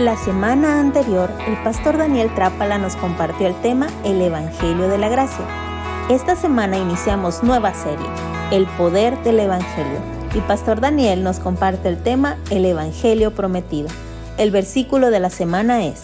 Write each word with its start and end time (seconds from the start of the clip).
La 0.00 0.16
semana 0.16 0.80
anterior, 0.80 1.30
el 1.46 1.62
pastor 1.62 1.98
Daniel 1.98 2.34
Trápala 2.34 2.78
nos 2.78 2.96
compartió 2.96 3.46
el 3.46 3.54
tema 3.60 3.88
El 4.02 4.22
Evangelio 4.22 4.88
de 4.88 4.96
la 4.96 5.10
Gracia. 5.10 5.44
Esta 6.08 6.36
semana 6.36 6.78
iniciamos 6.78 7.42
nueva 7.42 7.74
serie, 7.74 8.06
El 8.50 8.64
Poder 8.78 9.22
del 9.24 9.40
Evangelio, 9.40 9.98
y 10.34 10.40
pastor 10.40 10.80
Daniel 10.80 11.22
nos 11.22 11.38
comparte 11.38 11.90
el 11.90 12.02
tema 12.02 12.38
El 12.48 12.64
Evangelio 12.64 13.34
Prometido. 13.34 13.90
El 14.38 14.50
versículo 14.50 15.10
de 15.10 15.20
la 15.20 15.28
semana 15.28 15.84
es, 15.84 16.00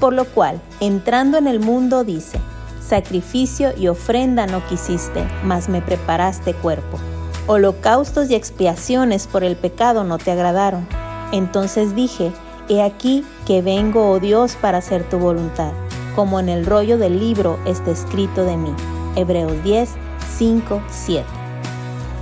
por 0.00 0.14
lo 0.14 0.24
cual, 0.24 0.58
entrando 0.80 1.36
en 1.36 1.46
el 1.46 1.60
mundo 1.60 2.02
dice, 2.02 2.38
sacrificio 2.80 3.74
y 3.76 3.88
ofrenda 3.88 4.46
no 4.46 4.66
quisiste, 4.68 5.22
mas 5.42 5.68
me 5.68 5.82
preparaste 5.82 6.54
cuerpo. 6.54 6.98
Holocaustos 7.46 8.30
y 8.30 8.36
expiaciones 8.36 9.26
por 9.26 9.44
el 9.44 9.56
pecado 9.56 10.02
no 10.02 10.16
te 10.16 10.30
agradaron. 10.30 10.88
Entonces 11.30 11.94
dije, 11.94 12.32
He 12.66 12.82
aquí 12.82 13.24
que 13.46 13.60
vengo, 13.60 14.10
oh 14.10 14.20
Dios, 14.20 14.56
para 14.56 14.78
hacer 14.78 15.06
tu 15.10 15.18
voluntad, 15.18 15.72
como 16.14 16.40
en 16.40 16.48
el 16.48 16.64
rollo 16.64 16.96
del 16.96 17.18
libro 17.18 17.58
está 17.66 17.90
escrito 17.90 18.44
de 18.44 18.56
mí. 18.56 18.74
Hebreos 19.16 19.62
10, 19.62 19.90
5, 20.38 20.82
7. 20.88 21.26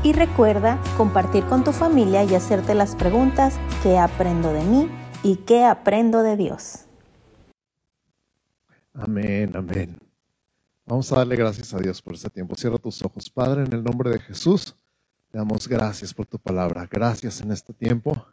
Y 0.03 0.13
recuerda 0.13 0.81
compartir 0.97 1.45
con 1.45 1.63
tu 1.63 1.71
familia 1.71 2.25
y 2.25 2.35
hacerte 2.35 2.75
las 2.75 2.97
preguntas 2.97 3.57
¿qué 3.85 3.99
aprendo 3.99 4.53
de 4.53 4.65
mí 4.65 4.89
y 5.23 5.37
qué 5.37 5.65
aprendo 5.65 6.25
de 6.25 6.37
Dios? 6.37 6.87
Amén, 8.95 9.53
amén. 9.55 9.97
Vamos 10.87 11.13
a 11.13 11.19
darle 11.19 11.37
gracias 11.37 11.73
a 11.73 11.79
Dios 11.79 12.03
por 12.03 12.15
este 12.15 12.31
tiempo. 12.31 12.57
Cierra 12.57 12.79
tus 12.79 13.01
ojos. 13.03 13.31
Padre, 13.31 13.63
en 13.63 13.73
el 13.73 13.85
nombre 13.85 14.11
de 14.11 14.19
Jesús, 14.19 14.75
te 15.31 15.39
damos 15.39 15.69
gracias 15.69 16.13
por 16.13 16.27
tu 16.27 16.37
palabra. 16.41 16.89
Gracias 16.91 17.41
en 17.41 17.53
este 17.53 17.73
tiempo 17.73 18.27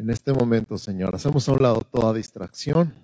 en 0.00 0.08
este 0.08 0.32
momento, 0.32 0.78
Señor. 0.78 1.14
Hacemos 1.14 1.46
a 1.48 1.52
un 1.52 1.62
lado 1.62 1.82
toda 1.82 2.14
distracción, 2.14 2.94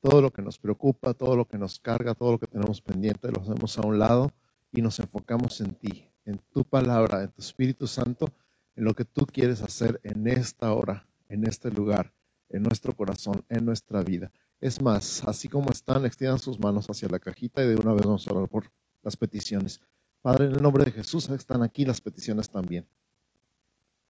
todo 0.00 0.22
lo 0.22 0.30
que 0.30 0.40
nos 0.40 0.56
preocupa, 0.56 1.14
todo 1.14 1.34
lo 1.34 1.46
que 1.46 1.58
nos 1.58 1.80
carga, 1.80 2.14
todo 2.14 2.32
lo 2.32 2.38
que 2.38 2.46
tenemos 2.46 2.80
pendiente, 2.80 3.32
lo 3.32 3.40
hacemos 3.40 3.76
a 3.76 3.82
un 3.82 3.98
lado 3.98 4.30
y 4.70 4.82
nos 4.82 5.00
enfocamos 5.00 5.60
en 5.60 5.74
ti, 5.74 6.08
en 6.24 6.38
tu 6.52 6.64
palabra, 6.64 7.24
en 7.24 7.32
tu 7.32 7.42
Espíritu 7.42 7.88
Santo, 7.88 8.32
en 8.76 8.84
lo 8.84 8.94
que 8.94 9.04
tú 9.04 9.26
quieres 9.26 9.62
hacer 9.62 10.00
en 10.04 10.28
esta 10.28 10.72
hora, 10.72 11.08
en 11.28 11.44
este 11.44 11.72
lugar, 11.72 12.12
en 12.50 12.62
nuestro 12.62 12.94
corazón, 12.94 13.44
en 13.48 13.64
nuestra 13.64 14.02
vida. 14.02 14.30
Es 14.60 14.80
más, 14.80 15.24
así 15.26 15.48
como 15.48 15.72
están, 15.72 16.06
extiendan 16.06 16.38
sus 16.38 16.60
manos 16.60 16.86
hacia 16.86 17.08
la 17.08 17.18
cajita 17.18 17.64
y 17.64 17.66
de 17.66 17.74
una 17.74 17.94
vez 17.94 18.06
vamos 18.06 18.28
a 18.28 18.32
orar 18.32 18.48
por 18.48 18.70
las 19.02 19.16
peticiones. 19.16 19.80
Padre, 20.20 20.46
en 20.46 20.52
el 20.52 20.62
nombre 20.62 20.84
de 20.84 20.92
Jesús 20.92 21.28
están 21.30 21.64
aquí 21.64 21.84
las 21.84 22.00
peticiones 22.00 22.48
también. 22.48 22.86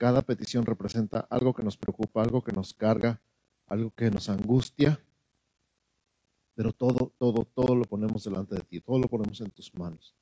Cada 0.03 0.23
petición 0.23 0.67
representa 0.67 1.29
algo 1.31 1.55
que 1.55 1.63
nos 1.63 1.77
preocupa, 1.77 2.23
algo 2.23 2.43
que 2.43 2.51
nos 2.51 2.75
carga, 2.75 3.23
algo 3.69 3.93
que 3.95 4.11
nos 4.11 4.29
angustia. 4.29 5.01
Pero 6.57 6.73
todo, 6.73 7.13
todo, 7.19 7.45
todo 7.45 7.77
lo 7.77 7.85
ponemos 7.85 8.25
delante 8.25 8.57
de 8.57 8.63
ti, 8.63 8.81
todo 8.81 8.99
lo 8.99 9.07
ponemos 9.07 9.41
en 9.43 9.53
tus 9.53 9.73
manos. 9.77 10.17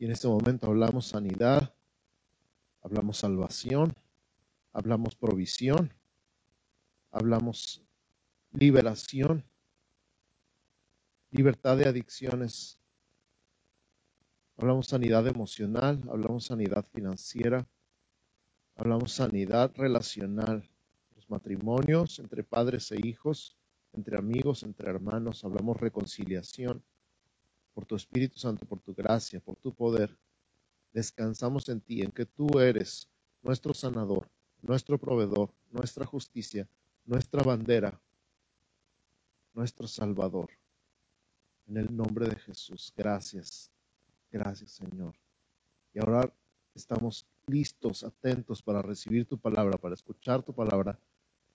Y 0.00 0.06
en 0.06 0.10
este 0.10 0.26
momento 0.26 0.66
hablamos 0.66 1.06
sanidad, 1.06 1.72
hablamos 2.82 3.18
salvación, 3.18 3.94
hablamos 4.72 5.14
provisión, 5.14 5.94
hablamos 7.12 7.84
liberación, 8.50 9.44
libertad 11.30 11.76
de 11.76 11.86
adicciones, 11.86 12.80
hablamos 14.56 14.88
sanidad 14.88 15.24
emocional, 15.28 16.02
hablamos 16.10 16.46
sanidad 16.46 16.84
financiera, 16.92 17.68
Hablamos 18.80 19.12
sanidad 19.12 19.70
relacional, 19.76 20.66
los 21.14 21.28
matrimonios 21.28 22.18
entre 22.18 22.42
padres 22.42 22.90
e 22.92 23.06
hijos, 23.06 23.54
entre 23.92 24.16
amigos, 24.16 24.62
entre 24.62 24.88
hermanos. 24.88 25.44
Hablamos 25.44 25.76
reconciliación 25.78 26.82
por 27.74 27.84
tu 27.84 27.94
Espíritu 27.94 28.38
Santo, 28.38 28.64
por 28.64 28.80
tu 28.80 28.94
gracia, 28.94 29.38
por 29.38 29.56
tu 29.56 29.74
poder. 29.74 30.16
Descansamos 30.94 31.68
en 31.68 31.82
ti, 31.82 32.00
en 32.00 32.10
que 32.10 32.24
tú 32.24 32.58
eres 32.58 33.06
nuestro 33.42 33.74
sanador, 33.74 34.30
nuestro 34.62 34.96
proveedor, 34.96 35.52
nuestra 35.70 36.06
justicia, 36.06 36.66
nuestra 37.04 37.42
bandera, 37.42 38.00
nuestro 39.52 39.86
salvador. 39.88 40.48
En 41.66 41.76
el 41.76 41.94
nombre 41.94 42.30
de 42.30 42.36
Jesús, 42.36 42.94
gracias. 42.96 43.70
Gracias, 44.32 44.70
Señor. 44.70 45.14
Y 45.92 45.98
ahora 45.98 46.32
estamos 46.74 47.26
listos, 47.50 48.04
atentos 48.04 48.62
para 48.62 48.82
recibir 48.82 49.26
tu 49.26 49.38
palabra, 49.38 49.76
para 49.76 49.94
escuchar 49.94 50.42
tu 50.42 50.54
palabra, 50.54 50.98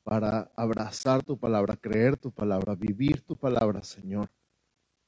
para 0.04 0.52
abrazar 0.56 1.24
tu 1.24 1.38
palabra, 1.38 1.76
creer 1.78 2.18
tu 2.18 2.32
palabra, 2.32 2.76
vivir 2.76 3.22
tu 3.22 3.36
palabra, 3.36 3.84
Señor. 3.84 4.30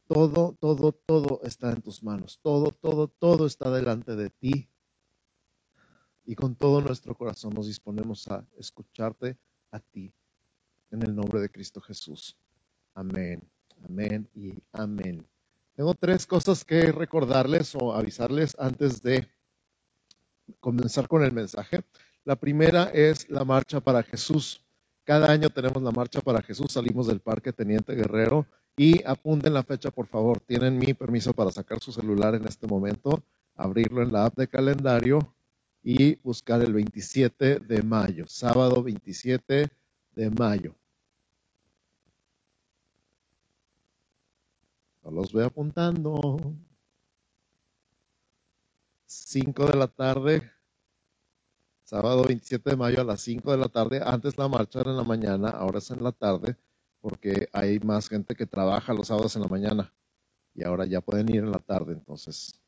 Todo, 0.07 0.55
todo, 0.59 0.93
todo 0.93 1.41
está 1.43 1.71
en 1.71 1.81
tus 1.81 2.01
manos. 2.01 2.39
Todo, 2.41 2.71
todo, 2.71 3.07
todo 3.07 3.45
está 3.45 3.69
delante 3.69 4.15
de 4.15 4.29
ti. 4.29 4.69
Y 6.25 6.35
con 6.35 6.55
todo 6.55 6.81
nuestro 6.81 7.13
corazón 7.15 7.53
nos 7.53 7.67
disponemos 7.67 8.27
a 8.29 8.45
escucharte 8.57 9.37
a 9.71 9.79
ti. 9.79 10.13
En 10.91 11.03
el 11.03 11.13
nombre 11.13 11.41
de 11.41 11.49
Cristo 11.49 11.81
Jesús. 11.81 12.37
Amén, 12.93 13.41
amén 13.85 14.29
y 14.33 14.53
amén. 14.71 15.27
Tengo 15.75 15.93
tres 15.93 16.25
cosas 16.25 16.65
que 16.65 16.91
recordarles 16.91 17.75
o 17.75 17.93
avisarles 17.93 18.55
antes 18.57 19.03
de 19.03 19.29
comenzar 20.59 21.07
con 21.07 21.23
el 21.23 21.31
mensaje. 21.31 21.81
La 22.23 22.35
primera 22.35 22.85
es 22.85 23.29
la 23.29 23.45
Marcha 23.45 23.79
para 23.79 24.03
Jesús. 24.03 24.61
Cada 25.03 25.31
año 25.31 25.49
tenemos 25.49 25.81
la 25.81 25.91
Marcha 25.91 26.21
para 26.21 26.41
Jesús, 26.41 26.73
salimos 26.73 27.07
del 27.07 27.21
Parque 27.21 27.53
Teniente 27.53 27.95
Guerrero 27.95 28.45
y 28.75 29.03
apunten 29.05 29.53
la 29.53 29.63
fecha, 29.63 29.91
por 29.91 30.07
favor. 30.07 30.39
Tienen 30.41 30.77
mi 30.77 30.93
permiso 30.93 31.33
para 31.33 31.51
sacar 31.51 31.79
su 31.79 31.91
celular 31.91 32.35
en 32.35 32.45
este 32.45 32.67
momento, 32.67 33.23
abrirlo 33.55 34.01
en 34.01 34.11
la 34.11 34.25
app 34.25 34.37
de 34.37 34.47
calendario 34.47 35.33
y 35.83 36.15
buscar 36.15 36.61
el 36.61 36.73
27 36.73 37.59
de 37.61 37.81
mayo, 37.81 38.25
sábado 38.27 38.83
27 38.83 39.69
de 40.15 40.29
mayo. 40.29 40.75
No 45.03 45.11
los 45.11 45.31
voy 45.31 45.43
apuntando. 45.43 46.37
5 49.25 49.65
de 49.65 49.77
la 49.77 49.87
tarde, 49.87 50.51
sábado 51.83 52.23
27 52.23 52.69
de 52.69 52.75
mayo 52.77 53.01
a 53.01 53.03
las 53.03 53.21
5 53.21 53.51
de 53.51 53.57
la 53.57 53.69
tarde. 53.69 54.01
Antes 54.03 54.37
la 54.37 54.47
marcha 54.47 54.81
era 54.81 54.91
en 54.91 54.97
la 54.97 55.03
mañana, 55.03 55.49
ahora 55.49 55.79
es 55.79 55.89
en 55.91 56.03
la 56.03 56.11
tarde, 56.11 56.55
porque 57.01 57.49
hay 57.53 57.79
más 57.79 58.09
gente 58.09 58.35
que 58.35 58.45
trabaja 58.45 58.93
los 58.93 59.07
sábados 59.07 59.35
en 59.35 59.41
la 59.43 59.47
mañana 59.47 59.93
y 60.53 60.63
ahora 60.63 60.85
ya 60.85 61.01
pueden 61.01 61.29
ir 61.29 61.37
en 61.43 61.51
la 61.51 61.59
tarde, 61.59 61.93
entonces, 61.93 62.61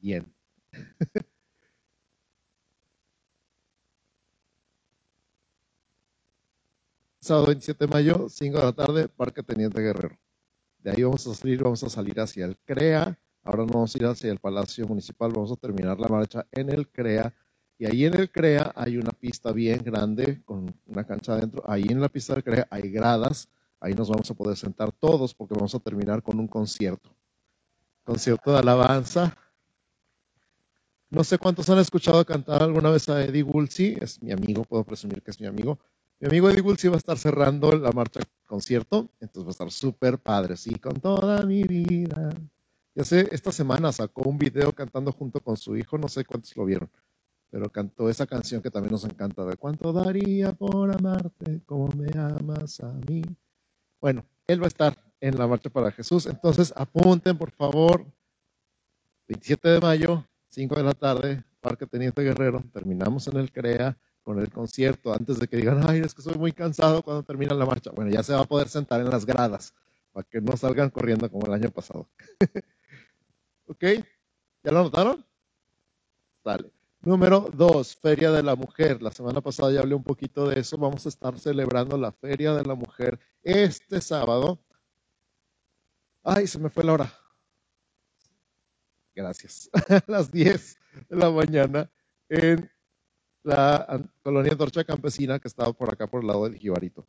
bien. 0.00 0.32
sábado 7.20 7.46
27 7.46 7.86
de 7.86 7.92
mayo, 7.92 8.28
5 8.28 8.58
de 8.58 8.64
la 8.64 8.72
tarde, 8.72 9.08
Parque 9.08 9.42
Teniente 9.42 9.80
Guerrero. 9.82 10.18
De 10.78 10.90
ahí 10.90 11.02
vamos 11.02 11.26
a 11.26 11.34
salir, 11.34 11.62
vamos 11.62 11.82
a 11.82 11.90
salir 11.90 12.18
hacia 12.20 12.46
el 12.46 12.56
CREA, 12.58 13.18
Ahora 13.44 13.62
nos 13.62 13.72
vamos 13.72 13.94
a 13.94 13.98
ir 13.98 14.04
hacia 14.06 14.30
el 14.30 14.38
Palacio 14.38 14.86
Municipal, 14.86 15.32
vamos 15.32 15.52
a 15.52 15.56
terminar 15.56 15.98
la 15.98 16.08
marcha 16.08 16.46
en 16.52 16.70
el 16.70 16.88
CREA. 16.88 17.32
Y 17.78 17.86
ahí 17.86 18.04
en 18.04 18.14
el 18.14 18.30
CREA 18.30 18.72
hay 18.74 18.96
una 18.96 19.10
pista 19.10 19.52
bien 19.52 19.82
grande 19.84 20.42
con 20.44 20.74
una 20.86 21.04
cancha 21.04 21.34
adentro. 21.34 21.62
Ahí 21.66 21.86
en 21.88 22.00
la 22.00 22.08
pista 22.08 22.34
del 22.34 22.42
CREA 22.42 22.66
hay 22.70 22.90
gradas. 22.90 23.48
Ahí 23.80 23.94
nos 23.94 24.10
vamos 24.10 24.30
a 24.30 24.34
poder 24.34 24.56
sentar 24.56 24.92
todos 24.92 25.34
porque 25.34 25.54
vamos 25.54 25.74
a 25.74 25.78
terminar 25.78 26.22
con 26.22 26.38
un 26.40 26.48
concierto. 26.48 27.10
Concierto 28.04 28.52
de 28.52 28.58
alabanza. 28.58 29.36
No 31.08 31.24
sé 31.24 31.38
cuántos 31.38 31.70
han 31.70 31.78
escuchado 31.78 32.24
cantar 32.26 32.62
alguna 32.62 32.90
vez 32.90 33.08
a 33.08 33.22
Eddie 33.24 33.44
Woolsey. 33.44 33.96
Es 34.00 34.20
mi 34.22 34.32
amigo, 34.32 34.64
puedo 34.64 34.84
presumir 34.84 35.22
que 35.22 35.30
es 35.30 35.40
mi 35.40 35.46
amigo. 35.46 35.78
Mi 36.20 36.26
amigo 36.26 36.50
Eddie 36.50 36.60
Woolsey 36.62 36.90
va 36.90 36.96
a 36.96 36.98
estar 36.98 37.16
cerrando 37.16 37.72
la 37.72 37.92
marcha 37.92 38.20
concierto. 38.44 39.08
Entonces 39.20 39.44
va 39.44 39.48
a 39.48 39.52
estar 39.52 39.70
súper 39.70 40.18
padre. 40.18 40.56
Sí, 40.56 40.74
con 40.74 41.00
toda 41.00 41.46
mi 41.46 41.62
vida 41.62 42.30
ya 42.98 43.04
sé, 43.04 43.28
esta 43.30 43.52
semana 43.52 43.92
sacó 43.92 44.28
un 44.28 44.38
video 44.38 44.72
cantando 44.72 45.12
junto 45.12 45.38
con 45.38 45.56
su 45.56 45.76
hijo, 45.76 45.96
no 45.98 46.08
sé 46.08 46.24
cuántos 46.24 46.56
lo 46.56 46.64
vieron, 46.64 46.90
pero 47.48 47.70
cantó 47.70 48.10
esa 48.10 48.26
canción 48.26 48.60
que 48.60 48.72
también 48.72 48.90
nos 48.90 49.04
encanta, 49.04 49.44
de 49.44 49.56
cuánto 49.56 49.92
daría 49.92 50.50
por 50.50 50.90
amarte 50.90 51.60
como 51.64 51.86
me 51.94 52.10
amas 52.18 52.80
a 52.80 52.92
mí. 53.08 53.22
Bueno, 54.00 54.24
él 54.48 54.60
va 54.60 54.64
a 54.64 54.66
estar 54.66 54.98
en 55.20 55.38
la 55.38 55.46
Marcha 55.46 55.70
para 55.70 55.92
Jesús, 55.92 56.26
entonces 56.26 56.72
apunten 56.74 57.38
por 57.38 57.52
favor, 57.52 58.04
27 59.28 59.68
de 59.68 59.80
mayo, 59.80 60.24
5 60.48 60.74
de 60.74 60.82
la 60.82 60.94
tarde, 60.94 61.44
Parque 61.60 61.86
Teniente 61.86 62.22
Guerrero, 62.22 62.64
terminamos 62.72 63.28
en 63.28 63.36
el 63.36 63.52
CREA 63.52 63.96
con 64.24 64.40
el 64.40 64.50
concierto, 64.50 65.14
antes 65.14 65.38
de 65.38 65.46
que 65.46 65.56
digan, 65.56 65.88
ay, 65.88 66.00
es 66.00 66.14
que 66.14 66.22
soy 66.22 66.34
muy 66.34 66.50
cansado 66.50 67.04
cuando 67.04 67.22
termina 67.22 67.54
la 67.54 67.64
marcha. 67.64 67.92
Bueno, 67.92 68.10
ya 68.10 68.24
se 68.24 68.32
va 68.32 68.40
a 68.40 68.44
poder 68.44 68.68
sentar 68.68 69.00
en 69.00 69.08
las 69.08 69.24
gradas, 69.24 69.72
para 70.12 70.26
que 70.28 70.40
no 70.40 70.56
salgan 70.56 70.90
corriendo 70.90 71.30
como 71.30 71.46
el 71.46 71.52
año 71.52 71.70
pasado. 71.70 72.08
¿Ok? 73.68 73.84
¿Ya 74.64 74.72
lo 74.72 74.82
notaron? 74.82 75.24
Dale. 76.44 76.72
Número 77.00 77.48
dos, 77.54 77.94
Feria 77.96 78.32
de 78.32 78.42
la 78.42 78.56
Mujer. 78.56 79.02
La 79.02 79.10
semana 79.10 79.40
pasada 79.40 79.72
ya 79.72 79.80
hablé 79.80 79.94
un 79.94 80.02
poquito 80.02 80.48
de 80.48 80.60
eso. 80.60 80.78
Vamos 80.78 81.06
a 81.06 81.10
estar 81.10 81.38
celebrando 81.38 81.96
la 81.96 82.10
Feria 82.10 82.54
de 82.54 82.64
la 82.64 82.74
Mujer 82.74 83.20
este 83.42 84.00
sábado. 84.00 84.58
Ay, 86.24 86.46
se 86.46 86.58
me 86.58 86.70
fue 86.70 86.82
la 86.82 86.94
hora. 86.94 87.12
Gracias. 89.14 89.70
A 89.72 90.02
las 90.06 90.32
10 90.32 90.78
de 91.10 91.16
la 91.16 91.30
mañana 91.30 91.90
en 92.28 92.70
la 93.42 94.02
colonia 94.22 94.56
Torcha 94.56 94.84
Campesina 94.84 95.38
que 95.38 95.48
estaba 95.48 95.72
por 95.72 95.92
acá 95.92 96.06
por 96.06 96.22
el 96.22 96.26
lado 96.26 96.44
del 96.44 96.58
Jibarito. 96.58 97.06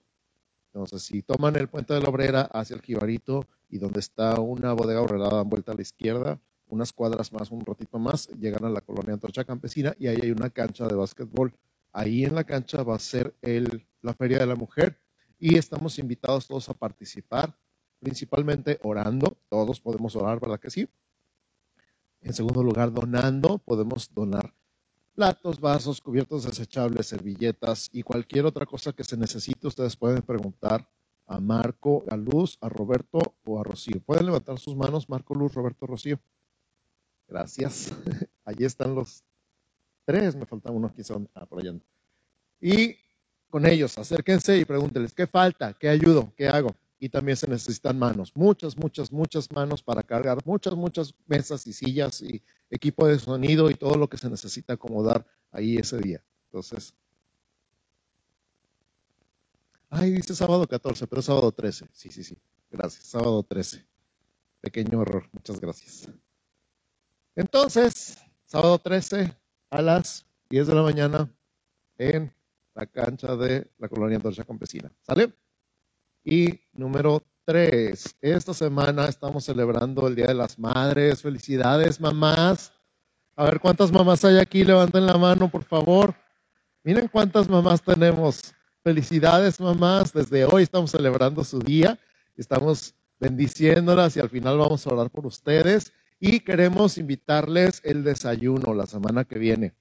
Entonces, 0.73 1.01
si 1.03 1.21
toman 1.23 1.55
el 1.55 1.67
puente 1.67 1.93
de 1.93 2.01
la 2.01 2.09
Obrera 2.09 2.41
hacia 2.41 2.75
el 2.75 2.81
Jibarito 2.81 3.45
y 3.69 3.79
donde 3.79 4.01
está 4.01 4.39
una 4.39 4.73
bodega 4.73 5.01
horrelada 5.01 5.37
dan 5.37 5.49
vuelta 5.49 5.71
a 5.71 5.75
la 5.75 5.81
izquierda, 5.81 6.39
unas 6.69 6.93
cuadras 6.93 7.33
más, 7.33 7.51
un 7.51 7.65
ratito 7.65 7.99
más, 7.99 8.29
llegan 8.39 8.65
a 8.65 8.69
la 8.69 8.81
colonia 8.81 9.13
Antorcha 9.13 9.43
Campesina 9.43 9.95
y 9.99 10.07
ahí 10.07 10.19
hay 10.21 10.31
una 10.31 10.49
cancha 10.49 10.87
de 10.87 10.95
básquetbol. 10.95 11.53
Ahí 11.91 12.23
en 12.23 12.35
la 12.35 12.43
cancha 12.43 12.83
va 12.83 12.95
a 12.95 12.99
ser 12.99 13.35
el, 13.41 13.85
la 14.01 14.13
Feria 14.13 14.39
de 14.39 14.45
la 14.45 14.55
Mujer 14.55 14.99
y 15.39 15.57
estamos 15.57 15.97
invitados 15.99 16.47
todos 16.47 16.69
a 16.69 16.73
participar, 16.73 17.57
principalmente 17.99 18.79
orando. 18.83 19.37
Todos 19.49 19.79
podemos 19.79 20.15
orar, 20.15 20.39
¿verdad 20.39 20.59
que 20.59 20.69
sí? 20.69 20.87
En 22.21 22.33
segundo 22.33 22.63
lugar, 22.63 22.93
donando. 22.93 23.57
Podemos 23.57 24.13
donar 24.13 24.53
platos, 25.15 25.59
vasos, 25.59 25.99
cubiertos 25.99 26.43
desechables, 26.43 27.07
servilletas 27.07 27.89
y 27.91 28.03
cualquier 28.03 28.45
otra 28.45 28.65
cosa 28.65 28.93
que 28.93 29.03
se 29.03 29.17
necesite. 29.17 29.67
Ustedes 29.67 29.95
pueden 29.95 30.21
preguntar 30.21 30.87
a 31.25 31.39
Marco, 31.39 32.03
a 32.09 32.17
Luz, 32.17 32.57
a 32.61 32.69
Roberto 32.69 33.35
o 33.45 33.59
a 33.59 33.63
Rocío. 33.63 34.01
Pueden 34.01 34.25
levantar 34.25 34.59
sus 34.59 34.75
manos, 34.75 35.09
Marco, 35.09 35.35
Luz, 35.35 35.53
Roberto, 35.53 35.85
Rocío. 35.85 36.19
Gracias. 37.29 37.91
Allí 38.43 38.65
están 38.65 38.95
los 38.95 39.23
tres, 40.05 40.35
me 40.35 40.45
falta 40.45 40.71
uno 40.71 40.87
aquí, 40.87 41.03
son 41.03 41.29
ah. 41.35 41.47
Y 42.59 42.97
con 43.49 43.65
ellos, 43.65 43.97
acérquense 43.97 44.57
y 44.57 44.65
pregúntenles, 44.65 45.13
¿qué 45.13 45.27
falta? 45.27 45.73
¿Qué 45.73 45.89
ayudo? 45.89 46.33
¿Qué 46.35 46.47
hago? 46.47 46.75
Y 46.99 47.09
también 47.09 47.37
se 47.37 47.47
necesitan 47.47 47.97
manos, 47.97 48.35
muchas, 48.35 48.75
muchas, 48.75 49.11
muchas 49.11 49.51
manos 49.51 49.81
para 49.81 50.03
cargar 50.03 50.39
muchas, 50.45 50.73
muchas 50.73 51.13
mesas 51.27 51.65
y 51.67 51.73
sillas 51.73 52.21
y 52.21 52.43
equipo 52.69 53.07
de 53.07 53.19
sonido 53.19 53.69
y 53.69 53.75
todo 53.75 53.95
lo 53.95 54.09
que 54.09 54.17
se 54.17 54.29
necesita 54.29 54.73
acomodar 54.73 55.25
ahí 55.51 55.77
ese 55.77 55.97
día. 55.99 56.21
Entonces, 56.45 56.93
ay, 59.89 60.11
dice 60.11 60.35
sábado 60.35 60.67
14, 60.67 61.07
pero 61.07 61.21
sábado 61.21 61.51
13. 61.51 61.87
Sí, 61.93 62.09
sí, 62.09 62.23
sí. 62.23 62.37
Gracias, 62.69 63.05
sábado 63.05 63.43
13. 63.43 63.85
Pequeño 64.61 65.01
error, 65.03 65.29
muchas 65.31 65.59
gracias. 65.61 66.09
Entonces, 67.39 68.17
sábado 68.43 68.77
13 68.79 69.33
a 69.69 69.81
las 69.81 70.25
10 70.49 70.67
de 70.67 70.75
la 70.75 70.81
mañana 70.81 71.33
en 71.97 72.33
la 72.75 72.85
cancha 72.85 73.33
de 73.37 73.65
la 73.77 73.87
colonia 73.87 74.19
Torcha 74.19 74.43
Campesina. 74.43 74.91
¿Sale? 74.99 75.31
Y 76.25 76.59
número 76.73 77.23
3. 77.45 78.17
Esta 78.19 78.53
semana 78.53 79.05
estamos 79.05 79.45
celebrando 79.45 80.05
el 80.09 80.15
Día 80.15 80.27
de 80.27 80.33
las 80.33 80.59
Madres. 80.59 81.21
Felicidades, 81.21 82.01
mamás. 82.01 82.73
A 83.37 83.45
ver 83.45 83.61
cuántas 83.61 83.89
mamás 83.89 84.25
hay 84.25 84.37
aquí. 84.37 84.65
Levanten 84.65 85.05
la 85.05 85.17
mano, 85.17 85.49
por 85.49 85.63
favor. 85.63 86.13
Miren 86.83 87.07
cuántas 87.07 87.47
mamás 87.47 87.81
tenemos. 87.81 88.53
Felicidades, 88.83 89.61
mamás. 89.61 90.11
Desde 90.11 90.43
hoy 90.43 90.63
estamos 90.63 90.91
celebrando 90.91 91.45
su 91.45 91.59
día. 91.59 91.97
Estamos 92.35 92.93
bendiciéndolas 93.17 94.17
y 94.17 94.19
al 94.19 94.29
final 94.29 94.57
vamos 94.57 94.85
a 94.85 94.89
orar 94.89 95.09
por 95.09 95.25
ustedes 95.25 95.93
y 96.19 96.41
queremos 96.41 96.97
invitarles 96.97 97.81
el 97.83 98.03
desayuno 98.03 98.73
la 98.73 98.85
semana 98.85 99.23
que 99.23 99.39
viene. 99.39 99.73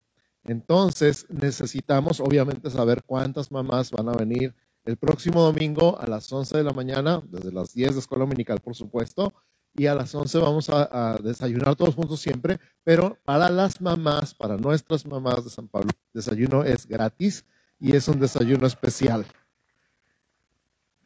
Entonces 0.44 1.26
necesitamos 1.28 2.20
obviamente 2.20 2.70
saber 2.70 3.02
cuántas 3.04 3.50
mamás 3.50 3.90
van 3.90 4.08
a 4.08 4.12
venir 4.12 4.54
el 4.84 4.96
próximo 4.96 5.42
domingo 5.42 6.00
a 6.00 6.06
las 6.06 6.32
11 6.32 6.58
de 6.58 6.64
la 6.64 6.72
mañana, 6.72 7.22
desde 7.26 7.52
las 7.52 7.74
10 7.74 7.94
de 7.94 8.00
escuela 8.00 8.24
dominical 8.24 8.60
por 8.60 8.74
supuesto, 8.74 9.34
y 9.74 9.86
a 9.86 9.94
las 9.94 10.14
11 10.14 10.38
vamos 10.38 10.70
a, 10.70 11.18
desayunar 11.22 11.76
todos 11.76 11.94
juntos 11.94 12.20
siempre, 12.20 12.58
pero 12.82 13.18
para 13.24 13.50
las 13.50 13.80
mamás, 13.80 14.34
para 14.34 14.56
nuestras 14.56 15.04
mamás 15.06 15.44
de 15.44 15.50
San 15.50 15.68
Pablo, 15.68 15.90
el 15.92 16.20
desayuno 16.20 16.64
es 16.64 16.86
gratis 16.86 17.44
y 17.78 17.94
es 17.94 18.08
un 18.08 18.18
desayuno 18.18 18.66
especial. 18.66 19.26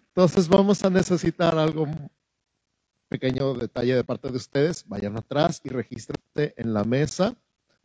Entonces 0.08 0.49
vamos 0.49 0.85
a 0.85 0.90
necesitar 0.90 1.58
algo 1.58 1.87
pequeño 3.12 3.53
detalle 3.53 3.94
de 3.94 4.05
parte 4.05 4.31
de 4.31 4.38
ustedes, 4.38 4.88
vayan 4.88 5.19
atrás 5.19 5.61
y 5.64 5.69
regístrense 5.69 6.55
en 6.56 6.73
la 6.73 6.82
mesa 6.82 7.37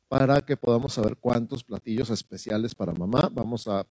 para 0.08 0.40
que 0.40 0.56
podamos 0.56 0.94
saber 0.94 1.18
cuántos 1.18 1.66
platillos 1.66 2.10
especiales 2.10 2.74
para 2.74 2.94
mamá 2.94 3.30
vamos 3.34 3.68
a, 3.68 3.86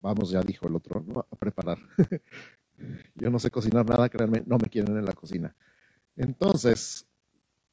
vamos, 0.00 0.30
ya 0.30 0.42
dijo 0.42 0.66
el 0.66 0.74
otro, 0.74 1.04
a 1.30 1.36
preparar. 1.36 1.78
Yo 3.14 3.30
no 3.30 3.38
sé 3.38 3.52
cocinar 3.52 3.86
nada, 3.86 4.08
créanme, 4.08 4.42
no 4.46 4.58
me 4.58 4.68
quieren 4.68 4.96
en 4.96 5.04
la 5.04 5.12
cocina. 5.12 5.54
Entonces, 6.16 7.06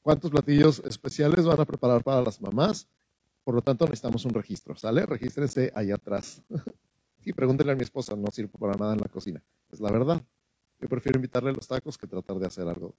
¿cuántos 0.03 0.29
platillos 0.29 0.79
especiales 0.85 1.43
van 1.43 1.59
a 1.59 1.65
preparar 1.65 2.03
para 2.03 2.21
las 2.21 2.39
mamás? 2.39 2.87
Por 3.43 3.55
lo 3.55 3.63
tanto, 3.63 3.85
necesitamos 3.85 4.25
un 4.25 4.33
registro, 4.35 4.75
¿sale? 4.75 5.07
Regístrense 5.07 5.71
ahí 5.73 5.89
atrás. 5.89 6.43
y 7.25 7.33
pregúntenle 7.33 7.73
a 7.73 7.75
mi 7.75 7.81
esposa, 7.81 8.15
no 8.15 8.29
sirvo 8.29 8.59
para 8.59 8.73
nada 8.73 8.93
en 8.93 8.99
la 8.99 9.09
cocina. 9.09 9.41
Es 9.71 9.79
la 9.79 9.91
verdad. 9.91 10.21
Yo 10.79 10.87
prefiero 10.87 11.17
invitarle 11.17 11.53
los 11.53 11.67
tacos 11.67 11.97
que 11.97 12.07
tratar 12.07 12.37
de 12.37 12.47
hacer 12.47 12.67
algo. 12.67 12.95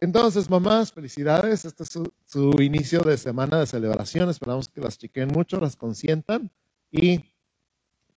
Entonces, 0.00 0.50
mamás, 0.50 0.92
felicidades. 0.92 1.64
Este 1.64 1.84
es 1.84 1.98
su, 2.26 2.62
inicio 2.62 3.00
de 3.00 3.16
semana 3.16 3.60
de 3.60 3.66
celebración. 3.66 4.28
Esperamos 4.28 4.68
que 4.68 4.80
las 4.80 4.98
chiquen 4.98 5.28
mucho, 5.28 5.60
las 5.60 5.76
consientan. 5.76 6.50
Y 6.90 7.24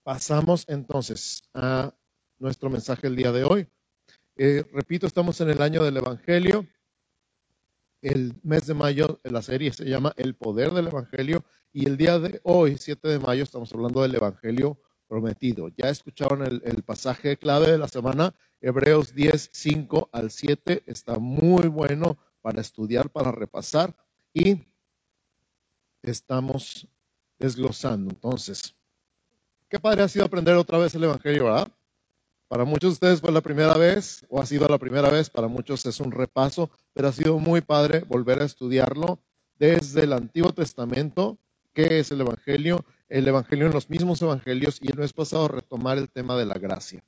pasamos 0.04 0.66
entonces 0.68 1.44
a 1.54 1.94
nuestro 2.40 2.70
mensaje 2.70 3.08
el 3.08 3.16
día 3.16 3.32
de 3.32 3.44
hoy. 3.44 3.68
Eh, 4.36 4.66
repito, 4.74 5.08
estamos 5.08 5.40
en 5.42 5.50
el 5.50 5.62
año 5.62 5.84
del 5.84 5.98
Evangelio. 5.98 6.68
El 8.02 8.34
mes 8.44 8.68
de 8.68 8.74
mayo, 8.74 9.20
la 9.24 9.42
serie 9.42 9.72
se 9.72 9.86
llama 9.86 10.14
El 10.18 10.36
Poder 10.36 10.72
del 10.72 10.88
Evangelio. 10.88 11.46
Y 11.74 11.86
el 11.86 11.98
día 11.98 12.18
de 12.20 12.42
hoy, 12.44 12.78
7 12.78 13.08
de 13.08 13.20
mayo, 13.20 13.44
estamos 13.44 13.72
hablando 13.72 14.02
del 14.02 14.16
Evangelio 14.16 14.80
prometido. 15.08 15.70
Ya 15.78 15.90
escucharon 15.90 16.44
el, 16.44 16.84
pasaje 16.84 17.38
clave 17.38 17.72
de 17.72 17.78
la 17.78 17.88
semana, 17.88 18.34
Hebreos 18.62 19.14
10, 19.14 19.50
5 19.52 20.10
al 20.12 20.32
7. 20.32 20.84
Está 20.86 21.16
muy 21.20 21.68
bueno 21.68 22.18
para 22.42 22.62
estudiar, 22.62 23.10
para 23.10 23.32
repasar 23.32 23.96
y 24.34 24.64
estamos 26.02 26.88
desglosando. 27.40 28.12
Entonces, 28.12 28.76
qué 29.70 29.80
padre 29.80 30.04
ha 30.04 30.08
sido 30.08 30.26
aprender 30.26 30.56
otra 30.56 30.78
vez 30.78 30.94
el 30.96 31.04
Evangelio, 31.04 31.46
¿verdad? 31.46 31.72
Para 32.48 32.64
muchos 32.64 32.92
de 32.92 32.94
ustedes 32.94 33.22
fue 33.22 33.32
la 33.32 33.42
primera 33.42 33.76
vez 33.76 34.26
o 34.30 34.40
ha 34.40 34.46
sido 34.46 34.68
la 34.70 34.78
primera 34.78 35.10
vez, 35.10 35.30
para 35.30 35.48
muchos 35.48 35.86
es 35.86 36.00
un 36.00 36.12
repaso, 36.12 36.70
pero 36.94 37.10
ha 37.10 37.12
sido 37.12 37.40
muy 37.40 37.60
padre 37.62 38.06
volver 38.08 38.42
a 38.42 38.46
estudiarlo 38.46 39.20
desde 39.60 40.04
el 40.04 40.14
Antiguo 40.14 40.54
Testamento, 40.54 41.38
qué 41.74 42.00
es 42.00 42.12
el 42.12 42.22
Evangelio, 42.22 42.86
el 43.10 43.28
Evangelio 43.28 43.68
en 43.68 43.74
los 43.74 43.90
mismos 43.90 44.22
Evangelios 44.22 44.80
y 44.82 44.92
el 44.92 44.98
mes 44.98 45.14
pasado 45.14 45.48
retomar 45.48 45.98
el 45.98 46.10
tema 46.10 46.36
de 46.36 46.46
la 46.46 46.56
gracia. 46.56 47.04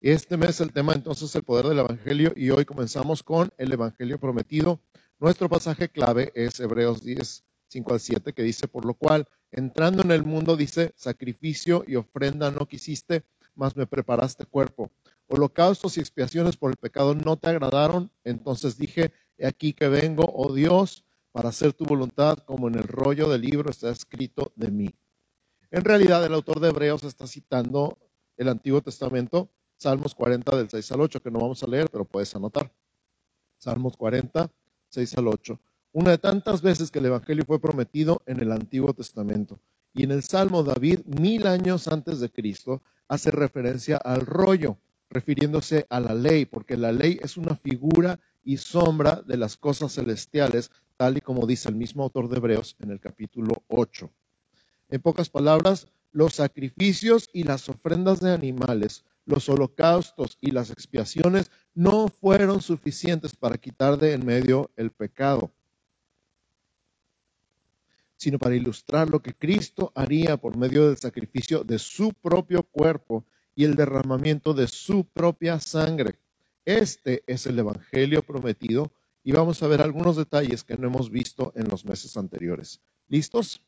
Este 0.00 0.36
mes 0.36 0.60
el 0.60 0.72
tema 0.72 0.94
entonces 0.94 1.34
el 1.36 1.44
poder 1.44 1.66
del 1.66 1.78
Evangelio 1.78 2.32
y 2.34 2.50
hoy 2.50 2.64
comenzamos 2.64 3.22
con 3.22 3.50
el 3.56 3.72
Evangelio 3.72 4.18
prometido. 4.18 4.80
Nuestro 5.20 5.48
pasaje 5.48 5.88
clave 5.88 6.32
es 6.34 6.58
Hebreos 6.58 7.04
10, 7.04 7.44
5 7.68 7.92
al 7.92 8.00
7, 8.00 8.32
que 8.32 8.42
dice, 8.42 8.66
por 8.66 8.84
lo 8.84 8.94
cual, 8.94 9.28
entrando 9.52 10.02
en 10.02 10.10
el 10.10 10.24
mundo, 10.24 10.56
dice, 10.56 10.92
sacrificio 10.96 11.84
y 11.86 11.96
ofrenda 11.96 12.50
no 12.50 12.66
quisiste, 12.66 13.22
mas 13.54 13.76
me 13.76 13.86
preparaste 13.86 14.44
cuerpo. 14.44 14.90
Holocaustos 15.28 15.96
y 15.96 16.00
expiaciones 16.00 16.56
por 16.56 16.70
el 16.70 16.76
pecado 16.76 17.14
no 17.14 17.36
te 17.36 17.50
agradaron, 17.50 18.10
entonces 18.24 18.76
dije, 18.76 19.12
he 19.36 19.46
aquí 19.46 19.72
que 19.72 19.88
vengo, 19.88 20.28
oh 20.34 20.52
Dios, 20.52 21.04
para 21.30 21.50
hacer 21.50 21.72
tu 21.72 21.84
voluntad, 21.84 22.38
como 22.38 22.68
en 22.68 22.74
el 22.76 22.84
rollo 22.84 23.28
del 23.28 23.42
libro 23.42 23.70
está 23.70 23.90
escrito 23.90 24.52
de 24.56 24.70
mí. 24.70 24.94
En 25.70 25.84
realidad, 25.84 26.24
el 26.24 26.32
autor 26.32 26.60
de 26.60 26.68
Hebreos 26.68 27.04
está 27.04 27.26
citando 27.26 27.98
el 28.38 28.48
Antiguo 28.48 28.80
Testamento, 28.80 29.50
Salmos 29.76 30.14
40 30.14 30.56
del 30.56 30.70
6 30.70 30.92
al 30.92 31.02
8, 31.02 31.22
que 31.22 31.30
no 31.30 31.40
vamos 31.40 31.62
a 31.62 31.66
leer, 31.66 31.88
pero 31.90 32.04
puedes 32.04 32.34
anotar. 32.34 32.72
Salmos 33.58 33.96
40, 33.96 34.50
6 34.88 35.18
al 35.18 35.28
8. 35.28 35.60
Una 35.92 36.12
de 36.12 36.18
tantas 36.18 36.62
veces 36.62 36.90
que 36.90 37.00
el 37.00 37.06
Evangelio 37.06 37.44
fue 37.44 37.60
prometido 37.60 38.22
en 38.26 38.40
el 38.40 38.50
Antiguo 38.52 38.94
Testamento. 38.94 39.60
Y 39.92 40.04
en 40.04 40.12
el 40.12 40.22
Salmo 40.22 40.62
David, 40.62 41.00
mil 41.04 41.46
años 41.46 41.86
antes 41.88 42.20
de 42.20 42.30
Cristo, 42.30 42.82
hace 43.06 43.30
referencia 43.30 43.98
al 43.98 44.22
rollo, 44.22 44.78
refiriéndose 45.10 45.86
a 45.90 46.00
la 46.00 46.14
ley, 46.14 46.46
porque 46.46 46.76
la 46.76 46.92
ley 46.92 47.18
es 47.22 47.36
una 47.36 47.56
figura 47.56 48.20
y 48.42 48.56
sombra 48.56 49.22
de 49.26 49.36
las 49.36 49.56
cosas 49.56 49.92
celestiales, 49.92 50.70
tal 50.96 51.18
y 51.18 51.20
como 51.20 51.46
dice 51.46 51.68
el 51.68 51.76
mismo 51.76 52.04
autor 52.04 52.28
de 52.28 52.36
Hebreos 52.38 52.76
en 52.80 52.90
el 52.90 53.00
capítulo 53.00 53.62
8. 53.68 54.10
En 54.90 55.00
pocas 55.02 55.28
palabras, 55.28 55.88
los 56.12 56.34
sacrificios 56.34 57.28
y 57.32 57.44
las 57.44 57.68
ofrendas 57.68 58.20
de 58.20 58.32
animales, 58.32 59.04
los 59.26 59.48
holocaustos 59.48 60.38
y 60.40 60.50
las 60.50 60.70
expiaciones 60.70 61.50
no 61.74 62.08
fueron 62.08 62.62
suficientes 62.62 63.36
para 63.36 63.58
quitar 63.58 63.98
de 63.98 64.14
en 64.14 64.24
medio 64.24 64.70
el 64.76 64.90
pecado. 64.90 65.52
sino 68.16 68.38
para 68.38 68.56
ilustrar 68.56 69.08
lo 69.08 69.22
que 69.22 69.32
Cristo 69.32 69.92
haría 69.94 70.36
por 70.36 70.56
medio 70.56 70.88
del 70.88 70.96
sacrificio 70.96 71.62
de 71.62 71.78
su 71.78 72.12
propio 72.12 72.64
cuerpo 72.64 73.24
y 73.54 73.64
el 73.64 73.76
derramamiento 73.76 74.54
de 74.54 74.66
su 74.66 75.04
propia 75.04 75.60
sangre. 75.60 76.18
Este 76.64 77.22
es 77.28 77.46
el 77.46 77.58
Evangelio 77.58 78.22
prometido 78.22 78.92
y 79.22 79.30
vamos 79.32 79.62
a 79.62 79.68
ver 79.68 79.82
algunos 79.82 80.16
detalles 80.16 80.64
que 80.64 80.76
no 80.76 80.88
hemos 80.88 81.10
visto 81.10 81.52
en 81.54 81.68
los 81.68 81.84
meses 81.84 82.16
anteriores. 82.16 82.80
¿Listos? 83.06 83.62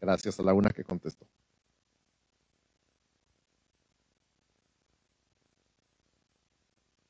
Gracias 0.00 0.38
a 0.38 0.42
la 0.42 0.54
una 0.54 0.70
que 0.70 0.84
contestó. 0.84 1.26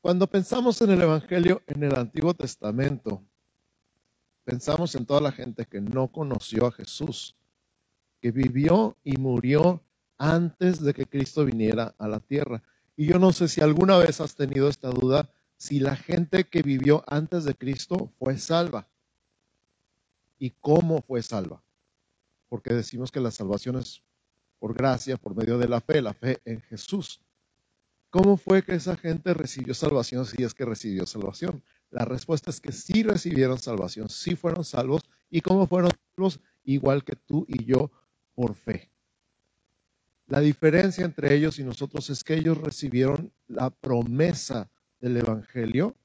Cuando 0.01 0.27
pensamos 0.27 0.81
en 0.81 0.91
el 0.91 1.03
Evangelio 1.03 1.63
en 1.67 1.83
el 1.83 1.95
Antiguo 1.95 2.33
Testamento, 2.33 3.23
pensamos 4.45 4.95
en 4.95 5.05
toda 5.05 5.21
la 5.21 5.33
gente 5.33 5.67
que 5.67 5.81
no 5.81 6.09
conoció 6.09 6.67
a 6.67 6.73
Jesús, 6.73 7.37
que 8.23 8.31
vivió 8.31 8.97
y 9.05 9.19
murió 9.19 9.83
antes 10.17 10.83
de 10.83 10.95
que 10.95 11.05
Cristo 11.05 11.45
viniera 11.45 11.95
a 11.99 12.09
la 12.09 12.21
tierra. 12.21 12.63
Y 12.97 13.07
yo 13.07 13.19
no 13.19 13.33
sé 13.33 13.49
si 13.49 13.61
alguna 13.61 13.99
vez 13.99 14.21
has 14.21 14.35
tenido 14.35 14.69
esta 14.69 14.89
duda, 14.89 15.31
si 15.57 15.79
la 15.79 15.95
gente 15.95 16.45
que 16.45 16.63
vivió 16.63 17.05
antes 17.07 17.45
de 17.45 17.55
Cristo 17.55 18.11
fue 18.19 18.39
salva. 18.39 18.89
¿Y 20.39 20.51
cómo 20.51 21.03
fue 21.03 21.23
salva? 21.23 21.63
Porque 22.49 22.75
decimos 22.75 23.11
que 23.11 23.21
la 23.21 23.31
salvación 23.31 23.77
es 23.77 24.03
por 24.59 24.75
gracia, 24.75 25.17
por 25.17 25.35
medio 25.35 25.59
de 25.59 25.69
la 25.69 25.81
fe, 25.81 26.03
la 26.03 26.15
fe 26.15 26.41
en 26.45 26.61
Jesús. 26.63 27.21
¿Cómo 28.11 28.37
fue 28.37 28.63
que 28.63 28.75
esa 28.75 28.97
gente 28.97 29.35
recibió 29.35 29.75
salvación 29.75 30.25
si 30.25 30.43
es 30.43 30.55
que 30.55 30.65
recibió 30.65 31.07
salvación? 31.07 31.63
La 31.91 32.05
respuesta 32.05 32.51
es 32.51 32.61
que 32.61 32.73
sí 32.73 33.03
recibieron 33.03 33.59
salvación, 33.59 34.09
sí 34.09 34.35
fueron 34.35 34.65
salvos. 34.65 35.03
¿Y 35.31 35.43
cómo 35.43 35.67
fueron 35.67 35.91
salvos? 36.15 36.41
Igual 36.65 37.05
que 37.05 37.17
tú 37.17 37.45
y 37.49 37.65
yo, 37.65 37.91
por 38.35 38.55
fe. 38.55 38.91
La 40.27 40.41
diferencia 40.41 41.05
entre 41.05 41.35
ellos 41.35 41.59
y 41.59 41.65
nosotros 41.65 42.11
es 42.11 42.23
que 42.23 42.35
ellos 42.35 42.59
recibieron 42.59 43.33
la 43.47 43.71
promesa 43.71 44.71
del 45.01 45.17
Evangelio 45.17 45.97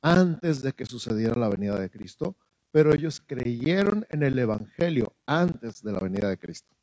antes 0.00 0.62
de 0.62 0.72
que 0.72 0.86
sucediera 0.86 1.34
la 1.34 1.48
venida 1.48 1.78
de 1.78 1.90
Cristo, 1.90 2.36
pero 2.74 2.92
ellos 2.92 3.22
creyeron 3.24 4.04
en 4.10 4.24
el 4.24 4.36
Evangelio 4.36 5.14
antes 5.26 5.80
de 5.80 5.92
la 5.92 6.00
venida 6.00 6.28
de 6.28 6.36
Cristo. 6.36 6.74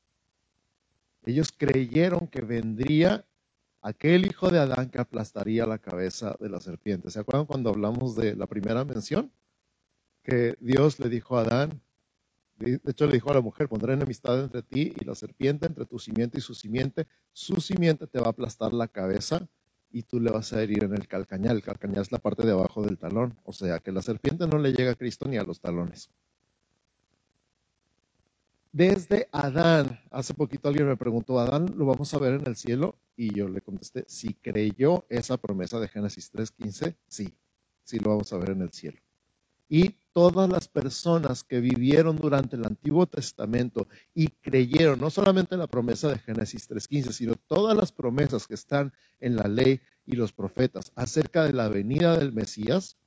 Ellos 1.26 1.52
creyeron 1.52 2.28
que 2.28 2.40
vendría 2.40 3.28
aquel 3.82 4.26
hijo 4.26 4.50
de 4.50 4.60
Adán 4.60 4.90
que 4.90 5.02
aplastaría 5.02 5.66
la 5.66 5.80
cabeza 5.80 6.38
de 6.40 6.48
la 6.48 6.62
serpiente. 6.62 7.12
¿Se 7.12 7.20
acuerdan 7.20 7.46
cuando 7.46 7.72
hablamos 7.72 8.16
de 8.16 8.38
la 8.38 8.48
primera 8.48 8.86
mención? 8.86 9.34
Que 10.24 10.56
Dios 10.62 10.98
le 10.98 11.10
dijo 11.10 11.38
a 11.38 11.42
Adán, 11.42 11.82
de 12.56 12.80
hecho 12.86 13.06
le 13.06 13.16
dijo 13.16 13.30
a 13.30 13.34
la 13.34 13.42
mujer, 13.42 13.68
pondré 13.68 13.92
enemistad 13.94 14.42
entre 14.42 14.62
ti 14.64 14.94
y 14.98 15.04
la 15.04 15.14
serpiente, 15.14 15.68
entre 15.68 15.86
tu 15.86 16.00
simiente 16.00 16.38
y 16.38 16.42
su 16.42 16.56
simiente, 16.56 17.06
su 17.34 17.60
simiente 17.60 18.08
te 18.08 18.18
va 18.18 18.28
a 18.28 18.30
aplastar 18.30 18.72
la 18.72 18.88
cabeza 18.88 19.46
y 19.92 20.04
tú 20.04 20.20
le 20.20 20.32
vas 20.32 20.54
a 20.54 20.62
herir 20.62 20.84
en 20.84 20.94
el 20.94 21.08
calcañal. 21.08 21.58
El 21.58 21.64
calcañal 21.64 22.02
es 22.02 22.12
la 22.12 22.20
parte 22.20 22.46
de 22.46 22.54
abajo 22.54 22.84
del 22.84 22.98
talón, 22.98 23.38
o 23.44 23.54
sea 23.54 23.80
que 23.80 23.92
la 23.92 24.02
serpiente 24.02 24.48
no 24.48 24.58
le 24.58 24.74
llega 24.74 24.92
a 24.92 24.96
Cristo 24.96 25.28
ni 25.28 25.38
a 25.38 25.44
los 25.44 25.60
talones 25.60 26.10
desde 28.72 29.28
Adán. 29.32 30.00
Hace 30.10 30.34
poquito 30.34 30.70
alguien 30.70 30.88
me 30.88 30.98
preguntó, 30.98 31.40
¿Adán 31.40 31.74
lo 31.76 31.86
vamos 31.86 32.14
a 32.14 32.20
ver 32.20 32.34
en 32.34 32.48
el 32.48 32.56
cielo? 32.56 32.96
Y 33.16 33.34
yo 33.34 33.48
le 33.48 33.62
contesté, 33.62 34.06
si 34.08 34.34
creyó 34.34 35.06
esa 35.10 35.38
promesa 35.38 35.80
de 35.80 35.88
Génesis 35.88 36.32
3.15, 36.34 36.96
sí, 37.08 37.34
sí 37.84 38.00
lo 38.00 38.12
vamos 38.12 38.32
a 38.34 38.38
ver 38.38 38.52
en 38.52 38.62
el 38.62 38.72
cielo. 38.72 39.00
Y 39.74 39.96
todas 40.12 40.50
las 40.50 40.68
personas 40.68 41.46
que 41.46 41.62
vivieron 41.62 42.18
durante 42.18 42.58
el 42.58 42.66
Antiguo 42.66 43.08
Testamento 43.08 43.88
y 44.14 44.28
creyeron 44.28 45.00
no 45.00 45.10
solamente 45.10 45.56
la 45.56 45.68
promesa 45.68 46.10
de 46.10 46.20
Génesis 46.20 46.70
3.15, 46.70 47.14
sino 47.14 47.36
todas 47.36 47.78
las 47.78 47.94
promesas 47.94 48.48
que 48.48 48.56
están 48.56 48.92
en 49.22 49.38
la 49.38 49.48
ley 49.48 49.80
y 50.06 50.18
los 50.18 50.34
profetas 50.34 50.92
acerca 50.96 51.46
de 51.46 51.54
la 51.54 51.70
venida 51.70 52.18
del 52.18 52.34
Mesías, 52.34 52.98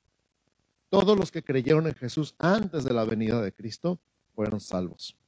todos 0.89 1.19
los 1.19 1.31
que 1.31 1.43
creyeron 1.43 1.87
en 1.87 1.97
Jesús 1.97 2.35
antes 2.39 2.83
de 2.83 2.95
la 2.95 3.05
venida 3.05 3.43
de 3.43 3.53
Cristo 3.53 4.01
fueron 4.35 4.59
salvos 4.59 5.19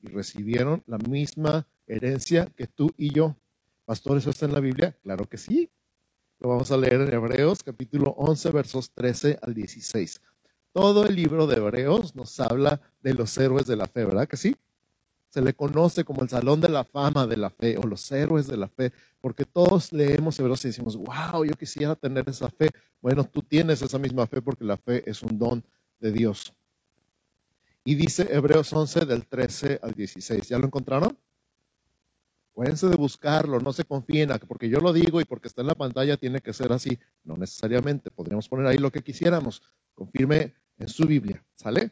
y 0.00 0.08
recibieron 0.08 0.82
la 0.86 0.96
misma 0.96 1.66
herencia 1.86 2.46
que 2.56 2.66
tú 2.66 2.94
y 2.96 3.12
yo. 3.12 3.36
Pastor, 3.84 4.16
¿eso 4.16 4.30
está 4.30 4.46
en 4.46 4.54
la 4.54 4.60
Biblia? 4.60 4.96
Claro 5.02 5.28
que 5.28 5.36
sí. 5.36 5.70
Lo 6.40 6.48
vamos 6.48 6.72
a 6.72 6.78
leer 6.78 7.02
en 7.02 7.12
Hebreos 7.12 7.62
capítulo 7.62 8.12
11 8.12 8.50
versos 8.52 8.90
13 8.92 9.38
al 9.42 9.52
16. 9.52 10.22
Todo 10.78 11.06
el 11.06 11.16
libro 11.16 11.48
de 11.48 11.56
Hebreos 11.56 12.14
nos 12.14 12.38
habla 12.38 12.80
de 13.02 13.12
los 13.12 13.36
héroes 13.36 13.66
de 13.66 13.74
la 13.74 13.88
fe, 13.88 14.04
¿verdad 14.04 14.28
que 14.28 14.36
sí? 14.36 14.54
Se 15.28 15.42
le 15.42 15.52
conoce 15.52 16.04
como 16.04 16.22
el 16.22 16.28
salón 16.28 16.60
de 16.60 16.68
la 16.68 16.84
fama 16.84 17.26
de 17.26 17.36
la 17.36 17.50
fe 17.50 17.76
o 17.76 17.82
los 17.82 18.12
héroes 18.12 18.46
de 18.46 18.56
la 18.56 18.68
fe, 18.68 18.92
porque 19.20 19.44
todos 19.44 19.92
leemos 19.92 20.38
Hebreos 20.38 20.64
y 20.64 20.68
decimos, 20.68 20.96
wow, 20.96 21.44
yo 21.44 21.54
quisiera 21.54 21.96
tener 21.96 22.28
esa 22.28 22.48
fe. 22.48 22.70
Bueno, 23.00 23.24
tú 23.24 23.42
tienes 23.42 23.82
esa 23.82 23.98
misma 23.98 24.28
fe 24.28 24.40
porque 24.40 24.62
la 24.62 24.76
fe 24.76 25.02
es 25.10 25.20
un 25.24 25.36
don 25.36 25.64
de 25.98 26.12
Dios. 26.12 26.54
Y 27.82 27.96
dice 27.96 28.28
Hebreos 28.30 28.72
11 28.72 29.04
del 29.04 29.26
13 29.26 29.80
al 29.82 29.94
16. 29.94 30.48
¿Ya 30.48 30.60
lo 30.60 30.66
encontraron? 30.66 31.18
Cuídense 32.52 32.86
de 32.86 32.94
buscarlo, 32.94 33.58
no 33.58 33.72
se 33.72 33.82
confíen, 33.82 34.30
porque 34.46 34.68
yo 34.68 34.78
lo 34.78 34.92
digo 34.92 35.20
y 35.20 35.24
porque 35.24 35.48
está 35.48 35.62
en 35.62 35.66
la 35.66 35.74
pantalla 35.74 36.16
tiene 36.16 36.40
que 36.40 36.52
ser 36.52 36.72
así. 36.72 37.00
No 37.24 37.36
necesariamente, 37.36 38.12
podríamos 38.12 38.48
poner 38.48 38.68
ahí 38.68 38.78
lo 38.78 38.92
que 38.92 39.02
quisiéramos. 39.02 39.60
Confirme 39.96 40.54
en 40.78 40.88
su 40.88 41.06
Biblia, 41.06 41.44
¿sale? 41.56 41.90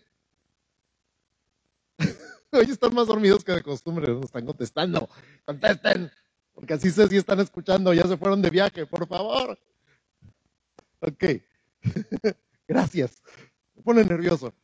Hoy 2.52 2.70
están 2.70 2.94
más 2.94 3.06
dormidos 3.06 3.44
que 3.44 3.52
de 3.52 3.62
costumbre, 3.62 4.08
nos 4.08 4.26
están 4.26 4.46
contestando. 4.46 5.08
Contesten, 5.44 6.10
porque 6.54 6.74
así 6.74 6.90
sé 6.90 7.08
si 7.08 7.16
están 7.16 7.40
escuchando, 7.40 7.92
ya 7.92 8.06
se 8.06 8.16
fueron 8.16 8.42
de 8.42 8.50
viaje, 8.50 8.86
por 8.86 9.06
favor. 9.06 9.58
Ok, 11.00 11.24
gracias. 12.68 13.22
Me 13.74 13.82
pone 13.82 14.04
nervioso. 14.04 14.54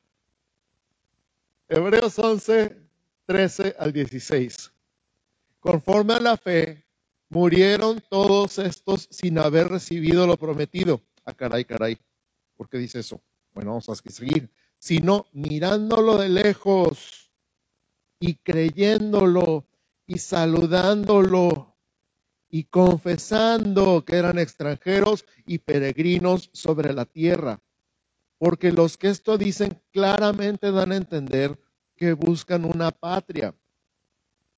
Hebreos 1.69 2.19
11, 2.19 2.76
13 3.26 3.76
al 3.79 3.93
16. 3.93 4.73
Conforme 5.61 6.14
a 6.14 6.21
la 6.21 6.37
fe, 6.37 6.85
murieron 7.29 8.02
todos 8.11 8.59
estos 8.59 9.09
sin 9.11 9.38
haber 9.38 9.69
recibido 9.69 10.26
lo 10.26 10.37
prometido. 10.37 11.00
Ah, 11.25 11.33
caray, 11.33 11.64
caray. 11.64 11.99
¿Por 12.57 12.69
qué 12.69 12.79
dice 12.79 13.00
eso? 13.00 13.23
Bueno, 13.54 13.71
vamos 13.71 13.88
a 13.88 13.94
seguir. 13.94 14.50
Sino 14.78 15.26
mirándolo 15.32 16.18
de 16.18 16.28
lejos 16.28 17.30
y 18.18 18.35
creyéndolo 18.35 19.66
y 20.06 20.18
saludándolo 20.18 21.76
y 22.49 22.64
confesando 22.64 24.04
que 24.04 24.16
eran 24.16 24.38
extranjeros 24.38 25.25
y 25.47 25.59
peregrinos 25.59 26.50
sobre 26.52 26.92
la 26.92 27.04
tierra 27.04 27.61
porque 28.42 28.73
los 28.73 28.97
que 28.97 29.09
esto 29.09 29.38
dicen 29.38 29.80
claramente 29.92 30.73
dan 30.73 30.90
a 30.90 30.97
entender 30.97 31.56
que 31.94 32.12
buscan 32.12 32.64
una 32.64 32.90
patria. 32.90 33.54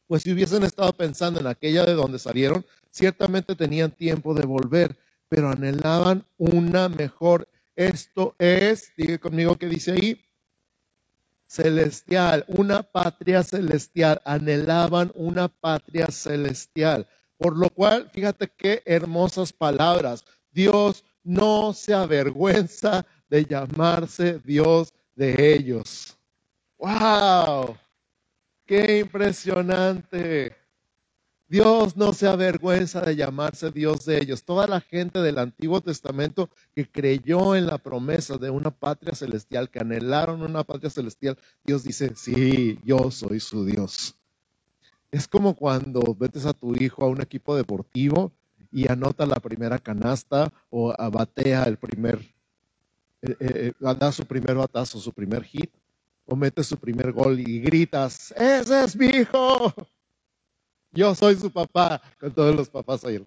Pues 0.06 0.22
si 0.22 0.32
hubiesen 0.32 0.62
estado 0.62 0.90
pensando 0.94 1.38
en 1.38 1.46
aquella 1.46 1.84
de 1.84 1.92
donde 1.92 2.18
salieron, 2.18 2.64
ciertamente 2.88 3.54
tenían 3.54 3.90
tiempo 3.90 4.32
de 4.32 4.46
volver, 4.46 4.96
pero 5.28 5.50
anhelaban 5.50 6.24
una 6.38 6.88
mejor. 6.88 7.46
Esto 7.76 8.34
es, 8.38 8.92
diga 8.96 9.18
conmigo 9.18 9.56
que 9.56 9.66
dice 9.66 9.92
ahí, 9.92 10.24
celestial, 11.46 12.44
una 12.48 12.82
patria 12.82 13.42
celestial, 13.42 14.20
anhelaban 14.24 15.12
una 15.14 15.48
patria 15.48 16.06
celestial. 16.06 17.06
Por 17.36 17.56
lo 17.56 17.68
cual, 17.70 18.10
fíjate 18.10 18.48
qué 18.48 18.82
hermosas 18.86 19.52
palabras. 19.52 20.24
Dios 20.52 21.04
no 21.22 21.72
se 21.72 21.94
avergüenza 21.94 23.04
de 23.28 23.44
llamarse 23.44 24.40
Dios 24.44 24.92
de 25.14 25.54
ellos. 25.54 26.16
¡Wow! 26.78 27.76
¡Qué 28.66 29.00
impresionante! 29.00 30.63
Dios 31.54 31.96
no 31.96 32.12
se 32.12 32.26
avergüenza 32.26 33.00
de 33.00 33.14
llamarse 33.14 33.70
Dios 33.70 34.04
de 34.04 34.18
ellos. 34.18 34.42
Toda 34.42 34.66
la 34.66 34.80
gente 34.80 35.20
del 35.20 35.38
Antiguo 35.38 35.80
Testamento 35.80 36.50
que 36.74 36.84
creyó 36.84 37.54
en 37.54 37.68
la 37.68 37.78
promesa 37.78 38.38
de 38.38 38.50
una 38.50 38.72
patria 38.72 39.14
celestial, 39.14 39.70
que 39.70 39.78
anhelaron 39.78 40.42
una 40.42 40.64
patria 40.64 40.90
celestial, 40.90 41.38
Dios 41.62 41.84
dice, 41.84 42.10
sí, 42.16 42.80
yo 42.82 43.08
soy 43.12 43.38
su 43.38 43.64
Dios. 43.64 44.16
Es 45.12 45.28
como 45.28 45.54
cuando 45.54 46.16
metes 46.18 46.44
a 46.44 46.54
tu 46.54 46.74
hijo 46.74 47.04
a 47.04 47.08
un 47.08 47.20
equipo 47.20 47.54
deportivo 47.54 48.32
y 48.72 48.90
anota 48.90 49.24
la 49.24 49.36
primera 49.36 49.78
canasta 49.78 50.52
o 50.70 50.92
batea 51.12 51.62
el 51.66 51.76
primer 51.76 52.18
eh, 53.22 53.36
eh, 53.38 53.72
eh, 53.80 53.94
da 54.00 54.10
su 54.10 54.26
primer 54.26 54.56
batazo, 54.56 54.98
su 54.98 55.12
primer 55.12 55.44
hit, 55.44 55.70
o 56.24 56.34
mete 56.34 56.64
su 56.64 56.76
primer 56.78 57.12
gol 57.12 57.38
y 57.38 57.60
gritas, 57.60 58.32
ese 58.32 58.82
es 58.82 58.96
mi 58.96 59.06
hijo, 59.06 59.72
yo 60.94 61.14
soy 61.14 61.36
su 61.36 61.50
papá, 61.50 62.00
con 62.18 62.32
todos 62.32 62.54
los 62.54 62.68
papás 62.68 63.04
ahí. 63.04 63.24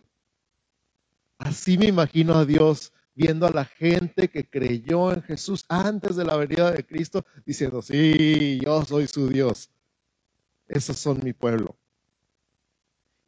Así 1.38 1.78
me 1.78 1.86
imagino 1.86 2.36
a 2.36 2.46
Dios 2.46 2.92
viendo 3.14 3.48
a 3.48 3.52
la 3.52 3.66
gente 3.66 4.30
que 4.30 4.48
creyó 4.48 5.12
en 5.12 5.24
Jesús 5.24 5.66
antes 5.70 6.16
de 6.16 6.24
la 6.24 6.36
venida 6.36 6.72
de 6.72 6.86
Cristo, 6.86 7.26
diciendo, 7.46 7.82
sí, 7.82 8.60
yo 8.64 8.86
soy 8.86 9.08
su 9.08 9.28
Dios. 9.28 9.72
Esos 10.68 10.98
son 10.98 11.22
mi 11.24 11.34
pueblo. 11.34 11.76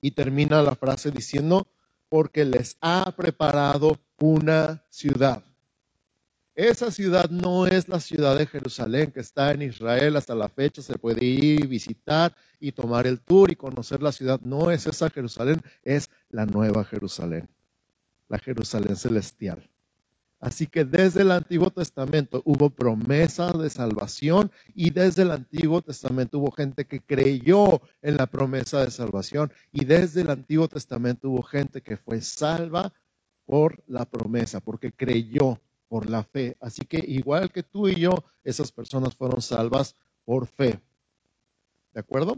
Y 0.01 0.11
termina 0.11 0.61
la 0.61 0.75
frase 0.75 1.11
diciendo, 1.11 1.67
porque 2.07 2.45
les 2.45 2.77
ha 2.81 3.15
preparado 3.15 3.99
una 4.19 4.85
ciudad. 4.89 5.43
Esa 6.59 6.91
ciudad 6.91 7.29
no 7.29 7.67
es 7.67 7.87
la 7.87 8.01
ciudad 8.01 8.37
de 8.37 8.45
Jerusalén 8.45 9.13
que 9.13 9.21
está 9.21 9.53
en 9.53 9.61
Israel 9.61 10.17
hasta 10.17 10.35
la 10.35 10.49
fecha. 10.49 10.81
Se 10.81 10.97
puede 10.97 11.23
ir, 11.23 11.65
visitar 11.67 12.35
y 12.59 12.73
tomar 12.73 13.07
el 13.07 13.21
tour 13.21 13.49
y 13.49 13.55
conocer 13.55 14.03
la 14.03 14.11
ciudad. 14.11 14.41
No 14.41 14.69
es 14.69 14.85
esa 14.85 15.09
Jerusalén, 15.09 15.61
es 15.83 16.09
la 16.29 16.45
nueva 16.45 16.83
Jerusalén, 16.83 17.47
la 18.27 18.39
Jerusalén 18.39 18.97
celestial. 18.97 19.69
Así 20.41 20.67
que 20.67 20.83
desde 20.83 21.21
el 21.21 21.31
Antiguo 21.31 21.69
Testamento 21.69 22.41
hubo 22.43 22.69
promesa 22.69 23.53
de 23.53 23.69
salvación 23.69 24.51
y 24.75 24.89
desde 24.89 25.21
el 25.21 25.31
Antiguo 25.31 25.81
Testamento 25.81 26.39
hubo 26.39 26.51
gente 26.51 26.83
que 26.83 26.99
creyó 26.99 27.81
en 28.01 28.17
la 28.17 28.27
promesa 28.27 28.83
de 28.83 28.91
salvación 28.91 29.49
y 29.71 29.85
desde 29.85 30.23
el 30.23 30.29
Antiguo 30.29 30.67
Testamento 30.67 31.29
hubo 31.29 31.41
gente 31.41 31.81
que 31.81 31.95
fue 31.95 32.19
salva 32.19 32.91
por 33.45 33.81
la 33.87 34.03
promesa, 34.03 34.59
porque 34.59 34.91
creyó 34.91 35.57
por 35.89 36.09
la 36.09 36.23
fe. 36.23 36.55
Así 36.61 36.83
que 36.83 37.03
igual 37.05 37.51
que 37.51 37.63
tú 37.63 37.89
y 37.89 37.95
yo, 37.95 38.23
esas 38.43 38.71
personas 38.71 39.15
fueron 39.15 39.41
salvas 39.41 39.95
por 40.23 40.47
fe. 40.47 40.79
¿De 41.93 41.99
acuerdo? 41.99 42.37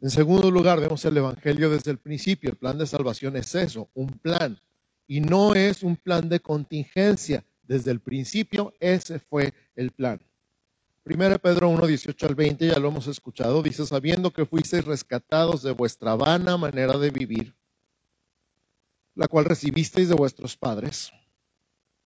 En 0.00 0.10
segundo 0.10 0.50
lugar, 0.50 0.78
vemos 0.78 1.04
el 1.04 1.16
Evangelio 1.16 1.70
desde 1.70 1.90
el 1.90 1.98
principio. 1.98 2.50
El 2.50 2.56
plan 2.56 2.78
de 2.78 2.86
salvación 2.86 3.36
es 3.36 3.54
eso, 3.54 3.88
un 3.94 4.06
plan. 4.06 4.60
Y 5.08 5.20
no 5.20 5.54
es 5.54 5.82
un 5.82 5.96
plan 5.96 6.28
de 6.28 6.38
contingencia. 6.38 7.44
Desde 7.62 7.90
el 7.90 8.00
principio, 8.00 8.72
ese 8.78 9.18
fue 9.18 9.52
el 9.74 9.90
plan. 9.90 10.20
1 11.04 11.38
Pedro 11.38 11.70
1, 11.70 11.86
18 11.86 12.26
al 12.26 12.34
20, 12.34 12.66
ya 12.66 12.78
lo 12.78 12.88
hemos 12.88 13.06
escuchado, 13.06 13.62
dice, 13.62 13.86
sabiendo 13.86 14.30
que 14.30 14.44
fuisteis 14.44 14.84
rescatados 14.84 15.62
de 15.62 15.72
vuestra 15.72 16.14
vana 16.14 16.58
manera 16.58 16.98
de 16.98 17.10
vivir 17.10 17.54
la 19.18 19.26
cual 19.26 19.46
recibisteis 19.46 20.08
de 20.08 20.14
vuestros 20.14 20.56
padres, 20.56 21.12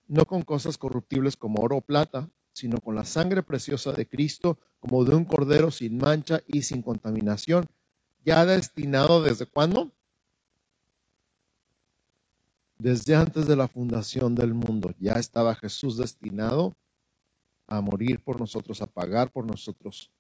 no 0.09 0.25
con 0.25 0.41
cosas 0.41 0.79
corruptibles 0.79 1.37
como 1.37 1.61
oro 1.61 1.77
o 1.77 1.81
plata, 1.83 2.31
sino 2.55 2.79
con 2.79 2.95
la 2.95 3.05
sangre 3.05 3.43
preciosa 3.43 3.93
de 3.93 4.09
Cristo, 4.09 4.59
como 4.81 5.05
de 5.05 5.15
un 5.15 5.27
cordero 5.27 5.71
sin 5.71 5.99
mancha 5.99 6.41
y 6.47 6.63
sin 6.63 6.81
contaminación, 6.81 7.67
ya 8.25 8.47
destinado 8.47 9.23
desde 9.23 9.45
cuándo? 9.45 9.93
Desde 12.79 13.15
antes 13.15 13.47
de 13.47 13.57
la 13.57 13.69
fundación 13.69 14.35
del 14.35 14.55
mundo, 14.55 14.95
ya 14.99 15.17
estaba 15.17 15.55
Jesús 15.55 15.99
destinado 15.99 16.75
a 17.67 17.83
morir 17.83 18.25
por 18.25 18.41
nosotros, 18.41 18.81
a 18.81 18.87
pagar 18.87 19.31
por 19.31 19.45
nosotros, 19.45 20.11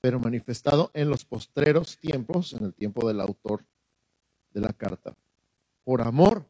pero 0.00 0.18
manifestado 0.18 0.90
en 0.92 1.08
los 1.08 1.24
postreros 1.24 1.98
tiempos, 1.98 2.52
en 2.52 2.64
el 2.64 2.74
tiempo 2.74 3.06
del 3.06 3.20
autor 3.20 3.64
de 4.50 4.60
la 4.60 4.72
carta 4.72 5.14
por 5.84 6.02
amor 6.02 6.46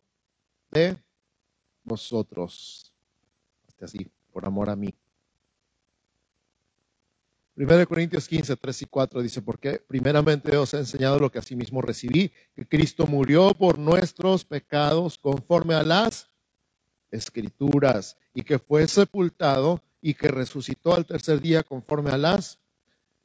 de 0.71 0.97
vosotros. 1.85 2.93
Hasta 3.69 3.87
así, 3.87 4.07
por 4.33 4.45
amor 4.47 4.71
a 4.71 4.77
mí. 4.77 4.95
1 7.55 7.87
Corintios 7.87 8.29
15, 8.29 8.57
3 8.57 8.83
y 8.83 8.85
4 8.87 9.23
dice, 9.23 9.43
porque 9.43 9.79
primeramente 9.87 10.57
os 10.57 10.73
he 10.73 10.79
enseñado 10.79 11.19
lo 11.19 11.31
que 11.31 11.39
asimismo 11.39 11.83
recibí, 11.83 12.33
que 12.55 12.67
Cristo 12.67 13.07
murió 13.07 13.53
por 13.53 13.79
nuestros 13.79 14.45
pecados 14.45 15.19
conforme 15.19 15.75
a 15.75 15.83
las 15.83 16.31
escrituras, 17.11 18.17
y 18.33 18.43
que 18.43 18.59
fue 18.59 18.89
sepultado 18.89 19.83
y 20.01 20.15
que 20.15 20.29
resucitó 20.29 20.95
al 20.95 21.05
tercer 21.05 21.41
día 21.41 21.63
conforme 21.63 22.11
a 22.11 22.17
las 22.17 22.59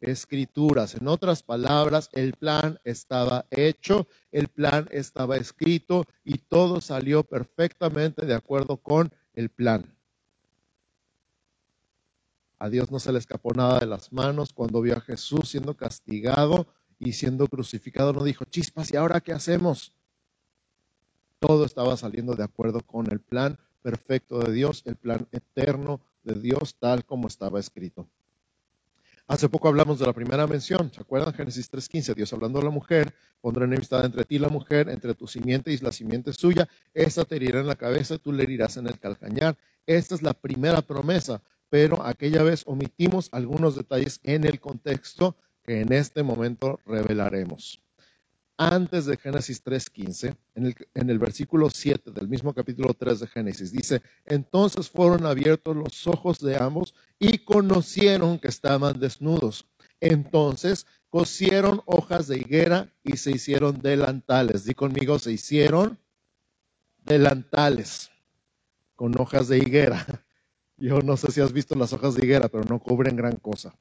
escrituras. 0.01 0.95
En 0.95 1.07
otras 1.07 1.43
palabras, 1.43 2.09
el 2.13 2.33
plan 2.33 2.79
estaba 2.83 3.45
hecho, 3.51 4.07
el 4.31 4.47
plan 4.47 4.87
estaba 4.91 5.37
escrito 5.37 6.05
y 6.23 6.37
todo 6.37 6.81
salió 6.81 7.23
perfectamente 7.23 8.25
de 8.25 8.33
acuerdo 8.33 8.77
con 8.77 9.11
el 9.33 9.49
plan. 9.49 9.97
A 12.59 12.69
Dios 12.69 12.91
no 12.91 12.99
se 12.99 13.11
le 13.11 13.19
escapó 13.19 13.53
nada 13.53 13.79
de 13.79 13.85
las 13.85 14.11
manos 14.11 14.53
cuando 14.53 14.81
vio 14.81 14.97
a 14.97 15.01
Jesús 15.01 15.49
siendo 15.49 15.75
castigado 15.75 16.67
y 16.99 17.13
siendo 17.13 17.47
crucificado. 17.47 18.13
No 18.13 18.23
dijo, 18.23 18.45
chispas, 18.45 18.91
¿y 18.91 18.97
ahora 18.97 19.21
qué 19.21 19.31
hacemos? 19.31 19.93
Todo 21.39 21.65
estaba 21.65 21.95
saliendo 21.97 22.33
de 22.33 22.43
acuerdo 22.43 22.81
con 22.81 23.11
el 23.11 23.19
plan 23.19 23.59
perfecto 23.83 24.39
de 24.39 24.51
Dios, 24.51 24.81
el 24.85 24.95
plan 24.95 25.27
eterno 25.31 26.01
de 26.23 26.33
Dios 26.33 26.75
tal 26.79 27.05
como 27.05 27.27
estaba 27.27 27.59
escrito. 27.59 28.07
Hace 29.29 29.49
poco 29.49 29.67
hablamos 29.67 29.99
de 29.99 30.05
la 30.05 30.13
primera 30.13 30.47
mención, 30.47 30.89
¿se 30.93 31.01
acuerdan? 31.01 31.33
Génesis 31.33 31.69
3.15, 31.69 32.15
Dios 32.15 32.31
hablando 32.31 32.59
a 32.59 32.63
la 32.63 32.69
mujer, 32.69 33.13
pondré 33.41 33.65
enemistad 33.65 34.05
entre 34.05 34.23
ti 34.23 34.35
y 34.35 34.39
la 34.39 34.47
mujer, 34.47 34.87
entre 34.87 35.15
tu 35.15 35.27
simiente 35.27 35.69
y 35.69 35.77
la 35.79 35.91
simiente 35.91 36.31
suya, 36.31 36.69
esta 36.93 37.25
te 37.25 37.35
herirá 37.35 37.59
en 37.59 37.67
la 37.67 37.75
cabeza 37.75 38.15
y 38.15 38.19
tú 38.19 38.31
le 38.31 38.43
herirás 38.43 38.77
en 38.77 38.87
el 38.87 38.97
calcañar. 38.97 39.57
Esta 39.85 40.15
es 40.15 40.21
la 40.21 40.33
primera 40.33 40.81
promesa, 40.81 41.41
pero 41.69 42.05
aquella 42.05 42.41
vez 42.41 42.63
omitimos 42.67 43.27
algunos 43.33 43.75
detalles 43.75 44.21
en 44.23 44.45
el 44.45 44.61
contexto 44.61 45.35
que 45.61 45.81
en 45.81 45.91
este 45.91 46.23
momento 46.23 46.79
revelaremos 46.85 47.81
antes 48.57 49.05
de 49.05 49.17
Génesis 49.17 49.63
3.15, 49.63 50.35
en 50.55 50.65
el, 50.65 50.75
en 50.95 51.09
el 51.09 51.19
versículo 51.19 51.69
7 51.69 52.11
del 52.11 52.27
mismo 52.27 52.53
capítulo 52.53 52.93
3 52.93 53.19
de 53.19 53.27
Génesis, 53.27 53.71
dice, 53.71 54.01
entonces 54.25 54.89
fueron 54.89 55.25
abiertos 55.25 55.75
los 55.75 56.07
ojos 56.07 56.39
de 56.39 56.57
ambos 56.57 56.95
y 57.19 57.39
conocieron 57.39 58.39
que 58.39 58.47
estaban 58.47 58.99
desnudos. 58.99 59.67
Entonces 59.99 60.85
cosieron 61.09 61.81
hojas 61.85 62.27
de 62.27 62.37
higuera 62.37 62.93
y 63.03 63.17
se 63.17 63.31
hicieron 63.31 63.81
delantales. 63.81 64.65
Di 64.65 64.73
conmigo, 64.73 65.19
se 65.19 65.31
hicieron 65.31 65.97
delantales 67.03 68.11
con 68.95 69.19
hojas 69.19 69.47
de 69.47 69.59
higuera. 69.59 70.05
Yo 70.77 70.99
no 70.99 71.17
sé 71.17 71.31
si 71.31 71.41
has 71.41 71.53
visto 71.53 71.75
las 71.75 71.93
hojas 71.93 72.15
de 72.15 72.25
higuera, 72.25 72.49
pero 72.49 72.63
no 72.65 72.79
cubren 72.79 73.15
gran 73.15 73.37
cosa. 73.37 73.75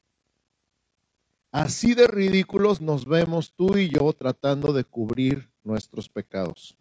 Así 1.53 1.95
de 1.95 2.07
ridículos 2.07 2.81
nos 2.81 3.07
vemos 3.07 3.55
tú 3.55 3.79
y 3.79 3.89
yo 3.89 4.13
tratando 4.13 4.73
de 4.73 4.85
cubrir 4.85 5.51
nuestros 5.63 6.09
pecados. 6.09 6.77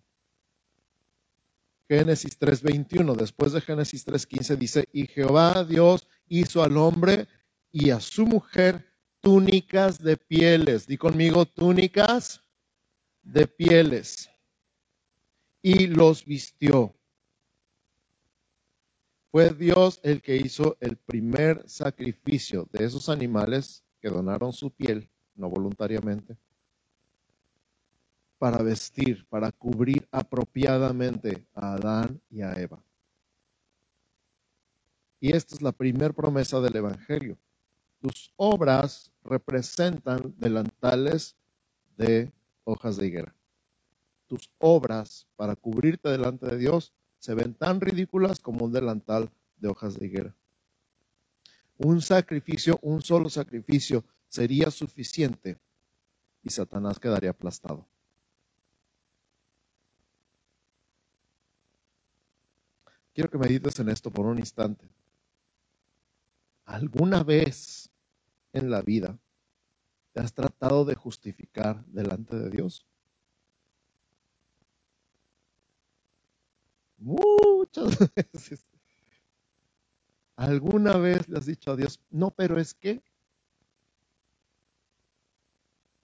Génesis 1.87 2.37
3:21, 2.39 3.15
después 3.15 3.51
de 3.51 3.61
Génesis 3.61 4.05
3:15 4.05 4.55
dice, 4.57 4.85
y 4.91 5.07
Jehová 5.07 5.63
Dios 5.63 6.07
hizo 6.27 6.63
al 6.63 6.77
hombre 6.77 7.27
y 7.71 7.91
a 7.91 7.99
su 7.99 8.25
mujer 8.25 8.85
túnicas 9.19 10.01
de 10.01 10.17
pieles. 10.17 10.87
Di 10.87 10.97
conmigo, 10.97 11.45
túnicas 11.45 12.41
de 13.21 13.47
pieles. 13.47 14.29
Y 15.61 15.87
los 15.87 16.25
vistió. 16.25 16.95
Fue 19.31 19.49
Dios 19.49 19.99
el 20.03 20.21
que 20.21 20.37
hizo 20.37 20.77
el 20.79 20.95
primer 20.95 21.67
sacrificio 21.67 22.69
de 22.71 22.85
esos 22.85 23.09
animales 23.09 23.83
que 23.99 24.09
donaron 24.09 24.53
su 24.53 24.71
piel, 24.71 25.09
no 25.33 25.49
voluntariamente, 25.49 26.37
para 28.37 28.61
vestir, 28.61 29.25
para 29.29 29.51
cubrir 29.51 30.07
apropiadamente 30.11 31.47
a 31.53 31.73
Adán 31.73 32.21
y 32.29 32.41
a 32.41 32.53
Eva. 32.53 32.83
Y 35.19 35.35
esta 35.35 35.55
es 35.55 35.61
la 35.61 35.71
primera 35.71 36.13
promesa 36.13 36.59
del 36.59 36.75
Evangelio. 36.75 37.37
Tus 37.99 38.31
obras 38.35 39.11
representan 39.23 40.35
delantales 40.37 41.35
de 41.97 42.31
hojas 42.63 42.97
de 42.97 43.07
higuera. 43.07 43.35
Tus 44.27 44.51
obras 44.59 45.27
para 45.35 45.55
cubrirte 45.55 46.09
delante 46.09 46.45
de 46.45 46.57
Dios 46.57 46.93
se 47.19 47.33
ven 47.33 47.53
tan 47.53 47.79
ridículas 47.81 48.39
como 48.39 48.65
un 48.65 48.71
delantal 48.71 49.31
de 49.57 49.69
hojas 49.69 49.97
de 49.97 50.05
higuera. 50.05 50.35
Un 51.77 52.01
sacrificio, 52.01 52.77
un 52.81 53.01
solo 53.01 53.29
sacrificio 53.29 54.03
sería 54.27 54.69
suficiente 54.71 55.57
y 56.43 56.49
Satanás 56.49 56.99
quedaría 56.99 57.31
aplastado. 57.31 57.87
Quiero 63.15 63.29
que 63.29 63.37
medites 63.37 63.79
en 63.79 63.87
esto 63.87 64.11
por 64.11 64.25
un 64.25 64.39
instante. 64.39 64.89
¿Alguna 66.65 67.23
vez 67.23 67.89
en 68.51 68.69
la 68.69 68.81
vida 68.81 69.17
te 70.11 70.19
has 70.19 70.33
tratado 70.33 70.83
de 70.83 70.95
justificar 70.95 71.85
delante 71.85 72.35
de 72.35 72.49
Dios? 72.49 72.85
Muchas 76.97 77.97
veces. 78.33 78.65
¿Alguna 80.35 80.97
vez 80.97 81.29
le 81.29 81.37
has 81.37 81.45
dicho 81.45 81.71
a 81.71 81.77
Dios, 81.77 82.01
no, 82.09 82.31
pero 82.31 82.59
es 82.59 82.73
que, 82.73 83.01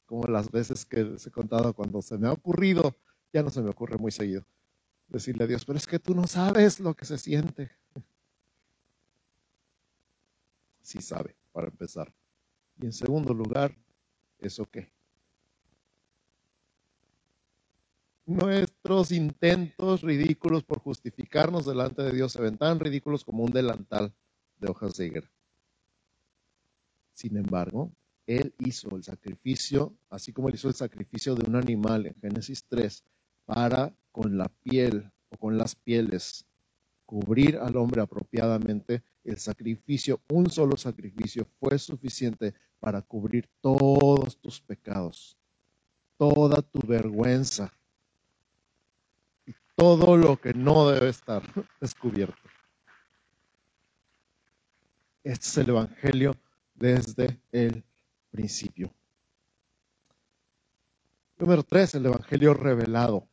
como 0.05 0.23
las 0.27 0.49
veces 0.49 0.85
que 0.85 1.19
se 1.19 1.27
he 1.27 1.31
contado 1.33 1.73
cuando 1.73 2.01
se 2.01 2.17
me 2.17 2.29
ha 2.29 2.31
ocurrido, 2.31 2.95
ya 3.33 3.43
no 3.43 3.49
se 3.49 3.61
me 3.61 3.69
ocurre 3.69 3.97
muy 3.97 4.13
seguido, 4.13 4.45
decirle 5.13 5.43
a 5.43 5.47
Dios, 5.47 5.65
pero 5.65 5.77
es 5.77 5.87
que 5.87 5.99
tú 5.99 6.15
no 6.15 6.27
sabes 6.27 6.79
lo 6.79 6.93
que 6.93 7.05
se 7.05 7.17
siente. 7.17 7.71
Sí 10.83 10.99
sabe, 10.99 11.37
para 11.53 11.67
empezar. 11.67 12.11
Y 12.81 12.85
en 12.85 12.91
segundo 12.91 13.33
lugar, 13.33 13.73
¿eso 14.39 14.65
qué? 14.65 14.91
Nuestros 18.25 19.11
intentos 19.11 20.01
ridículos 20.01 20.63
por 20.63 20.79
justificarnos 20.79 21.65
delante 21.65 22.01
de 22.01 22.11
Dios 22.11 22.33
se 22.33 22.41
ven 22.41 22.57
tan 22.57 22.79
ridículos 22.79 23.23
como 23.23 23.43
un 23.43 23.51
delantal 23.51 24.13
de 24.57 24.69
hojas 24.69 24.95
de 24.95 25.05
higuera. 25.05 25.31
Sin 27.13 27.37
embargo, 27.37 27.91
Él 28.25 28.53
hizo 28.59 28.95
el 28.95 29.03
sacrificio, 29.03 29.95
así 30.09 30.33
como 30.33 30.49
Él 30.49 30.55
hizo 30.55 30.67
el 30.67 30.75
sacrificio 30.75 31.35
de 31.35 31.47
un 31.47 31.55
animal 31.55 32.05
en 32.07 32.15
Génesis 32.15 32.65
3, 32.67 33.03
para 33.45 33.93
con 34.11 34.37
la 34.37 34.47
piel 34.47 35.11
o 35.29 35.37
con 35.37 35.57
las 35.57 35.75
pieles 35.75 36.45
cubrir 37.11 37.57
al 37.57 37.75
hombre 37.75 38.01
apropiadamente, 38.01 39.03
el 39.25 39.37
sacrificio, 39.37 40.21
un 40.29 40.49
solo 40.49 40.77
sacrificio, 40.77 41.45
fue 41.59 41.77
suficiente 41.77 42.53
para 42.79 43.01
cubrir 43.01 43.49
todos 43.59 44.37
tus 44.37 44.61
pecados, 44.61 45.37
toda 46.15 46.61
tu 46.61 46.79
vergüenza 46.87 47.73
y 49.45 49.53
todo 49.75 50.15
lo 50.15 50.37
que 50.39 50.53
no 50.53 50.89
debe 50.89 51.09
estar 51.09 51.43
descubierto. 51.81 52.49
Este 55.21 55.47
es 55.47 55.57
el 55.57 55.69
Evangelio 55.69 56.33
desde 56.75 57.41
el 57.51 57.83
principio. 58.31 58.89
Número 61.37 61.61
tres, 61.63 61.93
el 61.95 62.05
Evangelio 62.05 62.53
revelado 62.53 63.27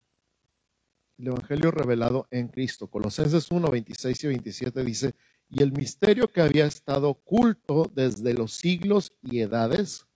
el 1.18 1.28
Evangelio 1.28 1.70
revelado 1.70 2.28
en 2.30 2.48
Cristo. 2.48 2.86
Colosenses 2.86 3.50
1, 3.50 3.70
26 3.70 4.24
y 4.24 4.26
27 4.28 4.84
dice, 4.84 5.14
y 5.50 5.62
el 5.62 5.72
misterio 5.72 6.28
que 6.28 6.40
había 6.40 6.66
estado 6.66 7.10
oculto 7.10 7.90
desde 7.94 8.34
los 8.34 8.52
siglos 8.52 9.12
y 9.22 9.40
edades, 9.40 10.06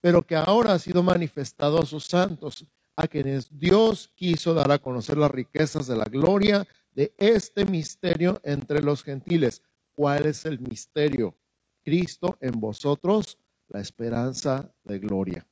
pero 0.00 0.22
que 0.22 0.36
ahora 0.36 0.74
ha 0.74 0.78
sido 0.78 1.02
manifestado 1.02 1.80
a 1.80 1.86
sus 1.86 2.04
santos, 2.04 2.64
a 2.94 3.08
quienes 3.08 3.48
Dios 3.58 4.12
quiso 4.14 4.54
dar 4.54 4.70
a 4.70 4.78
conocer 4.78 5.18
las 5.18 5.30
riquezas 5.30 5.86
de 5.86 5.96
la 5.96 6.04
gloria 6.04 6.66
de 6.92 7.12
este 7.18 7.64
misterio 7.64 8.40
entre 8.44 8.82
los 8.82 9.02
gentiles. 9.02 9.62
¿Cuál 9.94 10.26
es 10.26 10.44
el 10.46 10.60
misterio? 10.60 11.36
Cristo 11.82 12.38
en 12.40 12.58
vosotros, 12.60 13.38
la 13.68 13.80
esperanza 13.80 14.72
de 14.84 14.98
gloria. 14.98 15.46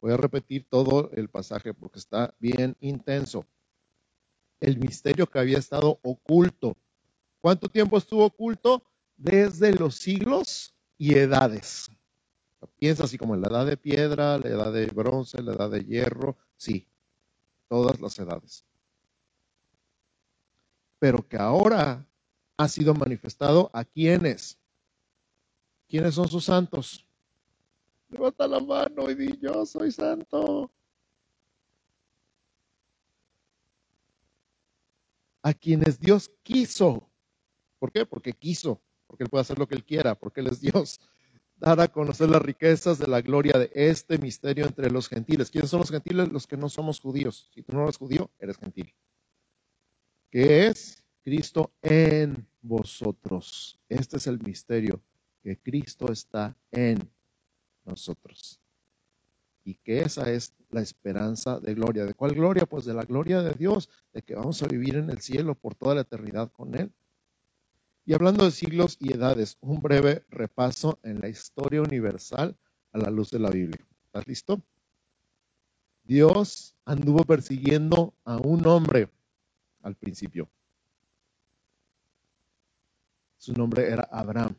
Voy 0.00 0.12
a 0.12 0.16
repetir 0.16 0.66
todo 0.68 1.10
el 1.12 1.28
pasaje 1.28 1.72
porque 1.72 1.98
está 1.98 2.34
bien 2.38 2.76
intenso 2.80 3.46
el 4.60 4.78
misterio 4.78 5.26
que 5.26 5.38
había 5.38 5.58
estado 5.58 5.98
oculto. 6.02 6.76
¿Cuánto 7.40 7.68
tiempo 7.68 7.98
estuvo 7.98 8.24
oculto? 8.24 8.82
Desde 9.16 9.72
los 9.74 9.96
siglos 9.96 10.74
y 10.96 11.16
edades. 11.16 11.90
Piensa 12.78 13.04
así 13.04 13.18
como 13.18 13.34
en 13.34 13.42
la 13.42 13.48
edad 13.48 13.66
de 13.66 13.76
piedra, 13.76 14.38
la 14.38 14.48
edad 14.48 14.72
de 14.72 14.86
bronce, 14.86 15.42
la 15.42 15.52
edad 15.52 15.70
de 15.70 15.84
hierro, 15.84 16.36
sí, 16.56 16.86
todas 17.68 18.00
las 18.00 18.18
edades. 18.18 18.64
Pero 20.98 21.26
que 21.26 21.36
ahora 21.36 22.04
ha 22.56 22.68
sido 22.68 22.94
manifestado 22.94 23.70
a 23.72 23.84
quienes. 23.84 24.58
¿Quiénes 25.88 26.14
son 26.14 26.28
sus 26.28 26.44
santos? 26.44 27.06
Levanta 28.08 28.46
la 28.48 28.60
mano 28.60 29.08
y 29.10 29.14
di 29.14 29.38
yo 29.40 29.64
soy 29.64 29.92
santo. 29.92 30.70
A 35.48 35.54
quienes 35.54 35.98
Dios 35.98 36.30
quiso. 36.42 37.10
¿Por 37.78 37.90
qué? 37.90 38.04
Porque 38.04 38.32
quiso, 38.32 38.82
porque 39.06 39.24
Él 39.24 39.30
puede 39.30 39.42
hacer 39.42 39.58
lo 39.58 39.66
que 39.66 39.74
Él 39.74 39.84
quiera, 39.84 40.14
porque 40.14 40.40
Él 40.40 40.48
es 40.48 40.60
Dios. 40.60 41.00
Dar 41.56 41.80
a 41.80 41.88
conocer 41.88 42.28
las 42.28 42.42
riquezas 42.42 42.98
de 42.98 43.08
la 43.08 43.20
gloria 43.20 43.58
de 43.58 43.70
este 43.74 44.18
misterio 44.18 44.66
entre 44.66 44.90
los 44.90 45.08
gentiles. 45.08 45.50
¿Quiénes 45.50 45.70
son 45.70 45.80
los 45.80 45.90
gentiles? 45.90 46.30
Los 46.30 46.46
que 46.46 46.56
no 46.56 46.68
somos 46.68 47.00
judíos. 47.00 47.50
Si 47.52 47.62
tú 47.62 47.74
no 47.74 47.82
eres 47.82 47.96
judío, 47.96 48.30
eres 48.38 48.58
gentil. 48.58 48.94
¿Qué 50.30 50.66
es? 50.66 51.02
Cristo 51.24 51.72
en 51.82 52.46
vosotros. 52.60 53.80
Este 53.88 54.18
es 54.18 54.26
el 54.26 54.38
misterio, 54.40 55.02
que 55.42 55.58
Cristo 55.58 56.12
está 56.12 56.56
en 56.70 57.10
nosotros 57.84 58.60
y 59.68 59.74
que 59.74 60.00
esa 60.00 60.30
es 60.32 60.54
la 60.70 60.80
esperanza 60.80 61.60
de 61.60 61.74
gloria. 61.74 62.06
¿De 62.06 62.14
cuál 62.14 62.32
gloria? 62.34 62.64
Pues 62.64 62.86
de 62.86 62.94
la 62.94 63.02
gloria 63.02 63.42
de 63.42 63.52
Dios, 63.52 63.90
de 64.14 64.22
que 64.22 64.34
vamos 64.34 64.62
a 64.62 64.66
vivir 64.66 64.96
en 64.96 65.10
el 65.10 65.20
cielo 65.20 65.54
por 65.54 65.74
toda 65.74 65.94
la 65.94 66.00
eternidad 66.00 66.50
con 66.50 66.74
Él. 66.74 66.90
Y 68.06 68.14
hablando 68.14 68.46
de 68.46 68.50
siglos 68.50 68.96
y 68.98 69.12
edades, 69.12 69.58
un 69.60 69.82
breve 69.82 70.24
repaso 70.30 70.98
en 71.02 71.20
la 71.20 71.28
historia 71.28 71.82
universal 71.82 72.56
a 72.92 72.98
la 72.98 73.10
luz 73.10 73.30
de 73.30 73.40
la 73.40 73.50
Biblia. 73.50 73.86
¿Estás 74.06 74.26
listo? 74.26 74.62
Dios 76.02 76.74
anduvo 76.86 77.24
persiguiendo 77.24 78.14
a 78.24 78.38
un 78.38 78.66
hombre 78.66 79.10
al 79.82 79.96
principio. 79.96 80.48
Su 83.36 83.52
nombre 83.52 83.86
era 83.86 84.08
Abraham. 84.10 84.56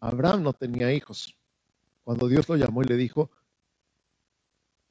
Abraham 0.00 0.42
no 0.42 0.54
tenía 0.54 0.90
hijos. 0.90 1.36
Cuando 2.02 2.28
Dios 2.28 2.48
lo 2.48 2.56
llamó 2.56 2.82
y 2.82 2.86
le 2.86 2.96
dijo, 2.96 3.30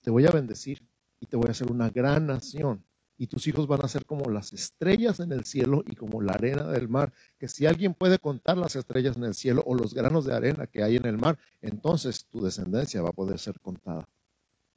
te 0.02 0.10
voy 0.10 0.26
a 0.26 0.32
bendecir 0.32 0.82
y 1.20 1.26
te 1.26 1.38
voy 1.38 1.48
a 1.48 1.52
hacer 1.52 1.72
una 1.72 1.90
gran 1.90 2.28
nación. 2.28 2.84
Y 3.20 3.28
tus 3.28 3.48
hijos 3.48 3.66
van 3.66 3.84
a 3.84 3.88
ser 3.88 4.06
como 4.06 4.30
las 4.30 4.54
estrellas 4.54 5.20
en 5.20 5.32
el 5.32 5.44
cielo 5.44 5.84
y 5.88 5.96
como 5.96 6.22
la 6.22 6.34
arena 6.34 6.68
del 6.68 6.88
mar. 6.88 7.12
Que 7.40 7.48
si 7.48 7.66
alguien 7.66 7.96
puede 7.96 8.20
contar 8.20 8.58
las 8.58 8.76
estrellas 8.76 9.18
en 9.18 9.24
el 9.24 9.34
cielo 9.34 9.64
o 9.66 9.74
los 9.74 9.96
granos 9.96 10.26
de 10.26 10.36
arena 10.36 10.68
que 10.68 10.84
hay 10.84 10.98
en 10.98 11.06
el 11.06 11.18
mar, 11.18 11.40
entonces 11.62 12.26
tu 12.26 12.42
descendencia 12.42 13.02
va 13.02 13.10
a 13.10 13.14
poder 13.14 13.40
ser 13.40 13.60
contada. 13.60 14.08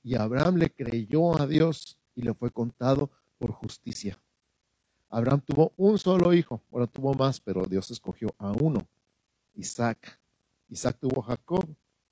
Y 0.02 0.14
Abraham 0.14 0.56
le 0.56 0.70
creyó 0.70 1.38
a 1.38 1.46
Dios 1.46 1.98
y 2.14 2.22
le 2.22 2.32
fue 2.32 2.50
contado 2.50 3.10
por 3.38 3.52
justicia. 3.52 4.18
Abraham 5.10 5.42
tuvo 5.44 5.72
un 5.76 5.98
solo 5.98 6.32
hijo, 6.32 6.62
bueno, 6.70 6.86
tuvo 6.86 7.14
más, 7.14 7.40
pero 7.40 7.66
Dios 7.66 7.90
escogió 7.90 8.34
a 8.38 8.52
uno, 8.52 8.86
Isaac. 9.54 10.20
Isaac 10.68 10.98
tuvo 11.00 11.20
a 11.22 11.26
Jacob 11.26 11.66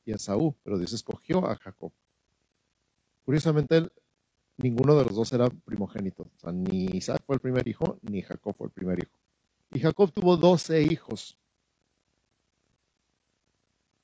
y 0.05 0.13
a 0.13 0.19
Saúl, 0.19 0.55
pero 0.65 0.79
Dios 0.79 0.93
escogió 0.93 1.47
a 1.47 1.55
Jacob. 1.57 1.93
Curiosamente, 3.29 3.87
ninguno 4.57 4.97
de 4.97 5.05
los 5.05 5.15
dos 5.15 5.31
era 5.35 5.51
primogénito. 5.51 6.23
O 6.23 6.41
sea, 6.41 6.51
ni 6.51 6.87
Isaac 6.87 7.21
fue 7.27 7.35
el 7.35 7.43
primer 7.43 7.69
hijo, 7.69 7.99
ni 8.01 8.23
Jacob 8.23 8.57
fue 8.57 8.69
el 8.69 8.73
primer 8.73 9.01
hijo. 9.01 9.13
Y 9.71 9.81
Jacob 9.81 10.11
tuvo 10.11 10.39
doce 10.39 10.81
hijos. 10.81 11.37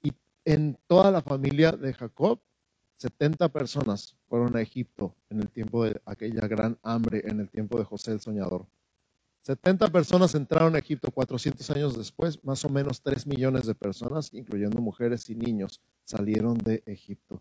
Y 0.02 0.12
en 0.44 0.76
toda 0.86 1.10
la 1.10 1.22
familia 1.22 1.72
de 1.72 1.94
Jacob, 1.94 2.38
70 2.98 3.48
personas 3.48 4.14
fueron 4.28 4.54
a 4.58 4.60
Egipto 4.60 5.14
en 5.30 5.40
el 5.40 5.48
tiempo 5.48 5.84
de 5.84 6.02
aquella 6.04 6.46
gran 6.46 6.78
hambre, 6.82 7.22
en 7.24 7.40
el 7.40 7.48
tiempo 7.48 7.78
de 7.78 7.84
José 7.84 8.12
el 8.12 8.20
Soñador. 8.20 8.66
70 9.40 9.88
personas 9.88 10.34
entraron 10.34 10.76
a 10.76 10.80
Egipto 10.80 11.10
400 11.10 11.70
años 11.70 11.96
después, 11.96 12.44
más 12.44 12.62
o 12.66 12.68
menos 12.68 13.00
3 13.00 13.26
millones 13.26 13.64
de 13.64 13.74
personas, 13.74 14.34
incluyendo 14.34 14.82
mujeres 14.82 15.30
y 15.30 15.34
niños, 15.34 15.80
salieron 16.04 16.58
de 16.58 16.82
Egipto 16.84 17.40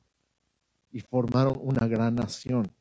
y 0.94 1.02
formaron 1.02 1.58
una 1.60 1.88
gran 1.88 2.16
nación. 2.16 2.72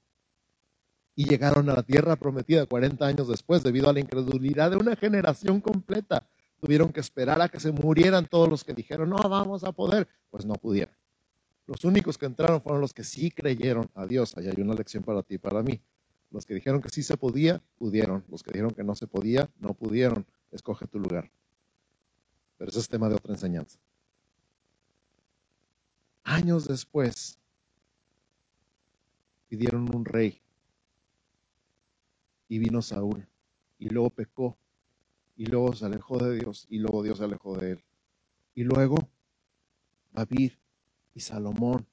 Y 1.16 1.24
llegaron 1.24 1.68
a 1.70 1.74
la 1.74 1.82
tierra 1.82 2.14
prometida 2.14 2.66
40 2.66 3.04
años 3.04 3.26
después 3.26 3.62
debido 3.62 3.88
a 3.88 3.92
la 3.92 4.00
incredulidad 4.00 4.70
de 4.70 4.76
una 4.76 4.94
generación 4.94 5.60
completa. 5.60 6.28
Tuvieron 6.60 6.92
que 6.92 7.00
esperar 7.00 7.40
a 7.42 7.48
que 7.48 7.58
se 7.58 7.72
murieran 7.72 8.26
todos 8.26 8.48
los 8.48 8.62
que 8.62 8.74
dijeron, 8.74 9.10
no 9.10 9.16
vamos 9.16 9.64
a 9.64 9.72
poder. 9.72 10.06
Pues 10.30 10.44
no 10.44 10.54
pudieron. 10.54 10.94
Los 11.66 11.84
únicos 11.84 12.18
que 12.18 12.26
entraron 12.26 12.60
fueron 12.60 12.80
los 12.80 12.92
que 12.92 13.02
sí 13.02 13.30
creyeron 13.30 13.90
a 13.94 14.06
Dios. 14.06 14.36
Allá 14.36 14.52
hay 14.54 14.62
una 14.62 14.74
lección 14.74 15.02
para 15.02 15.22
ti 15.22 15.34
y 15.34 15.38
para 15.38 15.62
mí. 15.62 15.80
Los 16.30 16.46
que 16.46 16.54
dijeron 16.54 16.80
que 16.82 16.90
sí 16.90 17.02
se 17.02 17.16
podía, 17.16 17.62
pudieron. 17.78 18.24
Los 18.28 18.42
que 18.42 18.52
dijeron 18.52 18.72
que 18.72 18.84
no 18.84 18.94
se 18.94 19.06
podía, 19.06 19.50
no 19.58 19.74
pudieron. 19.74 20.26
Escoge 20.50 20.86
tu 20.86 20.98
lugar. 20.98 21.30
Pero 22.58 22.70
ese 22.70 22.80
es 22.80 22.88
tema 22.88 23.08
de 23.08 23.14
otra 23.14 23.32
enseñanza. 23.32 23.78
Años 26.24 26.68
después, 26.68 27.38
pidieron 29.52 29.94
un 29.94 30.06
rey. 30.06 30.40
Y 32.48 32.58
vino 32.58 32.80
Saúl. 32.80 33.28
Y 33.78 33.90
luego 33.90 34.08
pecó. 34.08 34.56
Y 35.36 35.44
luego 35.44 35.74
se 35.74 35.84
alejó 35.84 36.16
de 36.16 36.38
Dios. 36.38 36.66
Y 36.70 36.78
luego 36.78 37.02
Dios 37.02 37.18
se 37.18 37.24
alejó 37.24 37.58
de 37.58 37.72
él. 37.72 37.84
Y 38.54 38.64
luego 38.64 38.96
David 40.10 40.52
y 41.14 41.20
Salomón 41.20 41.86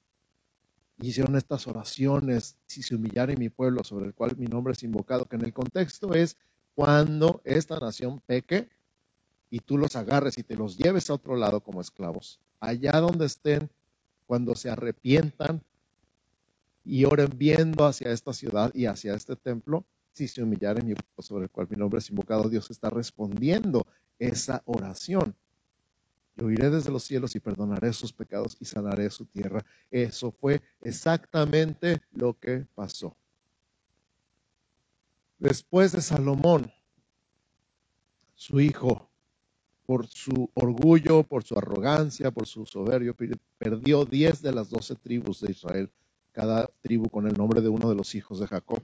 hicieron 1.02 1.36
estas 1.36 1.66
oraciones, 1.66 2.56
si 2.64 2.82
se 2.82 2.94
humillara 2.94 3.34
en 3.34 3.38
mi 3.38 3.50
pueblo 3.50 3.84
sobre 3.84 4.06
el 4.06 4.14
cual 4.14 4.38
mi 4.38 4.46
nombre 4.46 4.72
es 4.72 4.82
invocado, 4.82 5.26
que 5.26 5.36
en 5.36 5.44
el 5.44 5.52
contexto 5.52 6.14
es 6.14 6.38
cuando 6.74 7.42
esta 7.44 7.78
nación 7.78 8.22
peque 8.24 8.70
y 9.50 9.58
tú 9.58 9.76
los 9.76 9.96
agarres 9.96 10.38
y 10.38 10.44
te 10.44 10.56
los 10.56 10.78
lleves 10.78 11.10
a 11.10 11.14
otro 11.14 11.36
lado 11.36 11.60
como 11.60 11.82
esclavos, 11.82 12.40
allá 12.58 12.92
donde 12.92 13.26
estén, 13.26 13.70
cuando 14.26 14.54
se 14.54 14.70
arrepientan 14.70 15.62
y 16.90 17.04
oren 17.04 17.30
viendo 17.36 17.86
hacia 17.86 18.10
esta 18.10 18.32
ciudad 18.32 18.72
y 18.74 18.86
hacia 18.86 19.14
este 19.14 19.36
templo, 19.36 19.86
si 20.12 20.26
se 20.26 20.42
humillare 20.42 20.82
mi 20.82 20.94
pueblo 20.94 21.22
sobre 21.22 21.44
el 21.44 21.50
cual 21.50 21.68
mi 21.70 21.76
nombre 21.76 22.00
es 22.00 22.10
invocado, 22.10 22.48
Dios 22.48 22.68
está 22.68 22.90
respondiendo 22.90 23.86
esa 24.18 24.62
oración. 24.64 25.36
Yo 26.34 26.50
iré 26.50 26.68
desde 26.68 26.90
los 26.90 27.04
cielos 27.04 27.36
y 27.36 27.40
perdonaré 27.40 27.92
sus 27.92 28.12
pecados 28.12 28.56
y 28.58 28.64
sanaré 28.64 29.08
su 29.10 29.24
tierra. 29.24 29.64
Eso 29.88 30.32
fue 30.32 30.62
exactamente 30.80 32.02
lo 32.10 32.36
que 32.36 32.66
pasó. 32.74 33.16
Después 35.38 35.92
de 35.92 36.02
Salomón, 36.02 36.72
su 38.34 38.58
hijo, 38.58 39.08
por 39.86 40.08
su 40.08 40.50
orgullo, 40.54 41.22
por 41.22 41.44
su 41.44 41.56
arrogancia, 41.56 42.32
por 42.32 42.48
su 42.48 42.66
soberbio, 42.66 43.14
perdió 43.58 44.04
diez 44.04 44.42
de 44.42 44.52
las 44.52 44.70
doce 44.70 44.96
tribus 44.96 45.40
de 45.40 45.52
Israel, 45.52 45.92
cada 46.32 46.68
tribu 46.80 47.08
con 47.08 47.26
el 47.26 47.36
nombre 47.36 47.60
de 47.60 47.68
uno 47.68 47.88
de 47.88 47.94
los 47.94 48.14
hijos 48.14 48.40
de 48.40 48.46
Jacob. 48.46 48.82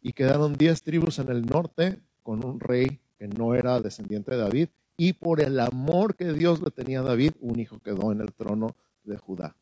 Y 0.00 0.12
quedaron 0.12 0.54
diez 0.54 0.82
tribus 0.82 1.18
en 1.18 1.30
el 1.30 1.46
norte 1.46 1.98
con 2.22 2.44
un 2.44 2.60
rey 2.60 3.00
que 3.18 3.28
no 3.28 3.54
era 3.54 3.80
descendiente 3.80 4.32
de 4.32 4.38
David, 4.38 4.68
y 4.96 5.14
por 5.14 5.40
el 5.40 5.58
amor 5.58 6.14
que 6.14 6.32
Dios 6.32 6.60
le 6.62 6.70
tenía 6.70 7.00
a 7.00 7.04
David, 7.04 7.32
un 7.40 7.58
hijo 7.58 7.78
quedó 7.80 8.12
en 8.12 8.20
el 8.20 8.32
trono 8.32 8.76
de 9.02 9.16
Judá. 9.16 9.56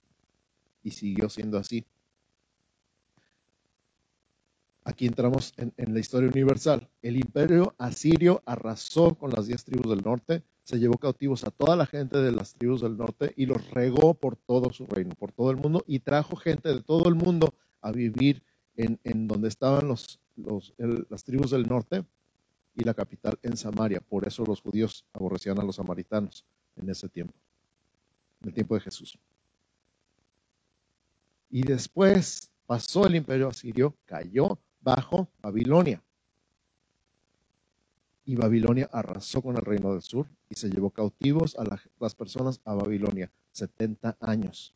Y 0.83 0.90
siguió 0.90 1.28
siendo 1.28 1.59
así. 1.59 1.85
Aquí 4.85 5.07
entramos 5.07 5.55
en, 5.57 5.73
la 5.95 6.01
historia 6.01 6.29
universal. 6.29 6.88
El 7.03 7.16
imperio 7.16 7.75
asirio 7.79 8.42
arrasó 8.47 9.14
con 9.14 9.31
las 9.31 9.47
diez 9.47 9.64
tribus 9.64 9.88
del 9.88 10.03
norte, 10.03 10.42
se 10.64 10.79
llevó 10.79 10.99
cautivos 10.99 11.45
a 11.45 11.51
toda 11.51 11.77
la 11.77 11.87
gente 11.87 12.18
de 12.18 12.33
las 12.33 12.55
tribus 12.55 12.81
del 12.81 12.97
norte 12.97 13.33
y 13.37 13.47
los 13.47 13.71
regó 13.71 14.14
por 14.14 14.37
todo 14.37 14.73
su 14.73 14.87
reino, 14.87 15.14
por 15.14 15.31
todo 15.31 15.51
el 15.53 15.57
mundo, 15.57 15.85
y 15.87 16.01
trajo 16.01 16.35
gente 16.35 16.68
de 16.68 16.83
todo 16.83 17.09
el 17.09 17.14
mundo 17.14 17.55
a 17.81 17.92
vivir 17.92 18.42
en, 18.77 19.29
donde 19.29 19.49
estaban 19.49 19.88
las 19.88 21.25
tribus 21.25 21.51
del 21.53 21.68
norte 21.68 22.05
y 22.75 22.83
la 22.83 22.95
capital 22.95 23.38
en 23.42 23.57
Samaria. 23.57 24.01
Por 24.01 24.27
eso 24.27 24.45
los 24.45 24.61
judíos 24.61 25.05
aborrecían 25.12 25.61
a 25.61 25.64
los 25.64 25.77
samaritanos 25.77 26.45
en 26.75 26.90
ese 26.90 27.09
tiempo, 27.09 27.35
en 28.40 28.49
el 28.49 28.55
tiempo 28.55 28.75
de 28.75 28.81
Jesús. 28.81 29.16
Y 31.51 31.62
después 31.62 32.51
pasó 32.66 33.07
el 33.07 33.14
imperio 33.14 33.49
asirio, 33.49 33.95
cayó, 34.07 34.59
bajo 34.83 35.29
Babilonia. 35.40 36.03
Y 38.25 38.37
Babilonia 38.37 38.88
arrasó 38.92 39.42
con 39.42 39.57
el 39.57 39.62
reino 39.62 39.92
del 39.92 40.03
sur 40.03 40.27
y 40.49 40.55
se 40.55 40.68
llevó 40.68 40.90
cautivos 40.90 41.57
a 41.57 41.64
las 41.99 42.14
personas 42.14 42.61
a 42.64 42.75
Babilonia 42.75 43.31
70 43.53 44.16
años. 44.21 44.75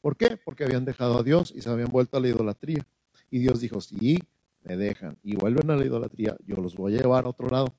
¿Por 0.00 0.16
qué? 0.16 0.36
Porque 0.36 0.64
habían 0.64 0.84
dejado 0.84 1.18
a 1.18 1.22
Dios 1.22 1.52
y 1.54 1.62
se 1.62 1.70
habían 1.70 1.90
vuelto 1.90 2.18
a 2.18 2.20
la 2.20 2.28
idolatría. 2.28 2.86
Y 3.30 3.38
Dios 3.38 3.60
dijo, 3.60 3.80
si 3.80 4.22
me 4.62 4.76
dejan 4.76 5.16
y 5.22 5.34
vuelven 5.34 5.70
a 5.70 5.76
la 5.76 5.84
idolatría, 5.84 6.36
yo 6.46 6.56
los 6.56 6.76
voy 6.76 6.94
a 6.94 7.00
llevar 7.00 7.24
a 7.24 7.30
otro 7.30 7.48
lado. 7.48 7.74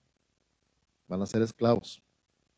Van 1.08 1.22
a 1.22 1.28
ser 1.28 1.44
esclavos. 1.44 2.02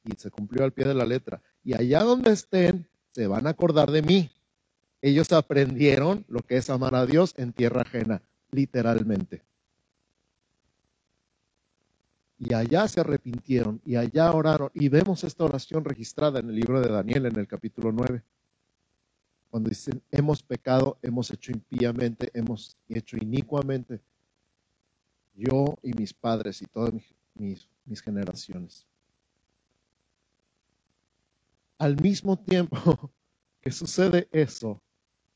Y 0.06 0.16
se 0.16 0.32
cumplió 0.32 0.64
al 0.64 0.72
pie 0.72 0.86
de 0.86 0.94
la 0.94 1.06
letra. 1.06 1.42
Y 1.66 1.74
allá 1.74 2.04
donde 2.04 2.32
estén, 2.32 2.88
se 3.12 3.28
van 3.28 3.46
a 3.46 3.50
acordar 3.50 3.92
de 3.92 4.02
mí. 4.02 4.32
Ellos 5.02 5.34
aprendieron 5.34 6.24
lo 6.30 6.40
que 6.40 6.56
es 6.56 6.70
amar 6.70 6.96
a 6.96 7.06
Dios 7.06 7.34
en 7.38 7.52
tierra 7.52 7.82
ajena 7.82 8.22
literalmente. 8.58 9.44
Y 12.40 12.54
allá 12.54 12.88
se 12.88 13.00
arrepintieron 13.00 13.82
y 13.86 13.96
allá 13.96 14.32
oraron. 14.32 14.70
Y 14.74 14.90
vemos 14.90 15.24
esta 15.24 15.44
oración 15.44 15.86
registrada 15.86 16.40
en 16.40 16.50
el 16.50 16.56
libro 16.56 16.82
de 16.82 16.90
Daniel 16.90 17.28
en 17.28 17.38
el 17.38 17.48
capítulo 17.48 17.92
9. 17.92 18.24
Cuando 19.50 19.70
dicen, 19.70 20.02
hemos 20.12 20.44
pecado, 20.44 20.98
hemos 21.02 21.32
hecho 21.32 21.52
impíamente, 21.52 22.32
hemos 22.34 22.78
hecho 22.90 23.18
inicuamente. 23.18 24.02
Yo 25.36 25.76
y 25.84 25.94
mis 25.94 26.14
padres 26.14 26.62
y 26.62 26.66
todas 26.66 26.94
mis, 27.36 27.68
mis 27.86 28.02
generaciones. 28.02 28.88
Al 31.78 31.96
mismo 32.02 32.38
tiempo 32.38 33.12
que 33.62 33.72
sucede 33.72 34.28
eso, 34.32 34.82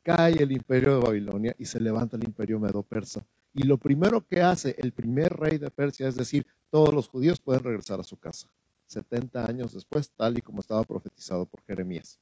cae 0.04 0.42
el 0.42 0.52
imperio 0.52 0.96
de 0.96 1.06
Babilonia 1.06 1.56
y 1.58 1.66
se 1.66 1.80
levanta 1.80 2.18
el 2.18 2.24
imperio 2.24 2.60
medo-persa. 2.60 3.26
Y 3.54 3.64
lo 3.64 3.78
primero 3.78 4.26
que 4.26 4.42
hace 4.42 4.76
el 4.78 4.94
primer 4.94 5.34
rey 5.34 5.58
de 5.58 5.70
Persia 5.72 6.08
es 6.08 6.16
decir, 6.16 6.46
todos 6.70 6.94
los 6.94 7.10
judíos 7.10 7.40
pueden 7.40 7.64
regresar 7.64 8.00
a 8.00 8.04
su 8.04 8.18
casa. 8.18 8.50
70 8.88 9.46
años 9.46 9.74
después, 9.74 10.12
tal 10.12 10.38
y 10.38 10.42
como 10.42 10.60
estaba 10.60 10.84
profetizado 10.84 11.46
por 11.46 11.62
Jeremías. 11.64 12.20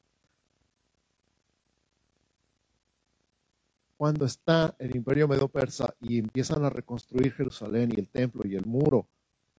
Cuando 3.97 4.25
está 4.25 4.75
el 4.79 4.95
imperio 4.95 5.27
medo-persa 5.27 5.93
y 5.99 6.19
empiezan 6.19 6.63
a 6.63 6.69
reconstruir 6.69 7.33
Jerusalén 7.33 7.91
y 7.95 7.99
el 7.99 8.07
templo 8.07 8.47
y 8.47 8.55
el 8.55 8.65
muro, 8.65 9.07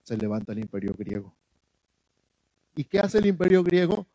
se 0.02 0.16
levanta 0.16 0.52
el 0.52 0.61
imperio 0.61 0.94
griego. 0.96 1.35
¿Y 2.74 2.85
qué 2.85 3.00
hace 3.00 3.18
el 3.18 3.26
imperio 3.26 3.62
griego? 3.62 4.06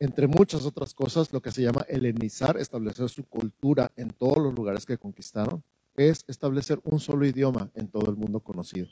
Entre 0.00 0.26
muchas 0.26 0.64
otras 0.64 0.94
cosas, 0.94 1.30
lo 1.30 1.42
que 1.42 1.52
se 1.52 1.62
llama 1.62 1.84
helenizar, 1.86 2.56
establecer 2.56 3.10
su 3.10 3.24
cultura 3.24 3.92
en 3.96 4.08
todos 4.08 4.38
los 4.38 4.54
lugares 4.54 4.86
que 4.86 4.96
conquistaron, 4.96 5.62
es 5.94 6.24
establecer 6.26 6.80
un 6.84 6.98
solo 6.98 7.26
idioma 7.26 7.70
en 7.74 7.88
todo 7.88 8.10
el 8.10 8.16
mundo 8.16 8.40
conocido. 8.40 8.88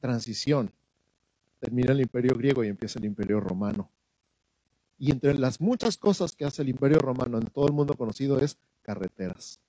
Transición. 0.00 0.72
Termina 1.60 1.92
el 1.92 2.00
imperio 2.00 2.34
griego 2.36 2.64
y 2.64 2.68
empieza 2.68 2.98
el 2.98 3.04
imperio 3.04 3.38
romano. 3.38 3.88
Y 4.98 5.12
entre 5.12 5.34
las 5.38 5.60
muchas 5.60 5.96
cosas 5.96 6.34
que 6.34 6.44
hace 6.44 6.62
el 6.62 6.68
imperio 6.68 6.98
romano 6.98 7.38
en 7.38 7.46
todo 7.46 7.68
el 7.68 7.72
mundo 7.72 7.94
conocido 7.94 8.40
es 8.40 8.58
carreteras. 8.82 9.60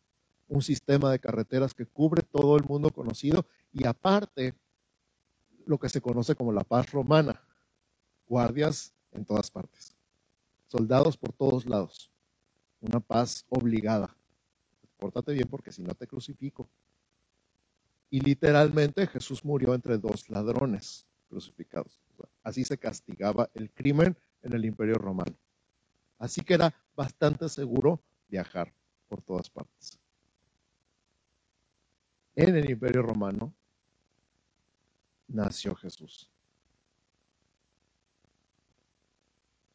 Un 0.47 0.63
sistema 0.63 1.11
de 1.11 1.19
carreteras 1.19 1.75
que 1.75 1.85
cubre 1.85 2.23
todo 2.23 2.57
el 2.57 2.63
mundo 2.63 2.89
conocido 2.89 3.45
y 3.71 3.85
aparte 3.85 4.55
lo 5.67 5.77
que 5.77 5.89
se 5.89 6.01
conoce 6.01 6.35
como 6.35 6.51
la 6.51 6.63
paz 6.63 6.91
romana, 6.91 7.44
guardias 8.27 8.93
en 9.11 9.25
todas 9.25 9.49
partes, 9.51 9.95
soldados 10.67 11.17
por 11.17 11.33
todos 11.33 11.65
lados, 11.65 12.11
una 12.81 12.99
paz 12.99 13.45
obligada. 13.49 14.15
Pórtate 14.97 15.33
bien 15.33 15.47
porque 15.47 15.71
si 15.71 15.81
no 15.81 15.93
te 15.93 16.07
crucifico. 16.07 16.69
Y 18.09 18.21
literalmente 18.21 19.07
Jesús 19.07 19.43
murió 19.43 19.73
entre 19.73 19.97
dos 19.97 20.29
ladrones 20.29 21.05
crucificados. 21.27 21.99
Así 22.43 22.63
se 22.63 22.77
castigaba 22.77 23.49
el 23.53 23.71
crimen 23.71 24.17
en 24.41 24.53
el 24.53 24.65
imperio 24.65 24.95
romano. 24.95 25.35
Así 26.17 26.41
que 26.41 26.53
era 26.53 26.73
bastante 26.95 27.49
seguro 27.49 28.01
viajar 28.29 28.73
por 29.07 29.21
todas 29.21 29.49
partes. 29.49 29.99
En 32.35 32.55
el 32.55 32.69
imperio 32.69 33.01
romano 33.01 33.53
nació 35.27 35.75
Jesús. 35.75 36.29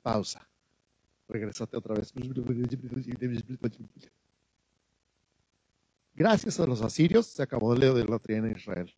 Pausa. 0.02 0.48
Regresate 1.28 1.76
otra 1.76 1.94
vez. 1.94 2.12
Gracias 6.14 6.60
a 6.60 6.66
los 6.66 6.82
asirios 6.82 7.26
se 7.26 7.42
acabó 7.42 7.74
la 7.74 8.20
en 8.28 8.50
Israel. 8.50 8.94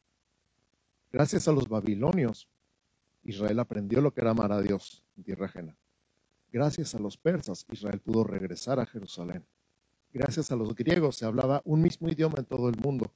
Gracias 1.12 1.46
a 1.46 1.52
los 1.52 1.68
babilonios, 1.68 2.48
Israel 3.22 3.60
aprendió 3.60 4.00
lo 4.00 4.12
que 4.12 4.22
era 4.22 4.30
amar 4.30 4.50
a 4.50 4.62
Dios 4.62 5.04
en 5.16 5.24
tierra 5.24 5.46
ajena. 5.46 5.76
Gracias 6.50 6.94
a 6.94 6.98
los 6.98 7.16
persas, 7.16 7.66
Israel 7.70 8.00
pudo 8.00 8.24
regresar 8.24 8.80
a 8.80 8.86
Jerusalén. 8.86 9.44
Gracias 10.12 10.50
a 10.50 10.56
los 10.56 10.74
griegos 10.74 11.16
se 11.16 11.26
hablaba 11.26 11.62
un 11.64 11.82
mismo 11.82 12.08
idioma 12.08 12.36
en 12.38 12.46
todo 12.46 12.68
el 12.68 12.76
mundo. 12.76 13.12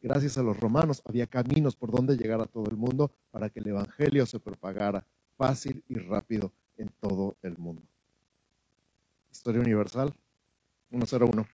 Gracias 0.00 0.38
a 0.38 0.42
los 0.42 0.58
romanos 0.58 1.02
había 1.04 1.26
caminos 1.26 1.76
por 1.76 1.90
donde 1.90 2.16
llegar 2.16 2.40
a 2.40 2.46
todo 2.46 2.68
el 2.70 2.76
mundo 2.76 3.10
para 3.30 3.50
que 3.50 3.60
el 3.60 3.68
Evangelio 3.68 4.26
se 4.26 4.40
propagara 4.40 5.06
fácil 5.36 5.82
y 5.88 5.94
rápido 5.94 6.52
en 6.78 6.88
todo 7.00 7.36
el 7.42 7.58
mundo. 7.58 7.82
Historia 9.30 9.60
universal 9.60 10.14
101. 10.90 11.46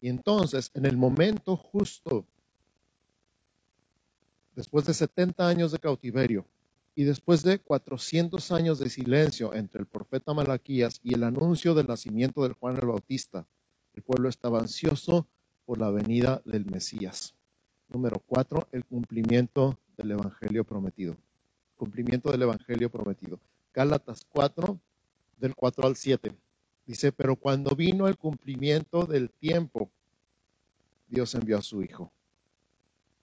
Y 0.00 0.08
entonces, 0.08 0.70
en 0.74 0.84
el 0.84 0.96
momento 0.96 1.56
justo, 1.56 2.26
después 4.56 4.84
de 4.84 4.94
70 4.94 5.46
años 5.46 5.70
de 5.70 5.78
cautiverio 5.78 6.44
y 6.94 7.04
después 7.04 7.42
de 7.42 7.60
400 7.60 8.50
años 8.50 8.80
de 8.80 8.90
silencio 8.90 9.54
entre 9.54 9.80
el 9.80 9.86
profeta 9.86 10.34
Malaquías 10.34 11.00
y 11.04 11.14
el 11.14 11.22
anuncio 11.22 11.72
del 11.74 11.86
nacimiento 11.86 12.42
del 12.42 12.54
Juan 12.54 12.76
el 12.76 12.86
Bautista, 12.86 13.46
el 13.94 14.02
pueblo 14.02 14.28
estaba 14.28 14.58
ansioso 14.58 15.28
por 15.64 15.78
la 15.78 15.90
venida 15.90 16.42
del 16.44 16.66
Mesías. 16.66 17.34
Número 17.88 18.22
cuatro, 18.26 18.68
el 18.72 18.84
cumplimiento 18.84 19.78
del 19.96 20.12
Evangelio 20.12 20.64
prometido. 20.64 21.16
Cumplimiento 21.76 22.30
del 22.30 22.42
Evangelio 22.42 22.90
prometido. 22.90 23.38
Gálatas 23.74 24.24
4, 24.30 24.78
del 25.38 25.54
4 25.54 25.86
al 25.86 25.96
7. 25.96 26.34
Dice, 26.86 27.12
pero 27.12 27.36
cuando 27.36 27.74
vino 27.74 28.08
el 28.08 28.16
cumplimiento 28.16 29.06
del 29.06 29.30
tiempo, 29.30 29.90
Dios 31.08 31.34
envió 31.34 31.58
a 31.58 31.62
su 31.62 31.82
Hijo. 31.82 32.12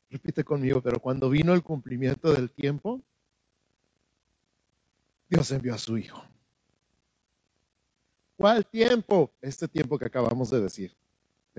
Repite 0.09 0.43
conmigo, 0.43 0.81
pero 0.81 0.99
cuando 0.99 1.29
vino 1.29 1.53
el 1.53 1.63
cumplimiento 1.63 2.33
del 2.33 2.51
tiempo, 2.51 3.01
Dios 5.29 5.51
envió 5.51 5.75
a 5.75 5.77
su 5.77 5.97
Hijo. 5.97 6.23
¿Cuál 8.37 8.65
tiempo? 8.65 9.31
Este 9.41 9.67
tiempo 9.67 9.99
que 9.99 10.05
acabamos 10.05 10.49
de 10.49 10.61
decir. 10.61 10.95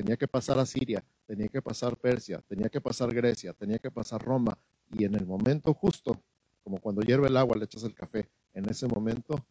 Tenía 0.01 0.17
que 0.17 0.29
pasar 0.29 0.59
a 0.59 0.65
Siria, 0.65 1.05
tenía 1.27 1.49
que 1.49 1.61
pasar 1.61 1.95
Persia, 1.95 2.43
tenía 2.49 2.71
que 2.71 2.81
pasar 2.81 3.13
Grecia, 3.13 3.53
tenía 3.53 3.79
que 3.79 3.91
pasar 3.91 4.25
Roma. 4.25 4.57
Y 4.91 5.05
en 5.05 5.15
el 5.15 5.27
momento 5.27 5.75
justo, 5.75 6.19
como 6.65 6.79
cuando 6.79 7.03
hierve 7.03 7.29
el 7.29 7.37
agua, 7.37 7.55
le 7.59 7.67
echas 7.67 7.85
el 7.85 7.93
café, 7.93 8.27
en 8.55 8.67
ese 8.71 8.87
momento 8.87 9.45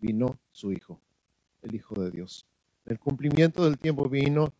vino 0.00 0.38
su 0.50 0.72
Hijo, 0.72 0.98
el 1.60 1.74
Hijo 1.74 1.94
de 2.00 2.10
Dios. 2.10 2.46
El 2.86 2.98
cumplimiento 2.98 3.66
del 3.66 3.76
tiempo 3.76 4.08
vino, 4.08 4.54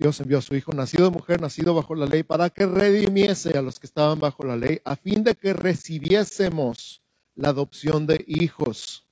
Dios 0.00 0.18
envió 0.18 0.38
a 0.38 0.42
su 0.42 0.56
Hijo, 0.56 0.72
nacido 0.72 1.04
de 1.04 1.12
mujer, 1.12 1.40
nacido 1.40 1.72
bajo 1.72 1.94
la 1.94 2.06
ley, 2.06 2.24
para 2.24 2.50
que 2.50 2.66
redimiese 2.66 3.56
a 3.56 3.62
los 3.62 3.78
que 3.78 3.86
estaban 3.86 4.18
bajo 4.18 4.42
la 4.42 4.56
ley, 4.56 4.80
a 4.84 4.96
fin 4.96 5.22
de 5.22 5.36
que 5.36 5.52
recibiésemos 5.52 7.04
la 7.36 7.50
adopción 7.50 8.08
de 8.08 8.24
hijos. 8.26 9.06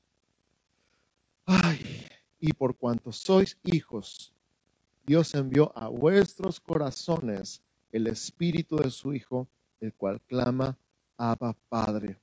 Ay, 1.46 2.08
y 2.40 2.52
por 2.54 2.76
cuanto 2.76 3.12
sois 3.12 3.56
hijos, 3.62 4.31
Dios 5.04 5.34
envió 5.34 5.72
a 5.76 5.88
vuestros 5.88 6.60
corazones 6.60 7.62
el 7.90 8.06
espíritu 8.06 8.76
de 8.76 8.90
su 8.90 9.12
Hijo, 9.14 9.48
el 9.80 9.92
cual 9.92 10.20
clama, 10.22 10.78
Abba 11.16 11.56
Padre. 11.68 12.18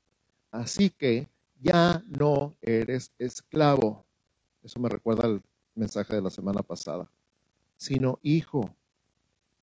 Así 0.51 0.89
que 0.89 1.27
ya 1.61 2.03
no 2.07 2.55
eres 2.61 3.11
esclavo. 3.19 4.05
Eso 4.63 4.79
me 4.79 4.89
recuerda 4.89 5.25
al 5.25 5.41
mensaje 5.75 6.15
de 6.15 6.21
la 6.21 6.29
semana 6.29 6.61
pasada. 6.63 7.09
Sino 7.77 8.19
hijo. 8.23 8.73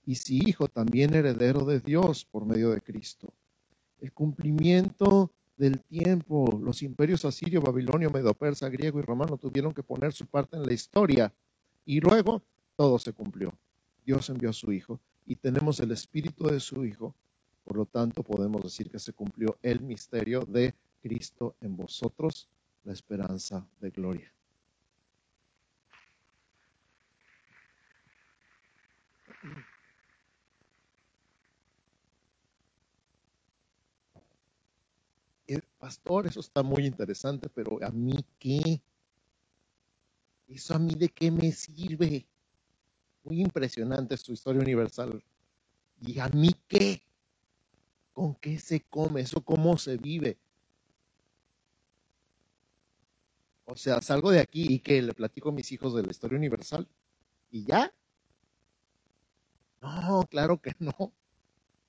Y 0.05 0.15
si 0.15 0.39
hijo, 0.49 0.69
también 0.69 1.15
heredero 1.15 1.65
de 1.65 1.81
Dios 1.81 2.25
por 2.25 2.47
medio 2.47 2.71
de 2.71 2.81
Cristo. 2.81 3.33
El 4.01 4.13
cumplimiento 4.13 5.33
del 5.57 5.81
tiempo. 5.81 6.59
Los 6.63 6.83
imperios 6.83 7.25
asirio, 7.25 7.61
babilonio, 7.61 8.11
medo-persa, 8.11 8.69
griego 8.69 8.99
y 8.99 9.03
romano 9.03 9.37
tuvieron 9.37 9.73
que 9.73 9.83
poner 9.83 10.13
su 10.13 10.27
parte 10.27 10.57
en 10.57 10.65
la 10.65 10.73
historia. 10.73 11.33
Y 11.85 12.01
luego 12.01 12.43
todo 12.77 12.99
se 12.99 13.13
cumplió. 13.13 13.53
Dios 14.05 14.29
envió 14.31 14.51
a 14.51 14.53
su 14.53 14.73
Hijo 14.73 15.01
y 15.27 15.37
tenemos 15.37 15.81
el 15.81 15.91
Espíritu 15.91 16.47
de 16.47 16.61
su 16.61 16.85
Hijo. 16.85 17.15
Por 17.65 17.77
lo 17.77 17.87
tanto, 17.87 18.23
podemos 18.23 18.63
decir 18.63 18.91
que 18.91 18.99
se 18.99 19.13
cumplió 19.13 19.59
el 19.63 19.81
misterio 19.81 20.45
de 20.45 20.75
Cristo 21.03 21.57
en 21.61 21.77
vosotros, 21.77 22.49
la 22.85 22.93
esperanza 22.93 23.67
de 23.81 23.91
gloria. 23.91 24.33
pastor, 35.87 36.27
eso 36.27 36.41
está 36.41 36.65
muy 36.65 36.85
interesante, 36.85 37.49
pero 37.49 37.79
a 37.81 37.91
mí 37.91 38.17
qué? 38.41 38.81
¿Eso 40.49 40.75
a 40.75 40.81
mí 40.81 40.95
de 40.97 41.09
qué 41.09 41.31
me 41.31 41.53
sirve? 41.53 42.27
Muy 43.27 43.41
impresionante 43.41 44.17
su 44.17 44.33
historia 44.33 44.63
universal. 44.63 45.21
¿Y 46.01 46.21
a 46.21 46.29
mí 46.29 46.55
qué? 46.69 47.03
¿Con 48.13 48.37
qué 48.37 48.57
se 48.61 48.83
come? 48.83 49.23
¿Eso 49.23 49.41
cómo 49.41 49.77
se 49.79 49.97
vive? 49.97 50.39
O 53.65 53.75
sea, 53.75 54.01
salgo 54.01 54.31
de 54.31 54.39
aquí 54.39 54.67
y 54.73 54.79
que 54.79 55.03
le 55.03 55.13
platico 55.13 55.49
a 55.49 55.53
mis 55.53 55.73
hijos 55.73 55.93
de 55.93 56.05
la 56.05 56.13
historia 56.13 56.39
universal. 56.39 56.87
¿Y 57.51 57.65
ya? 57.65 57.93
No, 59.83 60.25
claro 60.31 60.61
que 60.61 60.73
no. 60.79 61.13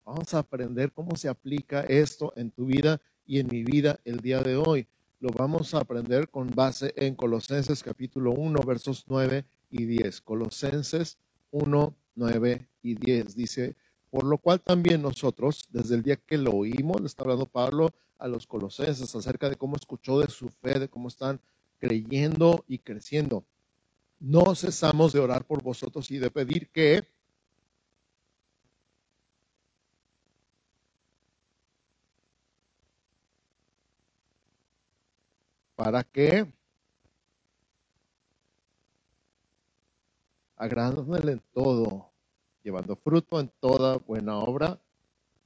Vamos 0.06 0.34
a 0.34 0.40
aprender 0.40 0.92
cómo 0.92 1.16
se 1.18 1.30
aplica 1.30 1.82
esto 1.82 2.34
en 2.36 2.50
tu 2.50 2.66
vida 2.66 3.00
y 3.28 3.40
en 3.40 3.48
mi 3.48 3.64
vida 3.64 4.00
el 4.06 4.22
día 4.22 4.42
de 4.42 4.56
hoy. 4.56 4.88
Lo 5.20 5.30
vamos 5.30 5.76
a 5.76 5.82
aprender 5.82 6.30
con 6.30 6.50
base 6.50 6.94
en 6.96 7.14
Colosenses 7.14 7.84
capítulo 7.84 8.32
1, 8.32 8.60
versos 8.62 9.06
9 9.08 9.46
y 9.70 9.86
10. 9.86 10.22
Colosenses 10.22 11.20
1, 11.52 11.96
9 12.16 12.68
y 12.82 12.96
10 12.96 13.36
dice, 13.36 13.76
por 14.10 14.24
lo 14.26 14.38
cual 14.38 14.62
también 14.62 15.02
nosotros, 15.02 15.68
desde 15.72 15.96
el 15.96 16.04
día 16.04 16.16
que 16.18 16.38
lo 16.38 16.52
oímos, 16.52 17.02
le 17.02 17.08
está 17.08 17.24
hablando 17.24 17.46
Pablo 17.46 17.92
a 18.18 18.28
los 18.28 18.48
colosenses 18.48 19.14
acerca 19.16 19.50
de 19.50 19.56
cómo 19.56 19.76
escuchó 19.76 20.20
de 20.20 20.28
su 20.28 20.50
fe, 20.50 20.80
de 20.80 20.90
cómo 20.90 21.08
están 21.08 21.40
creyendo 21.80 22.64
y 22.68 22.80
creciendo. 22.80 23.46
No 24.20 24.56
cesamos 24.56 25.14
de 25.14 25.20
orar 25.20 25.46
por 25.46 25.62
vosotros 25.62 26.10
y 26.12 26.18
de 26.18 26.32
pedir 26.32 26.70
que 26.70 27.04
¿Para 35.76 36.04
qué? 36.04 36.48
Agradándole 40.58 41.32
en 41.32 41.42
todo, 41.54 42.12
llevando 42.64 42.96
fruto 42.98 43.40
en 43.40 43.50
toda 43.60 43.98
buena 43.98 44.38
obra 44.38 44.78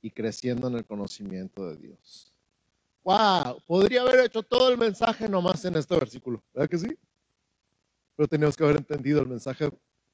y 0.02 0.10
creciendo 0.10 0.68
en 0.68 0.76
el 0.76 0.86
conocimiento 0.86 1.70
de 1.70 1.78
Dios. 1.78 2.34
¡Wow! 3.04 3.62
Podría 3.68 4.02
haber 4.02 4.26
hecho 4.26 4.42
todo 4.42 4.70
el 4.70 4.78
mensaje 4.78 5.30
nomás 5.30 5.64
en 5.66 5.76
este 5.76 5.96
versículo, 5.96 6.42
¿verdad 6.54 6.70
que 6.70 6.78
sí? 6.78 6.98
Pero 8.16 8.28
teníamos 8.28 8.58
que 8.58 8.64
haber 8.64 8.78
entendido 8.78 9.22
el 9.22 9.28
mensaje 9.28 9.70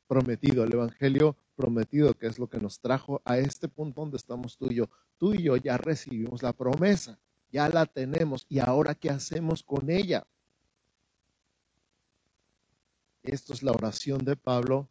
prometido, 0.07 0.63
el 0.65 0.73
Evangelio 0.73 1.35
prometido, 1.55 2.13
que 2.13 2.27
es 2.27 2.39
lo 2.39 2.47
que 2.47 2.59
nos 2.59 2.79
trajo 2.79 3.21
a 3.23 3.37
este 3.37 3.69
punto 3.69 4.01
donde 4.01 4.17
estamos 4.17 4.57
tú 4.57 4.67
y 4.69 4.75
yo. 4.75 4.89
Tú 5.17 5.33
y 5.33 5.43
yo 5.43 5.55
ya 5.57 5.77
recibimos 5.77 6.43
la 6.43 6.53
promesa 6.53 7.17
ya 7.51 7.69
la 7.69 7.85
tenemos 7.85 8.45
y 8.49 8.59
ahora 8.59 8.95
qué 8.95 9.09
hacemos 9.09 9.63
con 9.63 9.89
ella. 9.89 10.25
Esto 13.27 13.51
es 13.51 13.61
la 13.61 13.73
oración 13.73 14.23
de 14.23 14.37
Pablo 14.37 14.87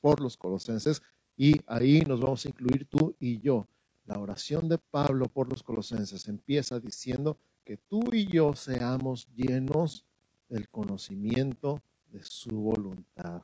por 0.00 0.22
los 0.22 0.38
colosenses 0.38 1.02
y 1.36 1.60
ahí 1.66 2.00
nos 2.00 2.18
vamos 2.18 2.46
a 2.46 2.48
incluir 2.48 2.86
tú 2.86 3.14
y 3.20 3.40
yo. 3.40 3.68
La 4.06 4.18
oración 4.18 4.70
de 4.70 4.78
Pablo 4.78 5.26
por 5.26 5.50
los 5.50 5.62
colosenses 5.62 6.28
empieza 6.28 6.80
diciendo 6.80 7.38
que 7.62 7.76
tú 7.76 8.00
y 8.14 8.26
yo 8.26 8.56
seamos 8.56 9.28
llenos 9.34 10.06
del 10.48 10.66
conocimiento 10.70 11.82
de 12.10 12.22
su 12.22 12.56
voluntad. 12.56 13.42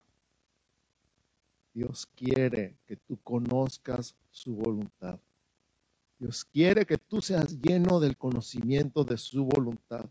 Dios 1.75 2.07
quiere 2.15 2.79
que 2.87 2.97
tú 2.97 3.21
conozcas 3.23 4.17
su 4.31 4.55
voluntad. 4.55 5.21
Dios 6.19 6.47
quiere 6.47 6.87
que 6.87 6.97
tú 6.97 7.21
seas 7.21 7.61
lleno 7.61 8.01
del 8.01 8.17
conocimiento 8.17 9.05
de 9.05 9.19
su 9.19 9.45
voluntad. 9.45 10.09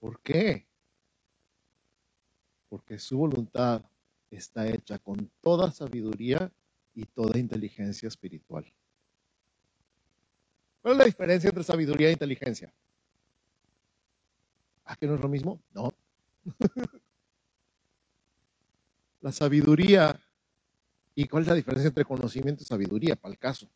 ¿Por 0.00 0.20
qué? 0.22 0.67
Porque 2.68 2.98
su 2.98 3.18
voluntad 3.18 3.82
está 4.30 4.68
hecha 4.68 4.98
con 4.98 5.30
toda 5.40 5.70
sabiduría 5.70 6.52
y 6.94 7.04
toda 7.04 7.38
inteligencia 7.38 8.08
espiritual. 8.08 8.64
¿Cuál 10.82 10.92
es 10.92 10.98
la 10.98 11.04
diferencia 11.04 11.48
entre 11.48 11.64
sabiduría 11.64 12.08
e 12.08 12.12
inteligencia? 12.12 12.72
¿A 14.84 14.96
qué 14.96 15.06
no 15.06 15.14
es 15.14 15.20
lo 15.20 15.28
mismo? 15.28 15.60
No. 15.74 15.92
la 19.20 19.32
sabiduría 19.32 20.18
¿Y 21.18 21.26
cuál 21.26 21.42
es 21.42 21.48
la 21.48 21.56
diferencia 21.56 21.88
entre 21.88 22.04
conocimiento 22.04 22.62
y 22.62 22.66
sabiduría, 22.66 23.16
para 23.16 23.32
el 23.32 23.38
caso? 23.40 23.68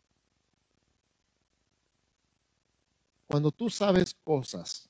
Cuando 3.27 3.51
tú 3.51 3.69
sabes 3.69 4.15
cosas 4.23 4.89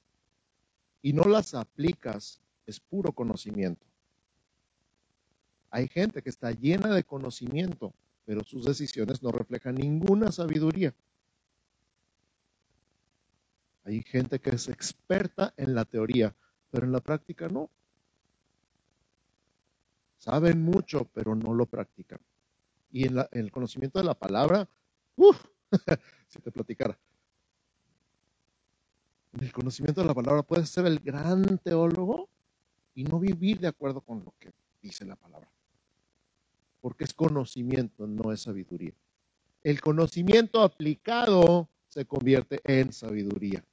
y 1.01 1.15
no 1.15 1.23
las 1.23 1.55
aplicas, 1.55 2.43
es 2.67 2.79
puro 2.79 3.11
conocimiento. 3.11 3.87
Hay 5.73 5.89
gente 5.89 6.23
que 6.23 6.31
está 6.31 6.53
llena 6.53 6.95
de 6.95 7.03
conocimiento, 7.03 7.93
pero 8.25 8.45
sus 8.45 8.65
decisiones 8.65 9.21
no 9.21 9.33
reflejan 9.33 9.75
ninguna 9.75 10.31
sabiduría. 10.31 10.95
Hay 13.85 14.01
gente 14.03 14.39
que 14.39 14.51
es 14.51 14.69
experta 14.69 15.53
en 15.57 15.75
la 15.75 15.85
teoría, 15.85 16.37
pero 16.71 16.87
en 16.87 16.93
la 16.93 17.01
práctica 17.01 17.49
no. 17.49 17.69
Saben 20.19 20.63
mucho, 20.63 21.11
pero 21.13 21.35
no 21.35 21.53
lo 21.53 21.67
practican 21.67 22.21
y 22.93 23.07
en, 23.07 23.27
el 23.33 23.51
conocimiento 23.51 23.99
de 23.99 24.05
la 24.05 24.15
palabra, 24.15 24.69
uff, 25.17 25.45
si 26.29 26.39
te 26.41 26.53
platicara. 26.53 26.97
En 29.33 29.45
el 29.45 29.53
conocimiento 29.53 30.03
de 30.03 30.07
la 30.07 30.15
palabra 30.15 30.43
puedes 30.43 30.69
ser 30.69 30.85
el 30.87 31.01
gran 31.01 31.59
teólogo 31.59 32.29
y 32.95 33.05
no 33.05 33.19
vivir 33.19 33.59
de 33.59 33.69
acuerdo 33.69 34.03
con 34.03 34.23
lo 34.23 34.35
que 34.39 34.53
dice 34.83 35.07
la 35.07 35.17
palabra. 35.17 35.51
Porque 36.83 37.05
es 37.05 37.15
conocimiento, 37.15 38.07
no 38.07 38.31
es 38.31 38.43
sabiduría. 38.43 38.93
El 39.63 39.81
conocimiento 39.81 40.61
aplicado 40.61 41.71
se 41.89 42.05
convierte 42.05 42.61
en 42.65 42.93
sabiduría. 42.93 43.65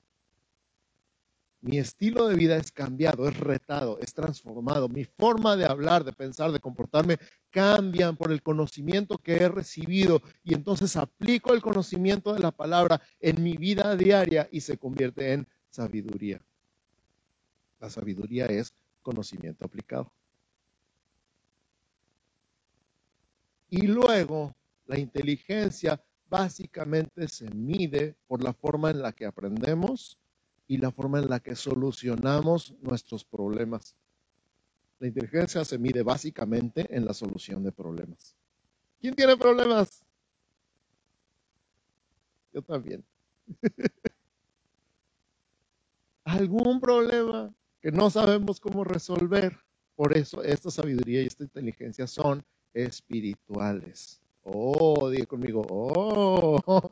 Mi 1.61 1.77
estilo 1.77 2.27
de 2.27 2.35
vida 2.35 2.55
es 2.55 2.71
cambiado, 2.71 3.27
es 3.27 3.37
retado, 3.37 3.99
es 3.99 4.13
transformado. 4.13 4.87
Mi 4.87 5.03
forma 5.03 5.57
de 5.57 5.65
hablar, 5.65 6.05
de 6.05 6.13
pensar, 6.13 6.53
de 6.53 6.59
comportarme 6.59 7.17
cambian 7.49 8.15
por 8.15 8.31
el 8.31 8.41
conocimiento 8.41 9.17
que 9.17 9.35
he 9.35 9.49
recibido 9.49 10.21
y 10.43 10.53
entonces 10.53 10.95
aplico 10.95 11.53
el 11.53 11.61
conocimiento 11.61 12.33
de 12.33 12.39
la 12.39 12.51
palabra 12.51 13.01
en 13.19 13.43
mi 13.43 13.57
vida 13.57 13.97
diaria 13.97 14.47
y 14.51 14.61
se 14.61 14.77
convierte 14.77 15.33
en 15.33 15.47
sabiduría. 15.69 16.41
La 17.81 17.89
sabiduría 17.89 18.45
es 18.45 18.73
conocimiento 19.01 19.65
aplicado. 19.65 20.13
Y 23.69 23.87
luego 23.87 24.55
la 24.85 24.97
inteligencia 24.97 26.03
básicamente 26.29 27.27
se 27.27 27.49
mide 27.49 28.15
por 28.27 28.43
la 28.43 28.53
forma 28.53 28.91
en 28.91 29.01
la 29.01 29.11
que 29.11 29.25
aprendemos 29.25 30.17
y 30.67 30.77
la 30.77 30.91
forma 30.91 31.19
en 31.19 31.29
la 31.29 31.39
que 31.39 31.55
solucionamos 31.55 32.75
nuestros 32.81 33.23
problemas. 33.25 33.95
La 34.99 35.07
inteligencia 35.07 35.63
se 35.65 35.77
mide 35.77 36.03
básicamente 36.03 36.85
en 36.95 37.05
la 37.05 37.13
solución 37.13 37.63
de 37.63 37.71
problemas. 37.71 38.35
¿Quién 38.99 39.15
tiene 39.15 39.37
problemas? 39.37 40.03
Yo 42.53 42.61
también. 42.61 43.03
¿Algún 46.23 46.79
problema 46.79 47.53
que 47.81 47.91
no 47.91 48.09
sabemos 48.09 48.59
cómo 48.59 48.83
resolver? 48.83 49.57
Por 49.95 50.15
eso 50.15 50.43
esta 50.43 50.69
sabiduría 50.69 51.23
y 51.23 51.27
esta 51.27 51.43
inteligencia 51.43 52.05
son 52.05 52.45
espirituales. 52.73 54.21
Oh, 54.43 55.09
diga 55.09 55.25
conmigo, 55.25 55.65
oh. 55.69 56.91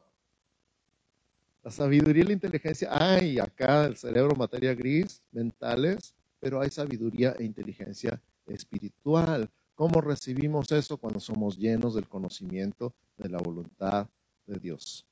La 1.64 1.72
sabiduría 1.72 2.24
y 2.24 2.28
la 2.28 2.34
inteligencia, 2.34 2.90
hay 2.92 3.40
acá 3.40 3.86
el 3.86 3.98
cerebro, 3.98 4.36
materia 4.36 4.74
gris, 4.74 5.22
mentales, 5.32 6.16
pero 6.40 6.62
hay 6.62 6.70
sabiduría 6.70 7.36
e 7.38 7.44
inteligencia 7.44 8.22
espiritual. 8.46 9.50
¿Cómo 9.76 10.02
recibimos 10.02 10.72
eso 10.72 10.98
cuando 10.98 11.20
somos 11.20 11.58
llenos 11.58 11.94
del 11.96 12.08
conocimiento 12.08 12.94
de 13.18 13.30
la 13.30 13.38
voluntad 13.38 14.08
de 14.46 14.60
Dios? 14.60 15.06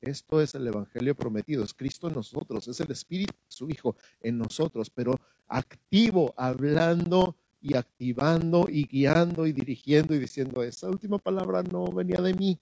Esto 0.00 0.40
es 0.40 0.54
el 0.54 0.66
Evangelio 0.66 1.14
prometido, 1.14 1.64
es 1.64 1.72
Cristo 1.72 2.08
en 2.08 2.14
nosotros, 2.14 2.66
es 2.68 2.80
el 2.80 2.90
Espíritu, 2.90 3.32
su 3.48 3.70
Hijo 3.70 3.96
en 4.20 4.36
nosotros, 4.36 4.90
pero 4.90 5.18
activo, 5.46 6.34
hablando 6.36 7.36
y 7.62 7.76
activando 7.76 8.66
y 8.68 8.84
guiando 8.84 9.46
y 9.46 9.52
dirigiendo 9.52 10.14
y 10.14 10.18
diciendo, 10.18 10.62
esa 10.64 10.88
última 10.88 11.18
palabra 11.18 11.62
no 11.62 11.84
venía 11.86 12.20
de 12.20 12.34
mí. 12.34 12.58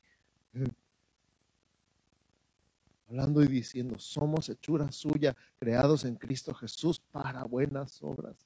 Hablando 3.08 3.42
y 3.42 3.48
diciendo, 3.48 3.98
somos 3.98 4.50
hechura 4.50 4.92
suya, 4.92 5.34
creados 5.58 6.04
en 6.04 6.16
Cristo 6.16 6.54
Jesús 6.54 7.00
para 7.10 7.44
buenas 7.44 8.02
obras. 8.02 8.36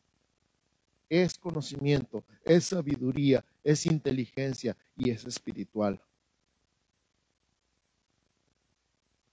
Es 1.08 1.36
conocimiento, 1.36 2.24
es 2.44 2.66
sabiduría, 2.66 3.44
es 3.64 3.84
inteligencia 3.84 4.76
y 4.96 5.10
es 5.10 5.24
espiritual. 5.24 6.00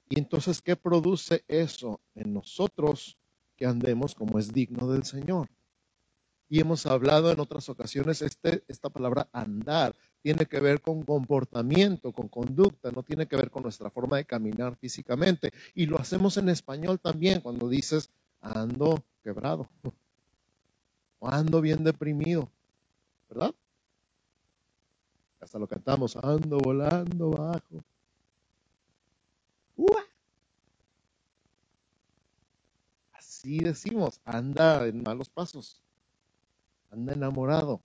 Y 0.10 0.20
entonces, 0.20 0.62
¿qué 0.62 0.76
produce 0.76 1.46
eso 1.48 2.02
en 2.16 2.34
nosotros 2.34 3.18
que 3.56 3.66
andemos 3.66 4.16
como 4.16 4.40
es 4.40 4.52
digno 4.52 4.92
del 4.92 5.04
Señor? 5.04 5.48
Y 6.52 6.60
hemos 6.60 6.86
hablado 6.86 7.32
en 7.32 7.40
otras 7.40 7.70
ocasiones, 7.70 8.22
este, 8.22 8.66
esta 8.68 8.90
palabra 8.90 9.30
andar 9.32 9.96
tiene 10.22 10.46
que 10.48 10.60
ver 10.60 10.82
con 10.82 11.02
comportamiento, 11.04 12.12
con 12.12 12.28
conducta, 12.28 12.92
no 12.92 13.04
tiene 13.04 13.26
que 13.26 13.38
ver 13.38 13.50
con 13.50 13.64
nuestra 13.64 13.90
forma 13.90 14.18
de 14.18 14.26
caminar 14.26 14.76
físicamente. 14.76 15.54
Y 15.74 15.86
lo 15.86 15.98
hacemos 15.98 16.36
en 16.36 16.50
español 16.50 17.00
también 17.00 17.40
cuando 17.40 17.70
dices 17.70 18.12
ando 18.42 19.02
quebrado 19.24 19.70
o 21.20 21.30
ando 21.30 21.62
bien 21.62 21.86
deprimido, 21.86 22.52
¿verdad? 23.30 23.56
Hasta 25.40 25.58
lo 25.58 25.68
cantamos, 25.68 26.18
ando 26.18 26.58
volando 26.58 27.30
bajo. 27.30 27.86
Así 33.14 33.60
decimos, 33.60 34.20
anda 34.26 34.86
en 34.86 35.02
malos 35.02 35.30
pasos 35.30 35.81
anda 36.92 37.14
enamorado. 37.14 37.82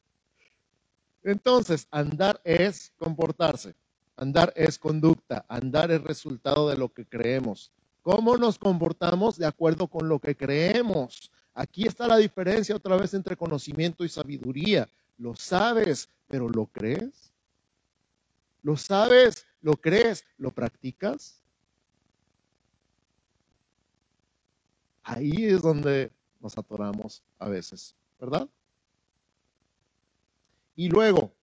Entonces, 1.22 1.88
andar 1.90 2.40
es 2.44 2.92
comportarse, 2.98 3.74
andar 4.16 4.52
es 4.56 4.78
conducta, 4.78 5.44
andar 5.48 5.90
es 5.90 6.02
resultado 6.02 6.68
de 6.68 6.76
lo 6.76 6.92
que 6.92 7.06
creemos. 7.06 7.72
¿Cómo 8.02 8.36
nos 8.36 8.58
comportamos 8.58 9.36
de 9.36 9.46
acuerdo 9.46 9.88
con 9.88 10.08
lo 10.08 10.18
que 10.18 10.36
creemos? 10.36 11.30
Aquí 11.54 11.86
está 11.86 12.06
la 12.06 12.16
diferencia 12.16 12.76
otra 12.76 12.96
vez 12.96 13.12
entre 13.14 13.36
conocimiento 13.36 14.04
y 14.04 14.08
sabiduría. 14.08 14.88
Lo 15.18 15.36
sabes, 15.36 16.08
pero 16.26 16.48
¿lo 16.48 16.66
crees? 16.66 17.32
¿Lo 18.62 18.76
sabes? 18.76 19.46
¿Lo 19.60 19.74
crees? 19.74 20.24
¿Lo 20.38 20.50
practicas? 20.52 21.39
Ahí 25.10 25.46
es 25.46 25.60
donde 25.60 26.12
nos 26.38 26.56
atoramos 26.56 27.24
a 27.40 27.48
veces, 27.48 27.96
¿verdad? 28.20 28.48
Y 30.76 30.88
luego 30.88 31.34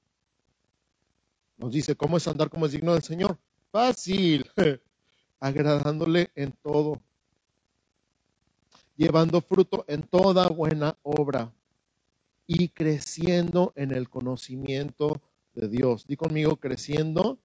nos 1.58 1.74
dice, 1.74 1.94
¿cómo 1.94 2.16
es 2.16 2.26
andar 2.30 2.50
como 2.50 2.66
es 2.66 2.72
digno 2.72 2.94
del 2.94 3.04
Señor? 3.04 3.38
Fácil, 3.70 4.50
agradándole 5.42 6.30
en 6.36 6.54
todo, 6.54 7.02
llevando 8.96 9.42
fruto 9.42 9.84
en 9.90 10.04
toda 10.04 10.48
buena 10.48 10.98
obra 11.04 11.52
y 12.46 12.70
creciendo 12.70 13.74
en 13.76 13.92
el 13.92 14.08
conocimiento 14.08 15.22
de 15.56 15.68
Dios. 15.68 16.08
Di 16.08 16.16
conmigo, 16.16 16.56
creciendo 16.56 17.38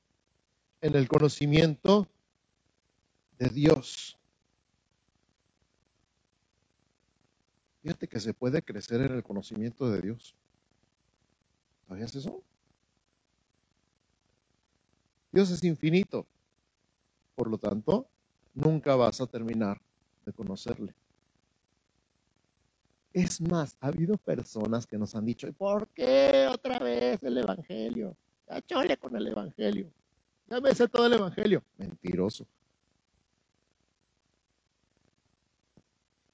en 0.82 0.94
el 0.94 1.08
conocimiento 1.08 2.06
de 3.40 3.48
Dios. 3.48 4.21
Fíjate 7.82 8.06
que 8.06 8.20
se 8.20 8.32
puede 8.32 8.62
crecer 8.62 9.00
en 9.00 9.12
el 9.12 9.22
conocimiento 9.22 9.90
de 9.90 10.00
Dios. 10.00 10.36
¿Sabías 11.88 12.14
eso? 12.14 12.42
Dios 15.32 15.50
es 15.50 15.64
infinito. 15.64 16.26
Por 17.34 17.50
lo 17.50 17.58
tanto, 17.58 18.06
nunca 18.54 18.94
vas 18.94 19.20
a 19.20 19.26
terminar 19.26 19.80
de 20.24 20.32
conocerle. 20.32 20.94
Es 23.12 23.40
más, 23.40 23.76
ha 23.80 23.88
habido 23.88 24.16
personas 24.16 24.86
que 24.86 24.96
nos 24.96 25.14
han 25.14 25.26
dicho, 25.26 25.48
¿y 25.48 25.52
por 25.52 25.88
qué 25.88 26.48
otra 26.50 26.78
vez 26.78 27.22
el 27.22 27.38
Evangelio? 27.38 28.16
Ya 28.48 28.62
chole 28.62 28.96
con 28.96 29.16
el 29.16 29.26
Evangelio. 29.26 29.90
Ya 30.48 30.60
me 30.60 30.74
sé 30.74 30.88
todo 30.88 31.06
el 31.06 31.14
Evangelio. 31.14 31.62
Mentiroso. 31.76 32.46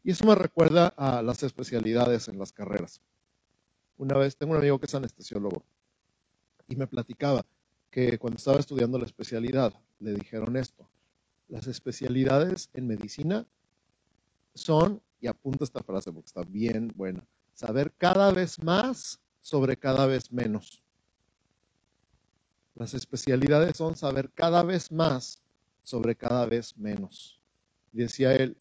Y 0.02 0.12
eso 0.12 0.24
me 0.24 0.34
recuerda 0.34 0.88
a 0.96 1.22
las 1.22 1.42
especialidades 1.42 2.28
en 2.28 2.38
las 2.38 2.52
carreras. 2.52 3.00
Una 3.96 4.16
vez 4.16 4.36
tengo 4.36 4.52
un 4.52 4.58
amigo 4.58 4.78
que 4.78 4.86
es 4.86 4.94
anestesiólogo 4.94 5.64
y 6.68 6.76
me 6.76 6.86
platicaba 6.86 7.44
que 7.90 8.18
cuando 8.18 8.36
estaba 8.36 8.58
estudiando 8.58 8.98
la 8.98 9.06
especialidad 9.06 9.74
le 9.98 10.14
dijeron 10.14 10.56
esto. 10.56 10.88
Las 11.48 11.66
especialidades 11.66 12.70
en 12.74 12.86
medicina 12.86 13.46
son, 14.54 15.02
y 15.20 15.26
apunta 15.26 15.64
esta 15.64 15.82
frase 15.82 16.12
porque 16.12 16.26
está 16.26 16.42
bien 16.42 16.92
buena, 16.94 17.26
saber 17.54 17.92
cada 17.96 18.30
vez 18.30 18.62
más 18.62 19.20
sobre 19.40 19.76
cada 19.76 20.06
vez 20.06 20.30
menos. 20.30 20.82
Las 22.74 22.94
especialidades 22.94 23.76
son 23.76 23.96
saber 23.96 24.30
cada 24.32 24.62
vez 24.62 24.92
más 24.92 25.42
sobre 25.82 26.14
cada 26.14 26.46
vez 26.46 26.76
menos. 26.76 27.40
decía 27.90 28.34
él, 28.34 28.56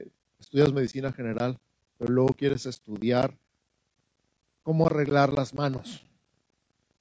estudias 0.48 0.72
medicina 0.72 1.12
general, 1.12 1.60
pero 1.98 2.14
luego 2.14 2.34
quieres 2.34 2.66
estudiar 2.66 3.38
cómo 4.64 4.88
arreglar 4.88 5.34
las 5.34 5.54
manos, 5.54 6.08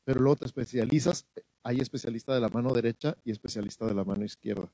pero 0.04 0.18
luego 0.18 0.34
te 0.34 0.46
especializas, 0.46 1.26
hay 1.62 1.78
especialista 1.78 2.34
de 2.34 2.40
la 2.40 2.48
mano 2.48 2.72
derecha 2.72 3.16
y 3.24 3.30
especialista 3.30 3.86
de 3.86 3.94
la 3.94 4.02
mano 4.02 4.24
izquierda. 4.24 4.68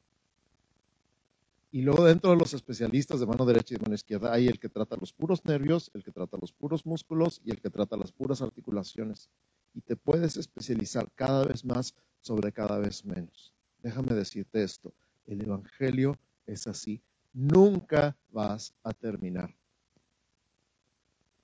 Y 1.71 1.83
luego 1.83 2.05
dentro 2.05 2.31
de 2.31 2.39
los 2.39 2.55
especialistas 2.55 3.21
de 3.21 3.27
mano 3.27 3.45
derecha 3.45 3.75
y 3.75 3.77
de 3.77 3.83
mano 3.83 3.95
izquierda 3.95 4.33
hay 4.33 4.49
el 4.49 4.59
que 4.59 4.71
trata 4.71 4.97
los 4.97 5.13
puros 5.13 5.45
nervios, 5.45 5.91
el 5.93 6.03
que 6.03 6.11
trata 6.11 6.39
los 6.41 6.53
puros 6.53 6.87
músculos 6.87 7.43
y 7.45 7.51
el 7.51 7.61
que 7.61 7.69
trata 7.69 7.99
las 7.99 8.13
puras 8.13 8.41
articulaciones. 8.41 9.29
Y 9.75 9.83
te 9.83 9.97
puedes 9.97 10.39
especializar 10.39 11.11
cada 11.15 11.45
vez 11.45 11.63
más 11.67 11.95
sobre 12.23 12.53
cada 12.53 12.79
vez 12.79 13.05
menos. 13.05 13.53
Déjame 13.83 14.15
decirte 14.15 14.63
esto, 14.63 14.95
el 15.27 15.43
Evangelio 15.43 16.19
es 16.47 16.67
así 16.67 17.03
nunca 17.33 18.17
vas 18.31 18.75
a 18.83 18.93
terminar. 18.93 19.55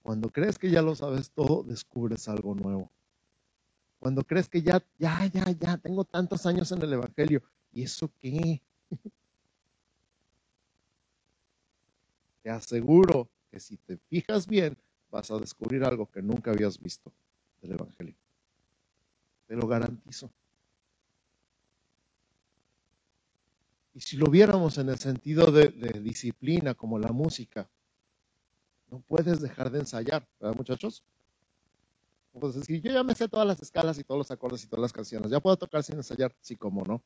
Cuando 0.03 0.31
crees 0.31 0.59
que 0.59 0.71
ya 0.71 0.83
lo 0.83 0.95
sabes 0.95 1.31
todo, 1.31 1.63
descubres 1.63 2.29
algo 2.29 2.55
nuevo. 2.55 2.91
Cuando 3.99 4.23
crees 4.23 4.49
que 4.49 4.63
ya, 4.63 4.83
ya, 4.99 5.27
ya, 5.27 5.51
ya, 5.51 5.77
tengo 5.77 6.05
tantos 6.05 6.47
años 6.47 6.71
en 6.73 6.83
el 6.83 6.93
Evangelio, 6.93 7.43
¿y 7.73 7.83
eso 7.83 8.11
qué? 8.19 8.63
Te 12.43 12.51
aseguro 12.51 13.29
que 13.51 13.61
si 13.61 13.77
te 13.77 13.99
fijas 14.09 14.47
bien, 14.47 14.79
vas 15.11 15.31
a 15.31 15.39
descubrir 15.39 15.85
algo 15.85 16.11
que 16.11 16.23
nunca 16.23 16.53
habías 16.53 16.79
visto 16.81 17.13
del 17.61 17.73
Evangelio. 17.73 18.15
Te 19.47 19.57
lo 19.57 19.67
garantizo. 19.67 20.31
Y 23.99 24.01
si 24.01 24.17
lo 24.17 24.31
viéramos 24.31 24.79
en 24.79 24.91
el 24.91 24.99
sentido 25.01 25.51
de, 25.51 25.71
disciplina, 26.01 26.73
como 26.73 27.01
la 27.01 27.11
música, 27.11 27.69
no 28.93 29.01
puedes 29.01 29.41
dejar 29.41 29.73
de 29.73 29.81
ensayar, 29.81 30.25
¿verdad, 30.39 30.55
muchachos? 30.55 31.03
No 32.33 32.39
puedes 32.39 32.55
decir, 32.55 32.81
yo 32.81 32.93
ya 32.93 33.03
me 33.03 33.17
sé 33.17 33.27
todas 33.27 33.45
las 33.45 33.61
escalas 33.61 33.99
y 33.99 34.05
todos 34.05 34.19
los 34.19 34.31
acordes 34.31 34.63
y 34.63 34.69
todas 34.69 34.83
las 34.83 34.93
canciones, 34.93 35.33
ya 35.33 35.41
puedo 35.41 35.57
tocar 35.57 35.83
sin 35.83 35.97
ensayar, 35.97 36.33
sí, 36.41 36.55
como 36.55 36.85
no. 36.85 37.03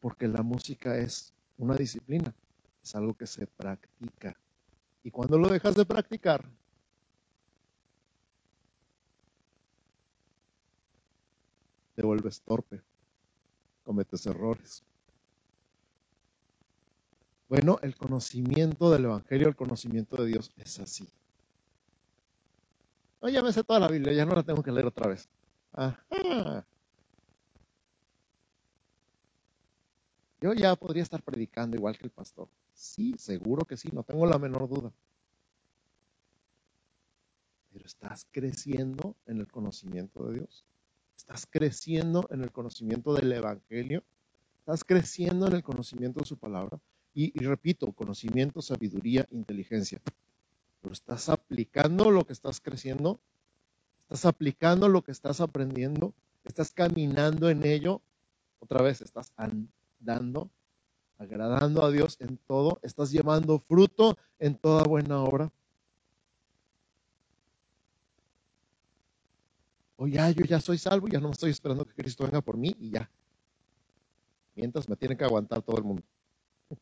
Porque 0.00 0.28
la 0.28 0.42
música 0.42 0.98
es 0.98 1.32
una 1.56 1.74
disciplina, 1.74 2.34
es 2.82 2.94
algo 2.94 3.14
que 3.14 3.26
se 3.26 3.46
practica. 3.46 4.38
Y 5.02 5.10
cuando 5.10 5.38
lo 5.38 5.48
dejas 5.48 5.74
de 5.74 5.86
practicar, 5.86 6.44
te 11.96 12.02
vuelves 12.02 12.42
torpe, 12.42 12.82
cometes 13.82 14.26
errores. 14.26 14.84
Bueno, 17.48 17.78
el 17.82 17.96
conocimiento 17.96 18.90
del 18.90 19.06
Evangelio, 19.06 19.48
el 19.48 19.56
conocimiento 19.56 20.16
de 20.16 20.26
Dios 20.26 20.52
es 20.56 20.78
así. 20.78 21.08
No, 23.22 23.30
ya 23.30 23.42
me 23.42 23.52
sé 23.52 23.64
toda 23.64 23.80
la 23.80 23.88
Biblia, 23.88 24.12
ya 24.12 24.26
no 24.26 24.34
la 24.34 24.42
tengo 24.42 24.62
que 24.62 24.72
leer 24.72 24.86
otra 24.86 25.08
vez. 25.08 25.28
Yo 30.40 30.52
ya 30.52 30.76
podría 30.76 31.02
estar 31.02 31.22
predicando 31.22 31.76
igual 31.76 31.96
que 31.96 32.04
el 32.04 32.10
pastor. 32.10 32.48
Sí, 32.74 33.14
seguro 33.16 33.64
que 33.64 33.78
sí, 33.78 33.88
no 33.90 34.02
tengo 34.02 34.26
la 34.26 34.38
menor 34.38 34.68
duda. 34.68 34.92
Pero 37.72 37.86
estás 37.86 38.26
creciendo 38.30 39.16
en 39.24 39.38
el 39.38 39.46
conocimiento 39.46 40.28
de 40.28 40.40
Dios. 40.40 40.64
Estás 41.16 41.46
creciendo 41.50 42.26
en 42.30 42.42
el 42.42 42.52
conocimiento 42.52 43.14
del 43.14 43.32
Evangelio. 43.32 44.04
Estás 44.58 44.84
creciendo 44.84 45.46
en 45.46 45.54
el 45.54 45.62
conocimiento 45.62 46.20
de 46.20 46.26
su 46.26 46.36
palabra. 46.36 46.78
Y, 47.14 47.32
repito, 47.38 47.90
conocimiento, 47.92 48.60
sabiduría, 48.60 49.26
inteligencia. 49.30 50.00
Pero 50.82 50.92
estás 50.92 51.28
aplicando 51.28 52.10
lo 52.10 52.24
que 52.24 52.34
estás 52.34 52.60
creciendo. 52.60 53.18
Estás 54.02 54.26
aplicando 54.26 54.88
lo 54.88 55.02
que 55.02 55.12
estás 55.12 55.40
aprendiendo. 55.40 56.12
Estás 56.44 56.70
caminando 56.72 57.48
en 57.48 57.64
ello. 57.64 58.02
Otra 58.60 58.82
vez, 58.82 59.00
estás 59.00 59.32
dando, 59.98 60.50
agradando 61.18 61.84
a 61.84 61.90
Dios 61.90 62.16
en 62.20 62.36
todo, 62.36 62.78
estás 62.82 63.10
llevando 63.10 63.58
fruto 63.60 64.16
en 64.38 64.54
toda 64.54 64.84
buena 64.84 65.22
obra. 65.22 65.50
O 69.96 70.06
ya, 70.06 70.30
yo 70.30 70.44
ya 70.44 70.60
soy 70.60 70.78
salvo, 70.78 71.08
ya 71.08 71.20
no 71.20 71.30
estoy 71.30 71.50
esperando 71.50 71.84
que 71.84 71.94
Cristo 71.94 72.24
venga 72.24 72.42
por 72.42 72.56
mí 72.56 72.74
y 72.78 72.90
ya. 72.90 73.10
Mientras 74.54 74.88
me 74.88 74.96
tiene 74.96 75.16
que 75.16 75.24
aguantar 75.24 75.62
todo 75.62 75.78
el 75.78 75.84
mundo. 75.84 76.02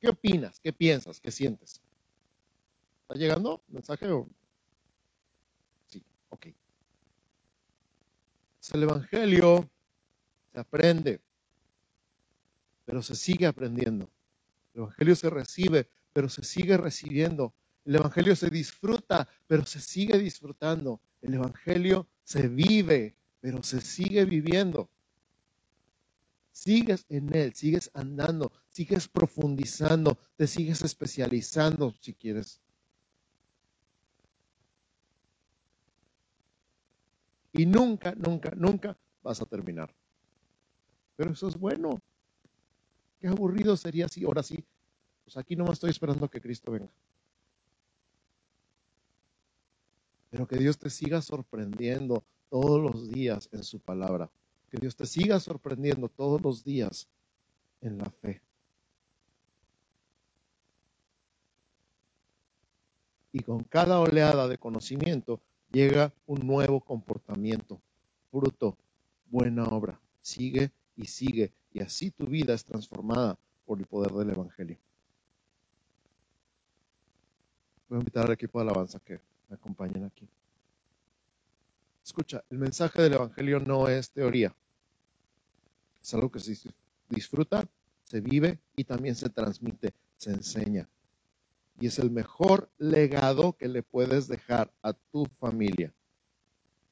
¿Qué 0.00 0.08
opinas? 0.08 0.60
¿Qué 0.60 0.72
piensas? 0.72 1.20
¿Qué 1.20 1.30
sientes? 1.30 1.80
¿Está 3.02 3.14
llegando 3.14 3.62
mensaje 3.68 4.10
o? 4.10 4.28
Sí, 5.86 6.02
ok. 6.28 6.46
El 8.72 8.84
Evangelio 8.84 9.68
se 10.52 10.60
aprende, 10.60 11.20
pero 12.84 13.02
se 13.02 13.14
sigue 13.14 13.46
aprendiendo. 13.46 14.08
El 14.72 14.82
Evangelio 14.82 15.16
se 15.16 15.28
recibe, 15.30 15.90
pero 16.12 16.28
se 16.28 16.42
sigue 16.42 16.76
recibiendo. 16.76 17.52
El 17.84 17.96
Evangelio 17.96 18.36
se 18.36 18.48
disfruta, 18.48 19.28
pero 19.46 19.66
se 19.66 19.80
sigue 19.80 20.18
disfrutando. 20.18 21.00
El 21.20 21.34
Evangelio 21.34 22.06
se 22.22 22.48
vive, 22.48 23.16
pero 23.40 23.62
se 23.62 23.80
sigue 23.80 24.24
viviendo. 24.24 24.88
Sigues 26.52 27.06
en 27.08 27.34
Él, 27.34 27.54
sigues 27.54 27.90
andando, 27.94 28.52
sigues 28.68 29.08
profundizando, 29.08 30.18
te 30.36 30.46
sigues 30.46 30.82
especializando 30.82 31.94
si 32.00 32.12
quieres. 32.12 32.60
Y 37.52 37.66
nunca, 37.66 38.14
nunca, 38.14 38.52
nunca 38.56 38.96
vas 39.22 39.40
a 39.40 39.46
terminar. 39.46 39.94
Pero 41.16 41.32
eso 41.32 41.48
es 41.48 41.56
bueno. 41.56 42.00
Qué 43.18 43.28
aburrido 43.28 43.76
sería 43.76 44.08
si 44.08 44.24
ahora 44.24 44.42
sí, 44.42 44.64
pues 45.24 45.36
aquí 45.36 45.56
no 45.56 45.64
me 45.64 45.72
estoy 45.72 45.90
esperando 45.90 46.28
que 46.28 46.40
Cristo 46.40 46.72
venga. 46.72 46.90
Pero 50.32 50.48
que 50.48 50.56
Dios 50.56 50.78
te 50.78 50.88
siga 50.88 51.20
sorprendiendo 51.20 52.24
todos 52.48 52.80
los 52.80 53.10
días 53.10 53.50
en 53.52 53.62
su 53.62 53.80
palabra. 53.80 54.30
Que 54.70 54.78
Dios 54.78 54.96
te 54.96 55.04
siga 55.04 55.38
sorprendiendo 55.38 56.08
todos 56.08 56.40
los 56.40 56.64
días 56.64 57.06
en 57.82 57.98
la 57.98 58.06
fe. 58.06 58.40
Y 63.30 63.40
con 63.40 63.62
cada 63.64 64.00
oleada 64.00 64.48
de 64.48 64.56
conocimiento 64.56 65.42
llega 65.70 66.14
un 66.24 66.46
nuevo 66.46 66.80
comportamiento, 66.80 67.82
fruto, 68.30 68.78
buena 69.26 69.64
obra. 69.64 70.00
Sigue 70.22 70.72
y 70.96 71.08
sigue, 71.08 71.52
y 71.74 71.80
así 71.80 72.10
tu 72.10 72.24
vida 72.24 72.54
es 72.54 72.64
transformada 72.64 73.38
por 73.66 73.78
el 73.78 73.84
poder 73.84 74.12
del 74.12 74.30
Evangelio. 74.30 74.78
Voy 77.90 77.98
a 77.98 78.00
invitar 78.00 78.24
al 78.24 78.32
equipo 78.32 78.58
de 78.58 78.62
alabanza 78.62 78.98
que 78.98 79.20
me 79.52 79.56
acompañen 79.56 80.04
aquí. 80.04 80.26
Escucha, 82.02 82.42
el 82.48 82.56
mensaje 82.56 83.02
del 83.02 83.12
Evangelio 83.12 83.60
no 83.60 83.86
es 83.86 84.10
teoría. 84.10 84.56
Es 86.02 86.14
algo 86.14 86.30
que 86.30 86.40
se 86.40 86.56
disfruta, 87.10 87.68
se 88.04 88.22
vive 88.22 88.60
y 88.76 88.84
también 88.84 89.14
se 89.14 89.28
transmite, 89.28 89.92
se 90.16 90.30
enseña. 90.30 90.88
Y 91.78 91.86
es 91.86 91.98
el 91.98 92.10
mejor 92.10 92.70
legado 92.78 93.52
que 93.52 93.68
le 93.68 93.82
puedes 93.82 94.26
dejar 94.26 94.72
a 94.80 94.94
tu 94.94 95.26
familia. 95.38 95.92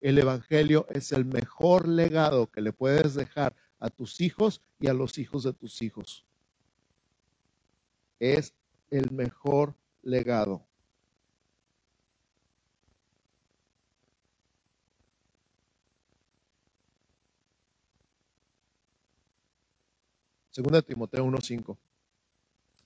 El 0.03 0.19
Evangelio 0.19 0.87
es 0.91 1.13
el 1.13 1.25
mejor 1.25 1.89
legado 1.89 2.51
que 2.51 2.61
le 2.61 2.75
puedes 2.75 3.15
dejar 3.15 3.57
a 3.79 3.89
tus 3.89 4.21
hijos 4.21 4.61
y 4.79 4.89
a 4.89 4.93
los 4.93 5.17
hijos 5.17 5.45
de 5.45 5.55
tus 5.55 5.81
hijos. 5.81 6.27
Es 8.19 8.53
el 8.91 9.11
mejor 9.13 9.75
legado. 10.03 10.70
Segunda 20.61 20.83
Timoteo 20.83 21.25
1.5. 21.25 21.79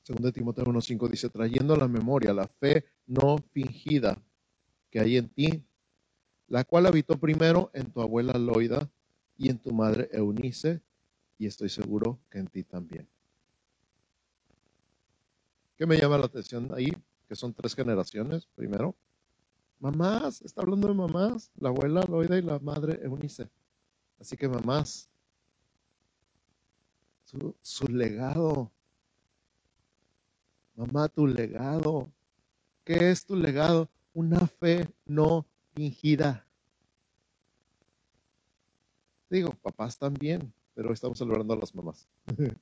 Segunda 0.05 0.31
Timoteo 0.31 0.65
1.5 0.65 1.09
dice, 1.09 1.29
trayendo 1.29 1.75
a 1.75 1.77
la 1.77 1.89
memoria 1.89 2.33
la 2.33 2.47
fe 2.47 2.85
no 3.05 3.39
fingida 3.51 4.23
que 4.91 5.01
hay 5.01 5.17
en 5.17 5.29
ti, 5.29 5.65
la 6.47 6.63
cual 6.63 6.87
habitó 6.87 7.19
primero 7.19 7.73
en 7.75 7.91
tu 7.91 8.01
abuela 8.01 8.39
Loida 8.39 8.89
y 9.37 9.51
en 9.51 9.59
tu 9.59 9.73
madre 9.73 10.09
Eunice, 10.13 10.83
y 11.37 11.47
estoy 11.47 11.69
seguro 11.69 12.21
que 12.31 12.39
en 12.39 12.47
ti 12.47 12.63
también. 12.63 13.09
¿Qué 15.77 15.85
me 15.85 15.99
llama 15.99 16.17
la 16.17 16.27
atención 16.27 16.71
ahí? 16.77 16.93
Que 17.27 17.35
son 17.35 17.53
tres 17.53 17.75
generaciones, 17.75 18.47
primero. 18.55 18.95
Mamás, 19.81 20.43
está 20.43 20.63
hablando 20.63 20.87
de 20.87 20.95
mamás, 20.95 21.51
la 21.57 21.71
abuela 21.71 22.05
Loida 22.09 22.39
y 22.39 22.43
la 22.43 22.61
madre 22.61 23.01
Eunice. 23.03 23.49
Así 24.21 24.37
que 24.37 24.49
mamás, 24.49 25.11
su, 27.61 27.87
legado. 27.89 28.71
Mamá, 30.75 31.09
tu 31.09 31.27
legado. 31.27 32.11
¿Qué 32.85 33.11
es 33.11 33.25
tu 33.25 33.37
legado? 33.37 33.89
Una 34.13 34.47
fe 34.47 34.89
no 35.07 35.47
fingida. 35.75 36.47
Digo, 39.31 39.53
papás 39.63 39.99
también, 39.99 40.53
pero 40.75 40.93
estamos 40.93 41.19
celebrando 41.19 41.55
a 41.55 41.59
las 41.59 41.75
mamás. 41.75 42.07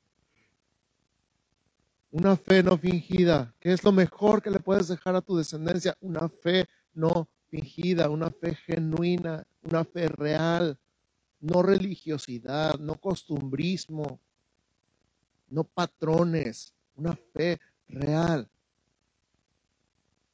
Una 2.11 2.37
fe 2.37 2.63
no 2.63 2.77
fingida, 2.77 3.55
que 3.59 3.73
es 3.73 3.83
lo 3.85 3.91
mejor 3.91 4.43
que 4.43 4.51
le 4.51 4.61
puedes 4.61 4.87
dejar 4.87 5.17
a 5.17 5.23
tu 5.23 5.35
descendencia. 5.35 5.97
Una 6.01 6.29
fe 6.29 6.67
no 6.93 7.29
fingida, 7.49 8.11
una 8.11 8.31
fe 8.31 8.55
genuina, 8.55 9.47
una 9.63 9.83
fe 9.85 10.09
real, 10.09 10.79
no 11.41 11.63
religiosidad, 11.63 12.79
no 12.79 12.95
costumbrismo, 12.95 14.21
no 15.53 15.65
patrones, 15.65 16.75
una 16.95 17.15
fe 17.15 17.61
real. 17.87 18.49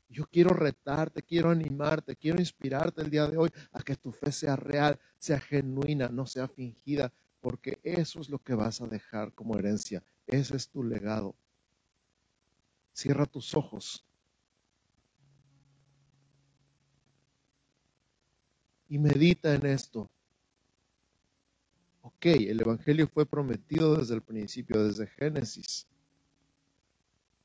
Yo 0.08 0.24
quiero 0.26 0.50
retarte, 0.50 1.22
quiero 1.22 1.50
animarte, 1.50 2.16
quiero 2.16 2.38
inspirarte 2.38 3.02
el 3.02 3.10
día 3.10 3.26
de 3.26 3.36
hoy 3.36 3.50
a 3.72 3.82
que 3.82 3.96
tu 3.96 4.10
fe 4.10 4.32
sea 4.32 4.56
real, 4.56 4.98
sea 5.18 5.38
genuina, 5.38 6.08
no 6.08 6.24
sea 6.24 6.48
fingida, 6.48 7.12
porque 7.40 7.78
eso 7.82 8.20
es 8.20 8.30
lo 8.30 8.38
que 8.38 8.54
vas 8.54 8.80
a 8.80 8.86
dejar 8.86 9.32
como 9.34 9.58
herencia. 9.58 10.02
Ese 10.26 10.56
es 10.56 10.68
tu 10.68 10.82
legado. 10.82 11.36
Cierra 12.92 13.26
tus 13.26 13.54
ojos. 13.54 14.04
Y 18.88 18.98
medita 18.98 19.54
en 19.54 19.66
esto. 19.66 20.10
Ok, 22.18 22.26
el 22.26 22.60
Evangelio 22.60 23.06
fue 23.06 23.26
prometido 23.26 23.94
desde 23.94 24.16
el 24.16 24.22
principio, 24.22 24.82
desde 24.82 25.06
Génesis. 25.06 25.86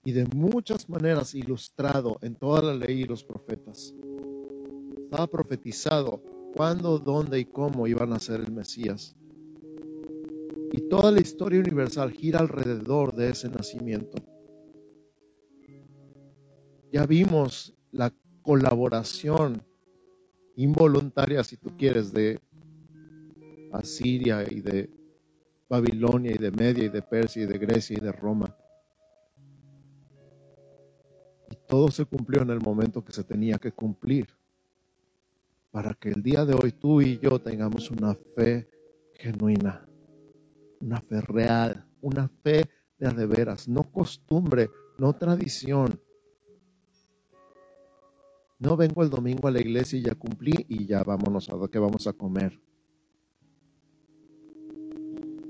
Y 0.03 0.13
de 0.13 0.25
muchas 0.25 0.89
maneras 0.89 1.35
ilustrado 1.35 2.17
en 2.23 2.33
toda 2.33 2.63
la 2.63 2.73
ley 2.73 3.01
y 3.01 3.03
los 3.03 3.23
profetas. 3.23 3.93
Estaba 4.97 5.27
profetizado 5.27 6.23
cuándo, 6.55 6.97
dónde 6.97 7.39
y 7.39 7.45
cómo 7.45 7.85
iban 7.85 8.13
a 8.13 8.19
ser 8.19 8.39
el 8.39 8.51
Mesías. 8.51 9.15
Y 10.71 10.89
toda 10.89 11.11
la 11.11 11.21
historia 11.21 11.59
universal 11.59 12.11
gira 12.11 12.39
alrededor 12.39 13.13
de 13.13 13.29
ese 13.29 13.49
nacimiento. 13.49 14.17
Ya 16.91 17.05
vimos 17.05 17.75
la 17.91 18.11
colaboración 18.41 19.61
involuntaria, 20.55 21.43
si 21.43 21.57
tú 21.57 21.77
quieres, 21.77 22.11
de 22.11 22.39
Asiria 23.73 24.43
y 24.49 24.61
de 24.61 24.89
Babilonia 25.69 26.31
y 26.31 26.37
de 26.37 26.51
Media 26.51 26.85
y 26.85 26.89
de 26.89 27.01
Persia 27.01 27.43
y 27.43 27.45
de 27.45 27.57
Grecia 27.57 27.97
y 27.97 28.01
de 28.01 28.11
Roma. 28.11 28.55
Y 31.51 31.55
todo 31.67 31.89
se 31.91 32.05
cumplió 32.05 32.41
en 32.41 32.49
el 32.49 32.59
momento 32.59 33.03
que 33.03 33.11
se 33.11 33.23
tenía 33.23 33.57
que 33.57 33.71
cumplir 33.71 34.27
para 35.71 35.93
que 35.95 36.09
el 36.09 36.21
día 36.21 36.45
de 36.45 36.53
hoy 36.53 36.71
tú 36.71 37.01
y 37.01 37.17
yo 37.19 37.39
tengamos 37.39 37.89
una 37.89 38.13
fe 38.35 38.69
genuina, 39.15 39.87
una 40.79 41.01
fe 41.01 41.21
real, 41.21 41.87
una 42.01 42.27
fe 42.27 42.69
de 42.99 43.09
de 43.09 43.25
veras, 43.25 43.67
no 43.67 43.83
costumbre, 43.91 44.69
no 44.97 45.13
tradición. 45.13 45.99
No 48.59 48.77
vengo 48.77 49.03
el 49.03 49.09
domingo 49.09 49.47
a 49.47 49.51
la 49.51 49.59
iglesia 49.59 49.99
y 49.99 50.03
ya 50.03 50.15
cumplí 50.15 50.53
y 50.69 50.85
ya 50.85 51.03
vámonos 51.03 51.49
a 51.49 51.55
lo 51.55 51.69
que 51.69 51.79
vamos 51.79 52.07
a 52.07 52.13
comer. 52.13 52.61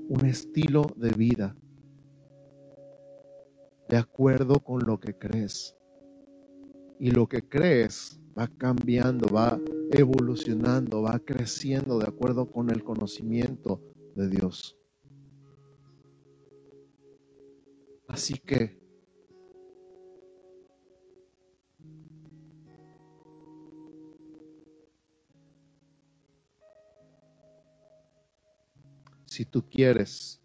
Un 0.08 0.26
estilo 0.26 0.86
de 0.96 1.10
vida 1.10 1.56
de 3.88 3.96
acuerdo 3.96 4.60
con 4.60 4.84
lo 4.86 4.98
que 4.98 5.14
crees. 5.14 5.76
Y 6.98 7.10
lo 7.10 7.28
que 7.28 7.42
crees 7.42 8.20
va 8.38 8.48
cambiando, 8.48 9.32
va 9.32 9.60
evolucionando, 9.92 11.02
va 11.02 11.18
creciendo 11.18 11.98
de 11.98 12.06
acuerdo 12.06 12.50
con 12.50 12.70
el 12.70 12.82
conocimiento 12.82 13.80
de 14.14 14.28
Dios. 14.28 14.76
Así 18.08 18.34
que 18.34 18.83
si 29.34 29.44
tú 29.44 29.68
quieres, 29.68 30.40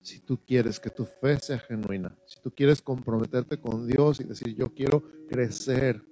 si 0.00 0.18
tú 0.20 0.38
quieres 0.38 0.80
que 0.80 0.88
tu 0.88 1.04
fe 1.04 1.38
sea 1.38 1.58
genuina, 1.58 2.16
si 2.24 2.40
tú 2.40 2.50
quieres 2.50 2.80
comprometerte 2.80 3.60
con 3.60 3.86
Dios 3.86 4.18
y 4.20 4.24
decir 4.24 4.54
yo 4.56 4.72
quiero 4.72 5.02
crecer 5.28 6.02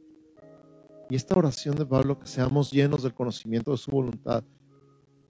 y 1.08 1.16
esta 1.16 1.38
oración 1.38 1.74
de 1.74 1.86
Pablo, 1.86 2.18
que 2.18 2.26
seamos 2.26 2.70
llenos 2.70 3.02
del 3.02 3.14
conocimiento 3.14 3.70
de 3.70 3.78
su 3.78 3.90
voluntad, 3.90 4.44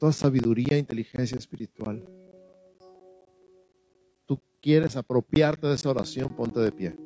toda 0.01 0.11
sabiduría 0.12 0.74
e 0.74 0.78
inteligencia 0.78 1.39
espiritual. 1.39 2.05
Tú 4.26 4.41
quieres 4.61 4.97
apropiarte 4.97 5.68
de 5.68 5.74
esa 5.74 5.91
oración, 5.91 6.34
ponte 6.34 6.59
de 6.59 6.72
pie. 6.72 6.97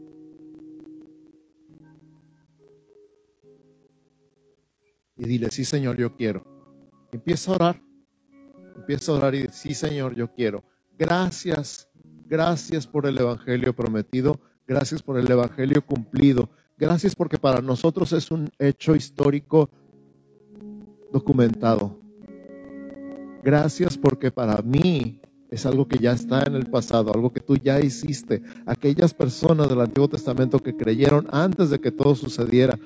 Y 5.18 5.24
dile, 5.26 5.50
sí 5.50 5.66
Señor, 5.66 5.98
yo 5.98 6.16
quiero. 6.16 6.42
Empieza 7.12 7.52
a 7.52 7.54
orar. 7.56 7.91
Empieza 8.76 9.12
a 9.12 9.16
orar 9.16 9.34
y 9.34 9.38
dile, 9.38 9.52
sí 9.52 9.74
Señor, 9.74 10.14
yo 10.14 10.32
quiero. 10.32 10.62
Gracias, 10.98 11.88
gracias 12.28 12.86
por 12.86 13.06
el 13.06 13.18
Evangelio 13.18 13.74
prometido. 13.74 14.40
Gracias 14.66 15.02
por 15.02 15.18
el 15.18 15.30
Evangelio 15.30 15.84
cumplido. 15.84 16.48
Gracias 16.78 17.14
porque 17.14 17.38
para 17.38 17.60
nosotros 17.60 18.12
es 18.12 18.30
un 18.30 18.50
hecho 18.58 18.94
histórico 18.94 19.68
documentado. 21.12 21.98
Gracias 23.42 23.98
porque 23.98 24.30
para 24.30 24.62
mí 24.62 25.20
es 25.50 25.66
algo 25.66 25.86
que 25.86 25.98
ya 25.98 26.12
está 26.12 26.44
en 26.44 26.54
el 26.54 26.66
pasado, 26.66 27.12
algo 27.12 27.32
que 27.32 27.40
tú 27.40 27.56
ya 27.56 27.80
hiciste. 27.80 28.42
Aquellas 28.66 29.12
personas 29.12 29.68
del 29.68 29.80
Antiguo 29.80 30.08
Testamento 30.08 30.60
que 30.60 30.76
creyeron 30.76 31.28
antes 31.30 31.68
de 31.68 31.78
que 31.78 31.90
todo 31.90 32.14
sucediera, 32.14 32.78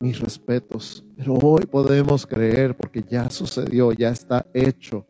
mis 0.00 0.20
respetos. 0.20 1.04
Pero 1.16 1.34
hoy 1.34 1.66
podemos 1.66 2.26
creer 2.26 2.76
porque 2.76 3.04
ya 3.08 3.28
sucedió, 3.30 3.92
ya 3.92 4.10
está 4.10 4.46
hecho. 4.54 5.06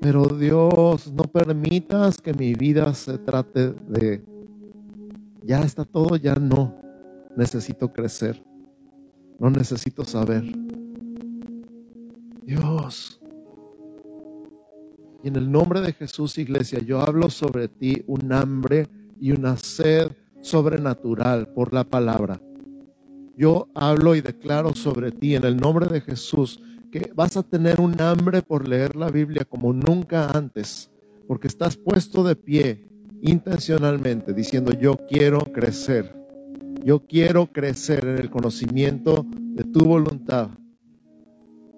Pero 0.00 0.26
Dios, 0.26 1.12
no 1.12 1.24
permitas 1.24 2.20
que 2.20 2.32
mi 2.32 2.54
vida 2.54 2.94
se 2.94 3.18
trate 3.18 3.72
de, 3.72 4.24
ya 5.42 5.60
está 5.62 5.84
todo, 5.84 6.16
ya 6.16 6.36
no. 6.36 6.76
Necesito 7.36 7.92
crecer. 7.92 8.42
No 9.38 9.50
necesito 9.50 10.04
saber. 10.04 10.44
Dios. 12.44 13.20
Y 15.22 15.28
en 15.28 15.36
el 15.36 15.50
nombre 15.50 15.80
de 15.80 15.92
Jesús, 15.92 16.38
iglesia, 16.38 16.78
yo 16.80 17.00
hablo 17.00 17.28
sobre 17.28 17.68
ti 17.68 18.02
un 18.06 18.32
hambre 18.32 18.88
y 19.20 19.32
una 19.32 19.56
sed 19.56 20.12
sobrenatural 20.40 21.48
por 21.48 21.72
la 21.72 21.84
palabra. 21.84 22.40
Yo 23.36 23.68
hablo 23.74 24.14
y 24.16 24.20
declaro 24.20 24.74
sobre 24.74 25.12
ti 25.12 25.36
en 25.36 25.44
el 25.44 25.56
nombre 25.56 25.86
de 25.86 26.00
Jesús 26.00 26.60
que 26.90 27.12
vas 27.14 27.36
a 27.36 27.42
tener 27.42 27.80
un 27.80 28.00
hambre 28.00 28.42
por 28.42 28.66
leer 28.66 28.96
la 28.96 29.10
Biblia 29.10 29.44
como 29.44 29.72
nunca 29.72 30.30
antes, 30.30 30.90
porque 31.26 31.48
estás 31.48 31.76
puesto 31.76 32.24
de 32.24 32.34
pie 32.34 32.88
intencionalmente 33.22 34.32
diciendo 34.32 34.72
yo 34.72 34.96
quiero 35.08 35.40
crecer, 35.52 36.14
yo 36.84 37.06
quiero 37.06 37.46
crecer 37.52 38.04
en 38.06 38.18
el 38.18 38.30
conocimiento 38.30 39.26
de 39.30 39.64
tu 39.64 39.84
voluntad. 39.84 40.50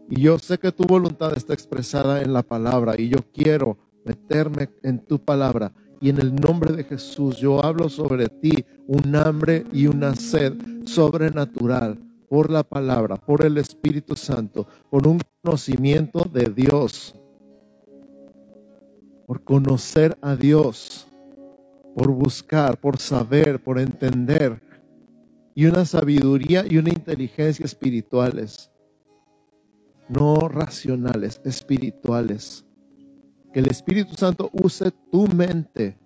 Y 0.08 0.22
yo 0.22 0.38
sé 0.38 0.58
que 0.58 0.72
tu 0.72 0.84
voluntad 0.84 1.36
está 1.36 1.54
expresada 1.54 2.22
en 2.22 2.32
la 2.32 2.42
palabra 2.42 2.94
y 2.98 3.08
yo 3.08 3.18
quiero 3.32 3.78
meterme 4.04 4.70
en 4.82 4.98
tu 5.06 5.18
palabra. 5.24 5.72
Y 6.00 6.08
en 6.08 6.18
el 6.18 6.34
nombre 6.34 6.74
de 6.74 6.84
Jesús 6.84 7.36
yo 7.36 7.64
hablo 7.64 7.88
sobre 7.88 8.28
ti 8.28 8.64
un 8.86 9.14
hambre 9.14 9.64
y 9.72 9.86
una 9.86 10.14
sed 10.14 10.54
sobrenatural 10.84 11.98
por 12.28 12.50
la 12.50 12.62
palabra, 12.62 13.16
por 13.16 13.44
el 13.44 13.58
Espíritu 13.58 14.16
Santo, 14.16 14.66
por 14.88 15.06
un 15.06 15.20
conocimiento 15.42 16.24
de 16.32 16.44
Dios, 16.44 17.14
por 19.26 19.42
conocer 19.42 20.16
a 20.22 20.36
Dios, 20.36 21.06
por 21.94 22.08
buscar, 22.08 22.78
por 22.78 22.98
saber, 22.98 23.62
por 23.62 23.78
entender, 23.78 24.62
y 25.54 25.66
una 25.66 25.84
sabiduría 25.84 26.64
y 26.68 26.78
una 26.78 26.90
inteligencia 26.90 27.64
espirituales, 27.64 28.70
no 30.08 30.48
racionales, 30.48 31.40
espirituales. 31.44 32.64
Que 33.52 33.60
el 33.60 33.66
Espíritu 33.66 34.14
Santo 34.14 34.50
use 34.52 34.90
tu 35.10 35.26
mente 35.28 36.00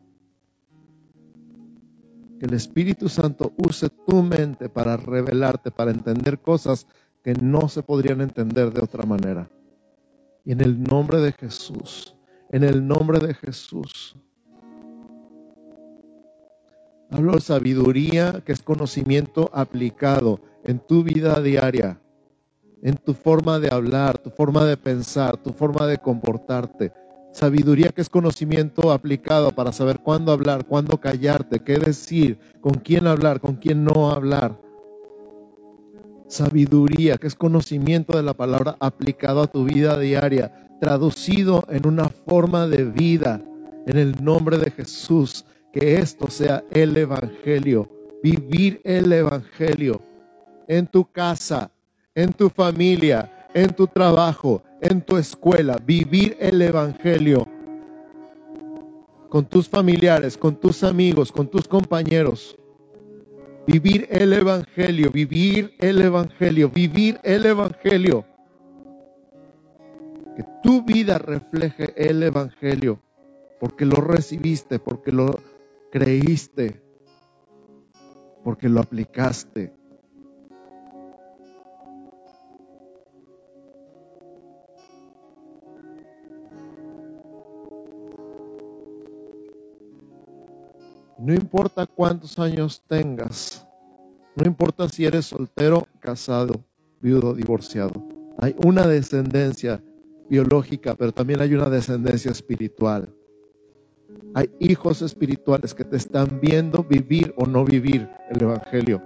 que 2.39 2.47
el 2.47 2.55
Espíritu 2.55 3.09
Santo 3.09 3.53
use 3.57 3.89
tu 3.89 4.23
mente 4.23 4.69
para 4.69 4.97
revelarte, 4.97 5.71
para 5.71 5.91
entender 5.91 6.41
cosas 6.41 6.87
que 7.23 7.35
no 7.35 7.69
se 7.69 7.83
podrían 7.83 8.21
entender 8.21 8.73
de 8.73 8.83
otra 8.83 9.05
manera. 9.05 9.49
Y 10.45 10.53
en 10.53 10.61
el 10.61 10.83
nombre 10.83 11.19
de 11.19 11.33
Jesús, 11.33 12.15
en 12.51 12.65
el 12.65 12.87
nombre 12.87 13.19
de 13.19 13.35
Jesús. 13.35 14.17
Hablo 17.11 17.33
de 17.33 17.41
sabiduría 17.41 18.43
que 18.45 18.53
es 18.53 18.63
conocimiento 18.63 19.49
aplicado 19.53 20.41
en 20.65 20.81
tu 20.81 21.05
vida 21.05 21.41
diaria, 21.41 22.01
en 22.83 22.97
tu 22.97 23.15
forma 23.15 23.59
de 23.61 23.73
hablar, 23.73 24.19
tu 24.19 24.31
forma 24.31 24.65
de 24.65 24.77
pensar, 24.77 25.37
tu 25.37 25.53
forma 25.53 25.87
de 25.87 25.99
comportarte 25.99 26.93
Sabiduría 27.35 27.89
que 27.89 28.01
es 28.01 28.09
conocimiento 28.09 28.93
aplicado 28.93 29.51
para 29.51 29.73
saber 29.73 29.99
cuándo 29.99 30.31
hablar, 30.31 30.67
cuándo 30.67 31.01
callarte, 31.01 31.59
qué 31.59 31.81
decir, 31.81 32.39
con 32.61 32.75
quién 32.75 33.09
hablar, 33.09 33.41
con 33.41 33.57
quién 33.57 33.83
no 33.83 34.13
hablar. 34.13 34.57
Sabiduría 36.29 37.19
que 37.19 37.27
es 37.27 37.35
conocimiento 37.35 38.17
de 38.17 38.23
la 38.23 38.35
palabra 38.35 38.77
aplicado 38.79 39.43
a 39.43 39.49
tu 39.49 39.65
vida 39.65 39.99
diaria, 39.99 40.69
traducido 40.81 41.65
en 41.71 41.89
una 41.89 42.09
forma 42.09 42.69
de 42.69 42.85
vida. 42.85 43.43
En 43.89 43.99
el 43.99 44.25
nombre 44.25 44.57
de 44.57 44.71
Jesús, 44.71 45.45
que 45.73 45.97
esto 45.97 46.31
sea 46.31 46.63
el 46.71 46.97
Evangelio, 46.97 47.91
vivir 48.23 48.81
el 48.85 49.13
Evangelio 49.13 50.01
en 50.69 50.87
tu 50.87 51.11
casa, 51.11 51.73
en 52.15 52.33
tu 52.33 52.49
familia, 52.49 53.34
en 53.55 53.73
tu 53.73 53.87
trabajo, 53.87 54.63
en 54.81 55.01
tu 55.01 55.17
escuela, 55.17 55.79
vivir 55.85 56.37
el 56.41 56.61
Evangelio 56.61 57.49
con 59.35 59.47
tus 59.47 59.69
familiares, 59.69 60.37
con 60.37 60.55
tus 60.55 60.85
amigos, 60.85 61.33
con 61.33 61.49
tus 61.49 61.67
compañeros. 61.67 62.57
Vivir 63.67 64.07
el 64.11 64.33
Evangelio, 64.33 65.11
vivir 65.11 65.75
el 65.81 66.01
Evangelio, 66.01 66.69
vivir 66.69 67.19
el 67.25 67.47
Evangelio. 67.47 68.25
Que 70.37 70.45
tu 70.63 70.83
vida 70.85 71.19
refleje 71.19 71.93
el 71.97 72.23
Evangelio, 72.23 73.01
porque 73.59 73.85
lo 73.85 73.97
recibiste, 73.97 74.79
porque 74.79 75.11
lo 75.11 75.41
creíste, 75.91 76.81
porque 78.45 78.69
lo 78.69 78.81
aplicaste. 78.81 79.73
No 91.25 91.33
importa 91.33 91.87
cuántos 91.87 92.39
años 92.39 92.83
tengas, 92.87 93.67
no 94.37 94.45
importa 94.45 94.87
si 94.91 95.07
eres 95.07 95.25
soltero, 95.25 95.89
casado, 95.99 96.63
viudo, 97.01 97.33
divorciado. 97.33 97.93
Hay 98.37 98.55
una 98.63 98.87
descendencia 98.87 99.83
biológica, 100.29 100.95
pero 100.95 101.13
también 101.13 101.41
hay 101.41 101.55
una 101.55 101.71
descendencia 101.71 102.31
espiritual. 102.31 103.09
Hay 104.35 104.51
hijos 104.59 105.01
espirituales 105.01 105.73
que 105.73 105.87
te 105.87 105.97
están 105.97 106.41
viendo 106.43 106.85
vivir 106.85 107.33
o 107.39 107.47
no 107.47 107.65
vivir 107.65 108.07
el 108.29 108.43
Evangelio. 108.43 109.01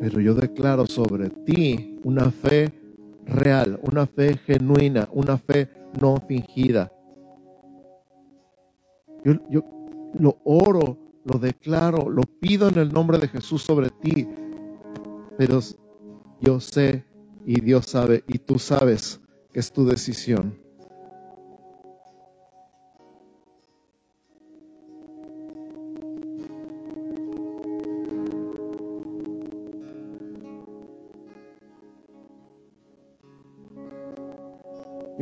Pero 0.00 0.20
yo 0.20 0.34
declaro 0.34 0.88
sobre 0.88 1.30
ti 1.30 2.00
una 2.02 2.32
fe 2.32 2.72
real, 3.26 3.78
una 3.84 4.06
fe 4.06 4.36
genuina, 4.38 5.08
una 5.12 5.38
fe 5.38 5.68
no 6.00 6.16
fingida. 6.26 6.92
Yo, 9.24 9.34
yo 9.50 9.64
lo 10.18 10.38
oro, 10.44 10.98
lo 11.24 11.38
declaro, 11.38 12.08
lo 12.08 12.22
pido 12.22 12.68
en 12.68 12.78
el 12.78 12.92
nombre 12.92 13.18
de 13.18 13.28
Jesús 13.28 13.62
sobre 13.62 13.90
ti. 13.90 14.28
Pero 15.36 15.60
yo 16.40 16.60
sé 16.60 17.04
y 17.44 17.60
Dios 17.60 17.86
sabe 17.86 18.24
y 18.26 18.38
tú 18.38 18.58
sabes 18.58 19.20
que 19.52 19.60
es 19.60 19.72
tu 19.72 19.84
decisión. 19.86 20.65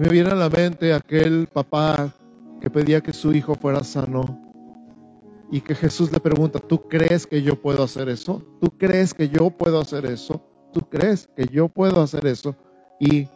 Me 0.05 0.11
viene 0.11 0.32
a 0.32 0.34
la 0.34 0.50
mente 0.50 0.92
aquel 0.92 1.46
papá 1.46 2.12
que 2.61 2.68
pedía 2.68 3.00
que 3.00 3.14
su 3.14 3.32
hijo 3.32 3.55
fuera 3.55 3.82
sano 3.82 4.38
y 5.50 5.62
que 5.62 5.74
Jesús 5.74 6.12
le 6.12 6.20
pregunta, 6.20 6.59
¿tú 6.59 6.88
crees 6.88 7.26
que 7.26 7.40
yo 7.40 7.59
puedo 7.59 7.82
hacer 7.82 8.11
eso? 8.11 8.42
¿Tú 8.61 8.70
crees 8.76 9.14
que 9.14 9.30
yo 9.30 9.48
puedo 9.48 9.80
hacer 9.80 10.05
eso? 10.05 10.46
¿Tú 10.74 10.82
crees 10.82 11.26
que 11.34 11.46
yo 11.46 11.68
puedo 11.68 12.02
hacer 12.02 12.26
eso? 12.26 12.55
Y 13.00 13.28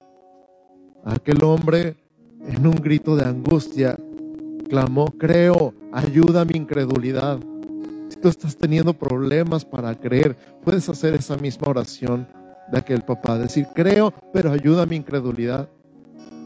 aquel 1.07 1.43
hombre 1.43 1.97
en 2.47 2.67
un 2.67 2.75
grito 2.75 3.17
de 3.17 3.25
angustia 3.25 3.97
clamó, 4.69 5.07
creo, 5.07 5.73
ayuda 5.91 6.43
a 6.43 6.45
mi 6.45 6.59
incredulidad. 6.59 7.39
Si 8.11 8.21
tú 8.21 8.29
estás 8.29 8.59
teniendo 8.59 8.93
problemas 8.93 9.65
para 9.65 9.95
creer, 9.95 10.37
puedes 10.63 10.87
hacer 10.91 11.15
esa 11.15 11.39
misma 11.39 11.69
oración 11.69 12.29
de 12.71 12.79
aquel 12.79 13.01
papá, 13.01 13.39
decir, 13.39 13.67
creo, 13.75 14.13
pero 14.35 14.53
ayuda 14.53 14.83
a 14.83 14.87
mi 14.87 14.97
incredulidad. 14.97 15.71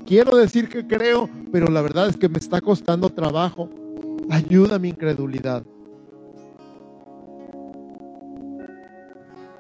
Quiero 0.06 0.36
decir 0.36 0.68
que 0.68 0.86
creo, 0.86 1.28
pero 1.52 1.68
la 1.68 1.80
verdad 1.80 2.08
es 2.08 2.16
que 2.16 2.28
me 2.28 2.38
está 2.38 2.60
costando 2.60 3.08
trabajo. 3.10 3.70
Ayuda 4.30 4.78
mi 4.78 4.88
incredulidad. 4.88 5.64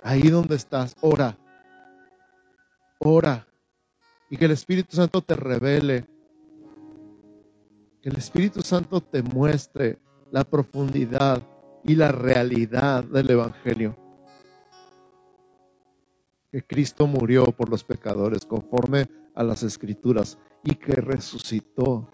Ahí 0.02 0.28
donde 0.28 0.56
estás, 0.56 0.96
ora. 1.00 1.38
Ora. 2.98 3.46
Y 4.30 4.36
que 4.36 4.46
el 4.46 4.50
Espíritu 4.50 4.96
Santo 4.96 5.22
te 5.22 5.34
revele. 5.34 6.06
Que 8.00 8.08
el 8.08 8.16
Espíritu 8.16 8.62
Santo 8.62 9.00
te 9.00 9.22
muestre 9.22 9.98
la 10.32 10.42
profundidad 10.42 11.42
y 11.84 11.94
la 11.94 12.10
realidad 12.10 13.04
del 13.04 13.30
Evangelio. 13.30 13.96
Que 16.50 16.62
Cristo 16.62 17.06
murió 17.06 17.44
por 17.46 17.68
los 17.68 17.84
pecadores 17.84 18.44
conforme 18.44 19.06
a 19.34 19.42
las 19.42 19.62
escrituras 19.62 20.38
y 20.64 20.74
que 20.74 20.94
resucitó 20.94 22.08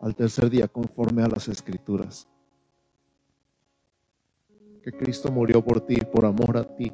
al 0.00 0.14
tercer 0.14 0.50
día 0.50 0.68
conforme 0.68 1.22
a 1.22 1.28
las 1.28 1.48
escrituras. 1.48 2.28
Que 4.82 4.92
Cristo 4.92 5.30
murió 5.30 5.62
por 5.62 5.80
ti, 5.80 5.96
por 5.96 6.24
amor 6.24 6.56
a 6.56 6.64
ti. 6.64 6.92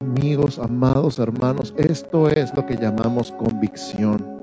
Amigos, 0.00 0.58
amados 0.58 1.18
hermanos, 1.18 1.74
esto 1.76 2.28
es 2.28 2.54
lo 2.54 2.66
que 2.66 2.76
llamamos 2.76 3.32
convicción 3.32 4.35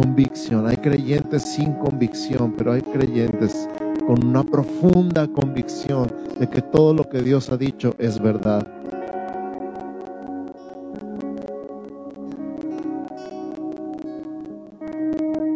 convicción. 0.00 0.66
Hay 0.66 0.76
creyentes 0.76 1.42
sin 1.42 1.74
convicción, 1.74 2.54
pero 2.56 2.72
hay 2.72 2.82
creyentes 2.82 3.68
con 4.06 4.24
una 4.24 4.42
profunda 4.42 5.28
convicción 5.28 6.10
de 6.38 6.48
que 6.48 6.62
todo 6.62 6.94
lo 6.94 7.08
que 7.08 7.22
Dios 7.22 7.50
ha 7.50 7.56
dicho 7.56 7.94
es 7.98 8.20
verdad. 8.20 8.66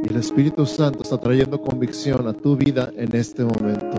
Y 0.05 0.09
el 0.09 0.17
Espíritu 0.17 0.67
Santo 0.67 1.03
está 1.03 1.19
trayendo 1.19 1.61
convicción 1.61 2.29
a 2.29 2.33
tu 2.33 2.57
vida 2.57 2.91
en 2.97 3.15
este 3.15 3.45
momento. 3.45 3.99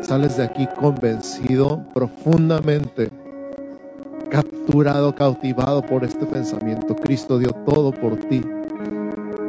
Sales 0.00 0.36
de 0.36 0.44
aquí 0.44 0.66
convencido 0.76 1.84
profundamente 1.94 3.19
capturado, 4.42 5.14
cautivado 5.14 5.82
por 5.82 6.04
este 6.04 6.26
pensamiento. 6.26 6.96
Cristo 6.96 7.38
dio 7.38 7.50
todo 7.66 7.92
por 7.92 8.16
ti. 8.16 8.42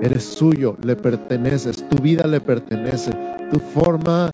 Eres 0.01 0.23
suyo, 0.23 0.75
le 0.83 0.95
perteneces, 0.95 1.87
tu 1.87 2.01
vida 2.01 2.25
le 2.25 2.41
pertenece, 2.41 3.11
tu 3.51 3.59
forma 3.59 4.33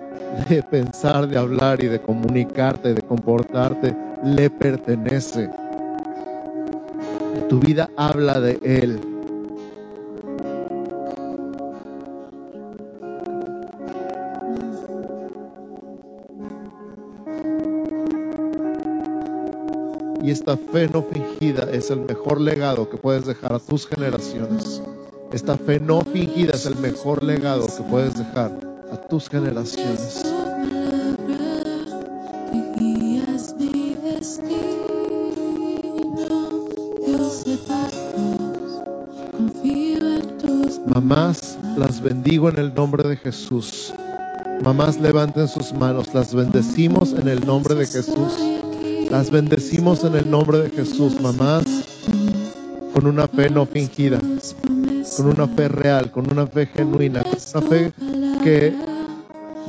de 0.50 0.64
pensar, 0.64 1.28
de 1.28 1.38
hablar 1.38 1.84
y 1.84 1.88
de 1.88 2.00
comunicarte, 2.00 2.94
de 2.94 3.02
comportarte, 3.02 3.96
le 4.24 4.50
pertenece. 4.50 5.50
Tu 7.50 7.60
vida 7.60 7.90
habla 7.98 8.40
de 8.40 8.60
Él. 8.64 9.17
Y 20.28 20.32
esta 20.32 20.58
fe 20.58 20.90
no 20.90 21.04
fingida 21.04 21.70
es 21.72 21.90
el 21.90 22.02
mejor 22.02 22.42
legado 22.42 22.90
que 22.90 22.98
puedes 22.98 23.26
dejar 23.26 23.54
a 23.54 23.60
tus 23.60 23.88
generaciones. 23.88 24.82
Esta 25.32 25.58
fe 25.58 25.80
no 25.80 26.02
fingida 26.02 26.52
es 26.54 26.66
el 26.66 26.76
mejor 26.76 27.24
legado 27.24 27.66
que 27.66 27.82
puedes 27.84 28.18
dejar 28.18 28.52
a 28.92 28.98
tus 29.08 29.30
generaciones. 29.30 30.26
Mamás, 40.88 41.58
las 41.78 42.02
bendigo 42.02 42.50
en 42.50 42.60
el 42.60 42.74
nombre 42.74 43.08
de 43.08 43.16
Jesús. 43.16 43.94
Mamás, 44.62 45.00
levanten 45.00 45.48
sus 45.48 45.72
manos, 45.72 46.14
las 46.14 46.36
bendecimos 46.36 47.14
en 47.14 47.30
el 47.30 47.46
nombre 47.46 47.76
de 47.76 47.86
Jesús. 47.86 48.34
Las 49.10 49.32
bendecimos 49.32 50.04
en 50.04 50.16
el 50.16 50.30
nombre 50.30 50.60
de 50.60 50.70
Jesús, 50.70 51.22
mamás, 51.22 51.64
con 52.94 53.08
una 53.08 53.26
fe 53.28 53.50
no 53.50 53.66
fingida, 53.66 54.20
con 55.16 55.28
una 55.28 55.48
fe 55.48 55.70
real, 55.70 56.12
con 56.12 56.30
una 56.30 56.46
fe 56.46 56.66
genuina, 56.66 57.24
con 57.24 57.38
una 57.54 57.70
fe 57.70 57.94
que 58.44 58.74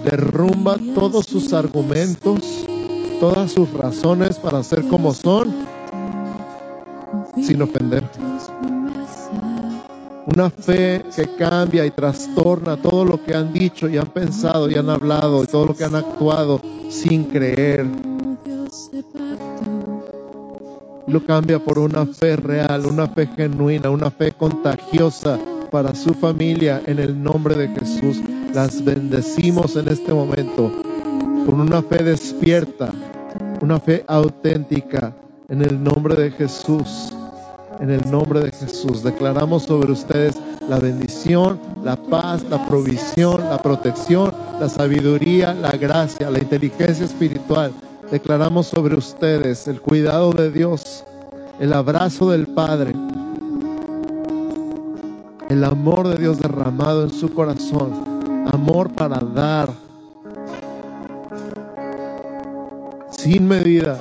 derrumba 0.04 0.76
todos 0.92 1.26
sus 1.26 1.52
argumentos, 1.52 2.40
todas 3.20 3.52
sus 3.52 3.72
razones 3.72 4.38
para 4.38 4.60
ser 4.64 4.84
como 4.88 5.14
son, 5.14 5.54
sin 7.40 7.62
ofender. 7.62 8.02
Una 10.26 10.50
fe 10.50 11.04
que 11.14 11.36
cambia 11.36 11.86
y 11.86 11.92
trastorna 11.92 12.76
todo 12.76 13.04
lo 13.04 13.24
que 13.24 13.34
han 13.34 13.52
dicho 13.52 13.88
y 13.88 13.98
han 13.98 14.08
pensado 14.08 14.68
y 14.68 14.74
han 14.74 14.90
hablado 14.90 15.44
y 15.44 15.46
todo 15.46 15.66
lo 15.66 15.76
que 15.76 15.84
han 15.84 15.94
actuado 15.94 16.60
sin 16.90 17.24
creer 17.24 17.86
lo 21.08 21.24
cambia 21.24 21.58
por 21.58 21.78
una 21.78 22.04
fe 22.04 22.36
real, 22.36 22.84
una 22.86 23.06
fe 23.06 23.26
genuina, 23.26 23.90
una 23.90 24.10
fe 24.10 24.32
contagiosa 24.32 25.38
para 25.70 25.94
su 25.94 26.12
familia 26.14 26.82
en 26.86 26.98
el 26.98 27.22
nombre 27.22 27.54
de 27.54 27.68
Jesús. 27.68 28.20
Las 28.52 28.84
bendecimos 28.84 29.76
en 29.76 29.88
este 29.88 30.12
momento 30.12 30.70
con 31.46 31.60
una 31.60 31.82
fe 31.82 32.02
despierta, 32.02 32.92
una 33.62 33.80
fe 33.80 34.04
auténtica 34.06 35.16
en 35.48 35.62
el 35.62 35.82
nombre 35.82 36.14
de 36.14 36.30
Jesús. 36.30 37.14
En 37.80 37.90
el 37.90 38.10
nombre 38.10 38.40
de 38.40 38.50
Jesús 38.50 39.02
declaramos 39.02 39.62
sobre 39.62 39.92
ustedes 39.92 40.36
la 40.68 40.78
bendición, 40.78 41.58
la 41.84 41.96
paz, 41.96 42.42
la 42.50 42.66
provisión, 42.66 43.40
la 43.48 43.62
protección, 43.62 44.34
la 44.60 44.68
sabiduría, 44.68 45.54
la 45.54 45.70
gracia, 45.72 46.28
la 46.28 46.38
inteligencia 46.38 47.06
espiritual. 47.06 47.72
Declaramos 48.10 48.68
sobre 48.68 48.96
ustedes 48.96 49.68
el 49.68 49.82
cuidado 49.82 50.32
de 50.32 50.50
Dios, 50.50 51.04
el 51.60 51.74
abrazo 51.74 52.30
del 52.30 52.46
Padre, 52.46 52.94
el 55.50 55.62
amor 55.62 56.08
de 56.08 56.16
Dios 56.16 56.38
derramado 56.38 57.02
en 57.04 57.10
su 57.10 57.34
corazón, 57.34 58.46
amor 58.50 58.90
para 58.94 59.18
dar 59.18 59.70
sin 63.10 63.46
medida 63.46 64.00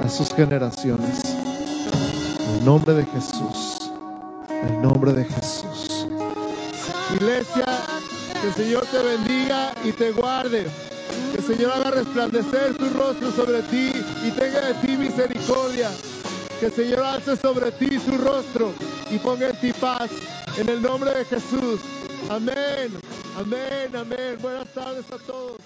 a 0.00 0.08
sus 0.08 0.32
generaciones. 0.32 1.22
En 2.48 2.60
el 2.60 2.64
nombre 2.64 2.94
de 2.94 3.04
Jesús. 3.04 3.90
En 4.48 4.68
el 4.76 4.82
nombre 4.82 5.12
de 5.12 5.24
Jesús. 5.24 6.06
Iglesia, 7.14 7.66
que 8.40 8.48
el 8.48 8.54
Señor 8.54 8.86
te 8.86 8.98
bendiga 9.02 9.74
y 9.84 9.92
te 9.92 10.12
guarde. 10.12 10.66
Que 11.32 11.38
el 11.38 11.44
Señor 11.44 11.72
haga 11.72 11.90
resplandecer 11.90 12.76
su 12.76 12.90
rostro 12.90 13.30
sobre 13.32 13.62
ti 13.62 13.92
y 14.24 14.30
tenga 14.30 14.60
de 14.60 14.74
ti 14.74 14.96
misericordia. 14.96 15.90
Que 16.60 16.66
el 16.66 16.72
Señor 16.72 17.00
alce 17.00 17.36
sobre 17.36 17.72
ti 17.72 17.98
su 17.98 18.16
rostro 18.18 18.72
y 19.10 19.18
ponga 19.18 19.48
en 19.48 19.60
ti 19.60 19.72
paz. 19.72 20.10
En 20.58 20.68
el 20.68 20.80
nombre 20.80 21.10
de 21.12 21.24
Jesús. 21.24 21.80
Amén. 22.28 22.96
Amén. 23.36 23.94
Amén. 23.94 24.38
Buenas 24.40 24.72
tardes 24.72 25.04
a 25.10 25.18
todos. 25.18 25.58